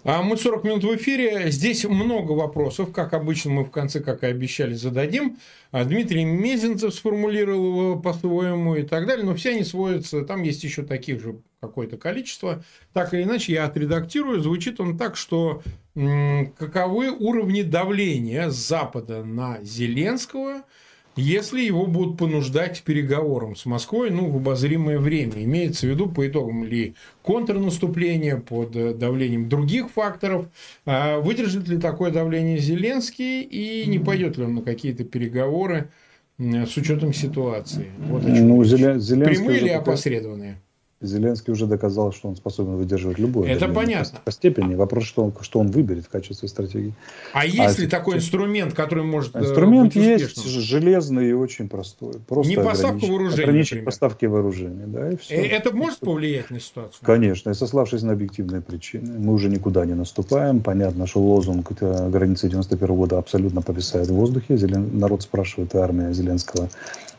А 0.08 0.22
мы 0.22 0.36
40 0.36 0.62
минут 0.62 0.84
в 0.84 0.94
эфире. 0.94 1.50
Здесь 1.50 1.84
много 1.84 2.30
вопросов. 2.30 2.92
Как 2.92 3.12
обычно, 3.12 3.50
мы 3.50 3.64
в 3.64 3.72
конце, 3.72 3.98
как 3.98 4.22
и 4.22 4.26
обещали, 4.26 4.74
зададим. 4.74 5.38
А 5.72 5.84
Дмитрий 5.84 6.24
Мезенцев 6.24 6.94
сформулировал 6.94 7.66
его 7.66 7.96
по-своему 7.98 8.76
и 8.76 8.84
так 8.84 9.08
далее. 9.08 9.26
Но 9.26 9.34
все 9.34 9.50
они 9.50 9.64
сводятся. 9.64 10.22
Там 10.22 10.44
есть 10.44 10.62
еще 10.62 10.84
таких 10.84 11.20
же 11.20 11.40
какое-то 11.60 11.96
количество. 11.96 12.62
Так 12.92 13.14
или 13.14 13.24
иначе, 13.24 13.54
я 13.54 13.64
отредактирую. 13.64 14.40
Звучит 14.40 14.78
он 14.78 14.96
так, 14.96 15.16
что 15.16 15.64
каковы 15.96 17.10
уровни 17.10 17.62
давления 17.62 18.50
Запада 18.50 19.24
на 19.24 19.58
Зеленского– 19.64 20.62
если 21.16 21.62
его 21.62 21.86
будут 21.86 22.18
понуждать 22.18 22.80
к 22.80 22.84
переговорам 22.84 23.56
с 23.56 23.64
Москвой 23.64 24.10
ну, 24.10 24.30
в 24.30 24.36
обозримое 24.36 24.98
время. 24.98 25.42
Имеется 25.44 25.86
в 25.86 25.90
виду 25.90 26.08
по 26.08 26.26
итогам 26.26 26.64
ли 26.64 26.94
контрнаступления 27.22 28.36
под 28.36 28.76
э, 28.76 28.94
давлением 28.94 29.48
других 29.48 29.90
факторов. 29.90 30.46
А 30.84 31.18
выдержит 31.18 31.68
ли 31.68 31.78
такое 31.78 32.10
давление 32.10 32.58
Зеленский 32.58 33.42
и 33.42 33.86
не 33.86 33.98
пойдет 33.98 34.36
ли 34.36 34.44
он 34.44 34.56
на 34.56 34.62
какие-то 34.62 35.04
переговоры 35.04 35.90
с 36.38 36.76
учетом 36.76 37.14
ситуации? 37.14 37.86
Вот 37.98 38.22
ну, 38.24 38.62
Зеленский 38.64 39.24
Прямые 39.24 39.60
или 39.60 39.68
опосредованные? 39.70 40.60
Зеленский 41.02 41.52
уже 41.52 41.66
доказал, 41.66 42.10
что 42.10 42.28
он 42.28 42.36
способен 42.36 42.76
выдерживать 42.76 43.18
любое. 43.18 43.50
Это 43.50 43.68
понятно. 43.68 44.18
По 44.24 44.32
степени. 44.32 44.74
Вопрос, 44.74 45.04
что 45.04 45.24
он, 45.24 45.34
что 45.42 45.60
он 45.60 45.70
выберет 45.70 46.06
в 46.06 46.08
качестве 46.08 46.48
стратегии. 46.48 46.94
А, 47.34 47.40
а 47.40 47.44
есть 47.44 47.78
ли 47.78 47.86
такой 47.86 48.16
инструмент, 48.16 48.72
который 48.72 49.04
может 49.04 49.36
э, 49.36 49.40
Инструмент 49.40 49.94
быть 49.94 50.02
есть 50.02 50.42
железный 50.46 51.28
и 51.28 51.32
очень 51.32 51.68
простой. 51.68 52.14
Просто 52.26 52.48
Не 52.48 52.56
поставка 52.56 53.04
вооружения, 53.04 53.42
Ограничить 53.42 53.70
например. 53.72 53.84
поставки 53.84 54.24
вооружения. 54.24 54.86
Да, 54.86 55.12
и 55.12 55.16
все. 55.16 55.34
Э, 55.34 55.46
это 55.48 55.76
может 55.76 55.98
повлиять 55.98 56.50
на 56.50 56.60
ситуацию? 56.60 57.00
Конечно. 57.02 57.50
И 57.50 57.54
сославшись 57.54 58.02
на 58.02 58.12
объективные 58.12 58.62
причины. 58.62 59.18
Мы 59.18 59.34
уже 59.34 59.50
никуда 59.50 59.84
не 59.84 59.94
наступаем. 59.94 60.60
Понятно, 60.62 61.06
что 61.06 61.20
лозунг 61.20 61.72
границы 61.72 62.48
91 62.48 62.86
года 62.96 63.18
абсолютно 63.18 63.60
повисает 63.60 64.08
в 64.08 64.14
воздухе. 64.14 64.56
Народ 64.56 65.22
спрашивает, 65.22 65.74
армия 65.74 66.12
Зеленского 66.14 66.70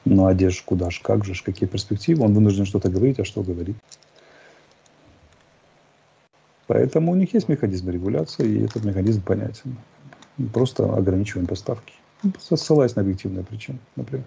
ну, 0.07 0.25
а 0.25 0.33
где 0.33 0.49
ж, 0.49 0.63
куда 0.65 0.89
ж, 0.89 1.01
как 1.01 1.25
же, 1.25 1.33
какие 1.43 1.67
перспективы? 1.67 2.23
Он 2.23 2.33
вынужден 2.33 2.65
что-то 2.65 2.89
говорить, 2.89 3.19
а 3.19 3.25
что 3.25 3.43
говорить? 3.43 3.75
Поэтому 6.67 7.11
у 7.11 7.15
них 7.15 7.33
есть 7.33 7.47
механизм 7.47 7.89
регуляции, 7.89 8.47
и 8.47 8.63
этот 8.65 8.83
механизм 8.83 9.21
понятен. 9.21 9.77
Просто 10.53 10.93
ограничиваем 10.93 11.47
поставки. 11.47 11.93
Ну, 12.23 12.31
ссылаясь 12.39 12.95
на 12.95 13.01
объективные 13.01 13.43
причины, 13.43 13.79
например. 13.95 14.25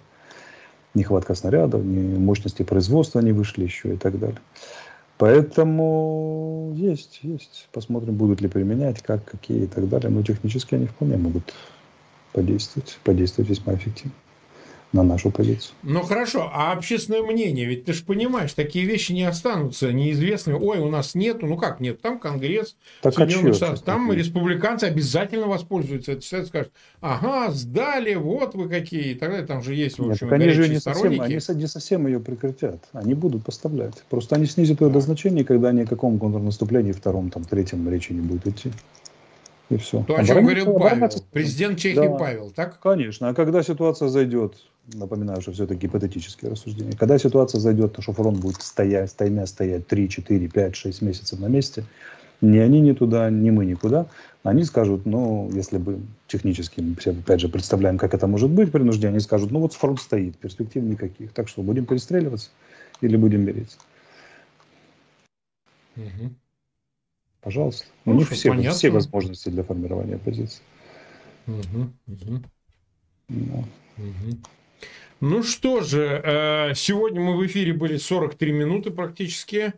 Нехватка 0.94 1.34
снарядов, 1.34 1.84
не 1.84 2.18
мощности 2.18 2.62
производства 2.62 3.20
не 3.20 3.32
вышли 3.32 3.64
еще 3.64 3.94
и 3.94 3.96
так 3.96 4.18
далее. 4.18 4.40
Поэтому 5.18 6.72
есть, 6.74 7.20
есть. 7.22 7.68
Посмотрим, 7.72 8.14
будут 8.14 8.40
ли 8.40 8.48
применять, 8.48 9.02
как, 9.02 9.24
какие 9.24 9.64
и 9.64 9.66
так 9.66 9.88
далее. 9.88 10.10
Но 10.10 10.22
технически 10.22 10.74
они 10.74 10.86
вполне 10.86 11.16
могут 11.16 11.52
подействовать, 12.32 12.98
подействовать 13.04 13.50
весьма 13.50 13.74
эффективно 13.74 14.14
на 14.92 15.02
нашу 15.02 15.30
позицию. 15.30 15.72
Ну 15.82 16.02
хорошо, 16.02 16.50
а 16.52 16.72
общественное 16.72 17.22
мнение, 17.22 17.66
ведь 17.66 17.84
ты 17.84 17.92
же 17.92 18.04
понимаешь, 18.04 18.52
такие 18.52 18.84
вещи 18.84 19.12
не 19.12 19.22
останутся 19.22 19.92
неизвестными. 19.92 20.58
Ой, 20.60 20.78
у 20.78 20.88
нас 20.88 21.14
нету, 21.14 21.46
ну 21.46 21.56
как 21.56 21.80
нет, 21.80 22.00
там 22.00 22.18
Конгресс, 22.18 22.76
так 23.02 23.12
а 23.12 23.16
Соединенных 23.16 23.54
Штатов, 23.54 23.82
там 23.82 24.08
нет? 24.08 24.18
республиканцы 24.18 24.84
обязательно 24.84 25.46
воспользуются 25.46 26.12
этой 26.12 26.22
ситуацией, 26.22 26.48
скажут, 26.48 26.72
ага, 27.00 27.52
сдали, 27.52 28.14
вот 28.14 28.54
вы 28.54 28.68
какие, 28.68 29.12
и 29.12 29.14
так 29.14 29.30
далее. 29.30 29.46
Там 29.46 29.62
же 29.62 29.74
есть, 29.74 29.98
в 29.98 30.10
общем, 30.10 30.26
нет, 30.26 30.32
они 30.32 30.48
же 30.50 30.68
не 30.68 30.80
совсем, 30.80 31.20
они 31.20 31.34
не 31.34 31.66
совсем 31.66 32.06
ее 32.06 32.20
прекратят, 32.20 32.84
они 32.92 33.14
будут 33.14 33.44
поставлять. 33.44 34.02
Просто 34.10 34.36
они 34.36 34.46
снизят 34.46 34.80
ее 34.80 34.90
до 34.90 35.00
значения, 35.00 35.44
когда 35.44 35.72
ни 35.72 35.82
о 35.82 35.86
каком 35.86 36.18
контрнаступлении 36.18 36.92
втором, 36.92 37.30
там, 37.30 37.44
третьем 37.44 37.88
речи 37.88 38.12
не 38.12 38.20
будет 38.20 38.46
идти. 38.46 38.72
И 39.70 39.76
все. 39.76 40.02
То, 40.02 40.16
о 40.16 40.24
чем 40.24 40.42
говорил 40.42 40.74
Павел, 40.74 41.08
президент 41.32 41.78
Чехии 41.78 41.96
да, 41.96 42.10
Павел, 42.10 42.50
так? 42.50 42.80
Конечно. 42.80 43.28
А 43.28 43.34
когда 43.34 43.62
ситуация 43.62 44.08
зайдет 44.08 44.56
напоминаю, 44.94 45.40
что 45.40 45.52
все 45.52 45.64
это 45.64 45.74
гипотетические 45.74 46.50
рассуждения. 46.50 46.92
Когда 46.96 47.18
ситуация 47.18 47.60
зайдет, 47.60 47.94
то 47.94 48.02
что 48.02 48.12
фронт 48.12 48.38
будет 48.38 48.60
стоять, 48.62 49.10
стоймя 49.10 49.46
стоять 49.46 49.86
3, 49.86 50.08
4, 50.08 50.48
5, 50.48 50.76
6 50.76 51.02
месяцев 51.02 51.38
на 51.38 51.46
месте, 51.46 51.84
ни 52.40 52.58
они 52.58 52.80
ни 52.80 52.92
туда, 52.92 53.30
ни 53.30 53.50
мы 53.50 53.66
никуда, 53.66 54.06
они 54.42 54.64
скажут, 54.64 55.04
ну, 55.04 55.50
если 55.52 55.76
бы 55.76 56.00
технически, 56.26 56.80
мы 56.80 56.96
все, 56.96 57.10
опять 57.10 57.40
же, 57.40 57.48
представляем, 57.48 57.98
как 57.98 58.14
это 58.14 58.26
может 58.26 58.50
быть 58.50 58.72
принуждение, 58.72 59.10
они 59.10 59.20
скажут, 59.20 59.50
ну, 59.50 59.60
вот 59.60 59.74
фронт 59.74 60.00
стоит, 60.00 60.36
перспектив 60.38 60.82
никаких. 60.82 61.32
Так 61.32 61.48
что, 61.48 61.62
будем 61.62 61.84
перестреливаться 61.84 62.50
или 63.02 63.16
будем 63.16 63.44
мириться? 63.44 63.76
Угу. 65.96 66.30
Пожалуйста. 67.40 67.86
Ну, 68.04 68.12
У 68.12 68.16
них 68.16 68.30
все, 68.30 68.70
все 68.70 68.90
возможности 68.90 69.48
для 69.48 69.62
формирования 69.62 70.18
позиции. 70.18 70.62
Угу, 71.46 71.90
угу. 72.06 72.42
Да. 73.28 73.64
Угу. 73.96 74.38
Ну 75.20 75.42
что 75.42 75.80
же, 75.80 76.20
э, 76.24 76.74
сегодня 76.74 77.20
мы 77.20 77.36
в 77.36 77.46
эфире 77.46 77.72
были 77.72 77.96
43 77.96 78.52
минуты 78.52 78.90
практически. 78.90 79.74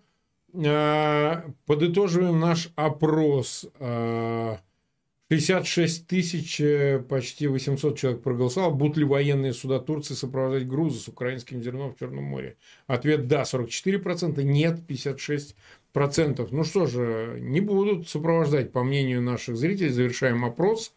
Э, 0.55 1.43
подытоживаем 1.67 2.39
наш 2.39 2.71
опрос. 2.77 3.67
66 5.41 6.03
э, 6.03 6.07
тысяч, 6.07 6.63
почти 7.09 7.47
800 7.47 7.99
человек 7.99 8.23
проголосовало. 8.23 8.73
Будут 8.73 8.97
ли 8.97 9.05
военные 9.05 9.53
суда 9.53 9.79
Турции 9.79 10.15
сопровождать 10.15 10.69
грузы 10.69 11.01
с 11.01 11.09
украинским 11.09 11.63
зерном 11.63 11.95
в 11.95 11.99
Черном 11.99 12.25
море? 12.25 12.57
Ответ– 12.87 13.27
да, 13.29 13.43
44%, 13.43 14.43
нет, 14.43 14.81
56% 14.87 15.55
процентов. 15.93 16.53
Ну 16.53 16.65
что 16.65 16.87
же, 16.87 17.39
не 17.41 17.61
будут 17.61 18.09
сопровождать, 18.09 18.73
по 18.73 18.83
мнению 18.83 19.23
наших 19.23 19.57
зрителей. 19.57 19.91
Завершаем 19.91 20.45
опрос. 20.45 20.95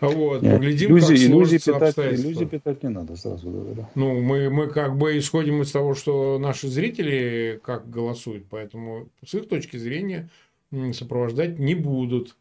Вот, 0.00 0.42
Нет, 0.42 0.56
поглядим, 0.56 0.90
иллюзии, 0.90 1.14
как 1.14 1.22
иллюзии 1.22 1.58
питать, 1.58 1.98
иллюзии 1.98 2.44
питать 2.44 2.82
не 2.82 2.90
надо, 2.90 3.16
сразу 3.16 3.50
говорю. 3.50 3.88
Ну, 3.94 4.20
мы, 4.20 4.50
мы 4.50 4.68
как 4.68 4.96
бы 4.96 5.18
исходим 5.18 5.62
из 5.62 5.72
того, 5.72 5.94
что 5.94 6.38
наши 6.38 6.68
зрители 6.68 7.60
как 7.62 7.90
голосуют, 7.90 8.46
поэтому 8.48 9.08
с 9.24 9.34
их 9.34 9.48
точки 9.48 9.78
зрения 9.78 10.28
сопровождать 10.92 11.58
не 11.58 11.74
будут. 11.74 12.36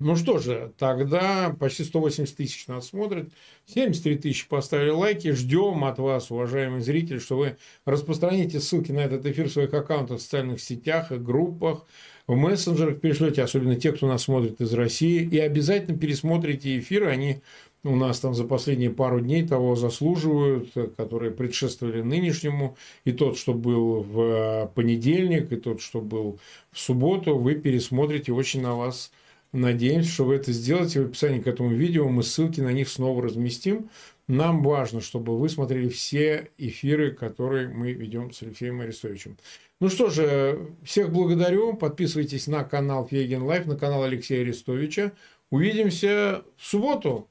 Ну 0.00 0.14
что 0.14 0.38
же, 0.38 0.72
тогда 0.78 1.56
почти 1.58 1.82
180 1.82 2.36
тысяч 2.36 2.68
нас 2.68 2.86
смотрят. 2.86 3.30
73 3.66 4.18
тысячи 4.18 4.48
поставили 4.48 4.90
лайки. 4.90 5.32
Ждем 5.32 5.82
от 5.82 5.98
вас, 5.98 6.30
уважаемые 6.30 6.82
зрители, 6.82 7.18
что 7.18 7.36
вы 7.36 7.56
распространите 7.84 8.60
ссылки 8.60 8.92
на 8.92 9.00
этот 9.00 9.26
эфир 9.26 9.48
в 9.48 9.52
своих 9.52 9.74
аккаунтах 9.74 10.18
в 10.18 10.22
социальных 10.22 10.60
сетях 10.60 11.10
и 11.10 11.16
группах, 11.16 11.84
в 12.28 12.36
мессенджерах 12.36 13.00
перешлете, 13.00 13.42
особенно 13.42 13.74
те, 13.74 13.90
кто 13.90 14.06
нас 14.06 14.22
смотрит 14.22 14.60
из 14.60 14.72
России. 14.72 15.28
И 15.28 15.38
обязательно 15.38 15.98
пересмотрите 15.98 16.78
эфиры. 16.78 17.06
Они 17.08 17.40
у 17.82 17.96
нас 17.96 18.20
там 18.20 18.34
за 18.34 18.44
последние 18.44 18.90
пару 18.90 19.20
дней 19.20 19.48
того 19.48 19.74
заслуживают, 19.74 20.70
которые 20.96 21.32
предшествовали 21.32 22.02
нынешнему. 22.02 22.76
И 23.04 23.10
тот, 23.10 23.36
что 23.36 23.52
был 23.52 24.02
в 24.02 24.70
понедельник, 24.76 25.50
и 25.50 25.56
тот, 25.56 25.80
что 25.80 26.00
был 26.00 26.38
в 26.70 26.78
субботу, 26.78 27.36
вы 27.36 27.56
пересмотрите. 27.56 28.30
Очень 28.32 28.62
на 28.62 28.76
вас 28.76 29.10
Надеемся, 29.52 30.10
что 30.10 30.24
вы 30.24 30.34
это 30.34 30.52
сделаете. 30.52 31.00
В 31.02 31.06
описании 31.06 31.40
к 31.40 31.46
этому 31.46 31.70
видео 31.70 32.08
мы 32.08 32.22
ссылки 32.22 32.60
на 32.60 32.72
них 32.72 32.88
снова 32.88 33.22
разместим. 33.22 33.88
Нам 34.26 34.62
важно, 34.62 35.00
чтобы 35.00 35.38
вы 35.38 35.48
смотрели 35.48 35.88
все 35.88 36.50
эфиры, 36.58 37.12
которые 37.12 37.68
мы 37.68 37.92
ведем 37.92 38.30
с 38.30 38.42
Алексеем 38.42 38.80
Арестовичем. 38.82 39.38
Ну 39.80 39.88
что 39.88 40.10
же, 40.10 40.68
всех 40.84 41.10
благодарю. 41.10 41.74
Подписывайтесь 41.74 42.46
на 42.46 42.62
канал 42.64 43.06
Фейгин 43.08 43.42
Live, 43.42 43.64
на 43.66 43.76
канал 43.76 44.02
Алексея 44.02 44.42
Арестовича. 44.42 45.12
Увидимся 45.50 46.42
в 46.58 46.66
субботу 46.66 47.26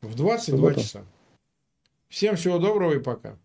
в 0.00 0.14
22 0.14 0.56
Суббота. 0.56 0.80
часа. 0.80 1.04
Всем 2.08 2.36
всего 2.36 2.58
доброго 2.58 2.94
и 2.94 3.00
пока. 3.00 3.36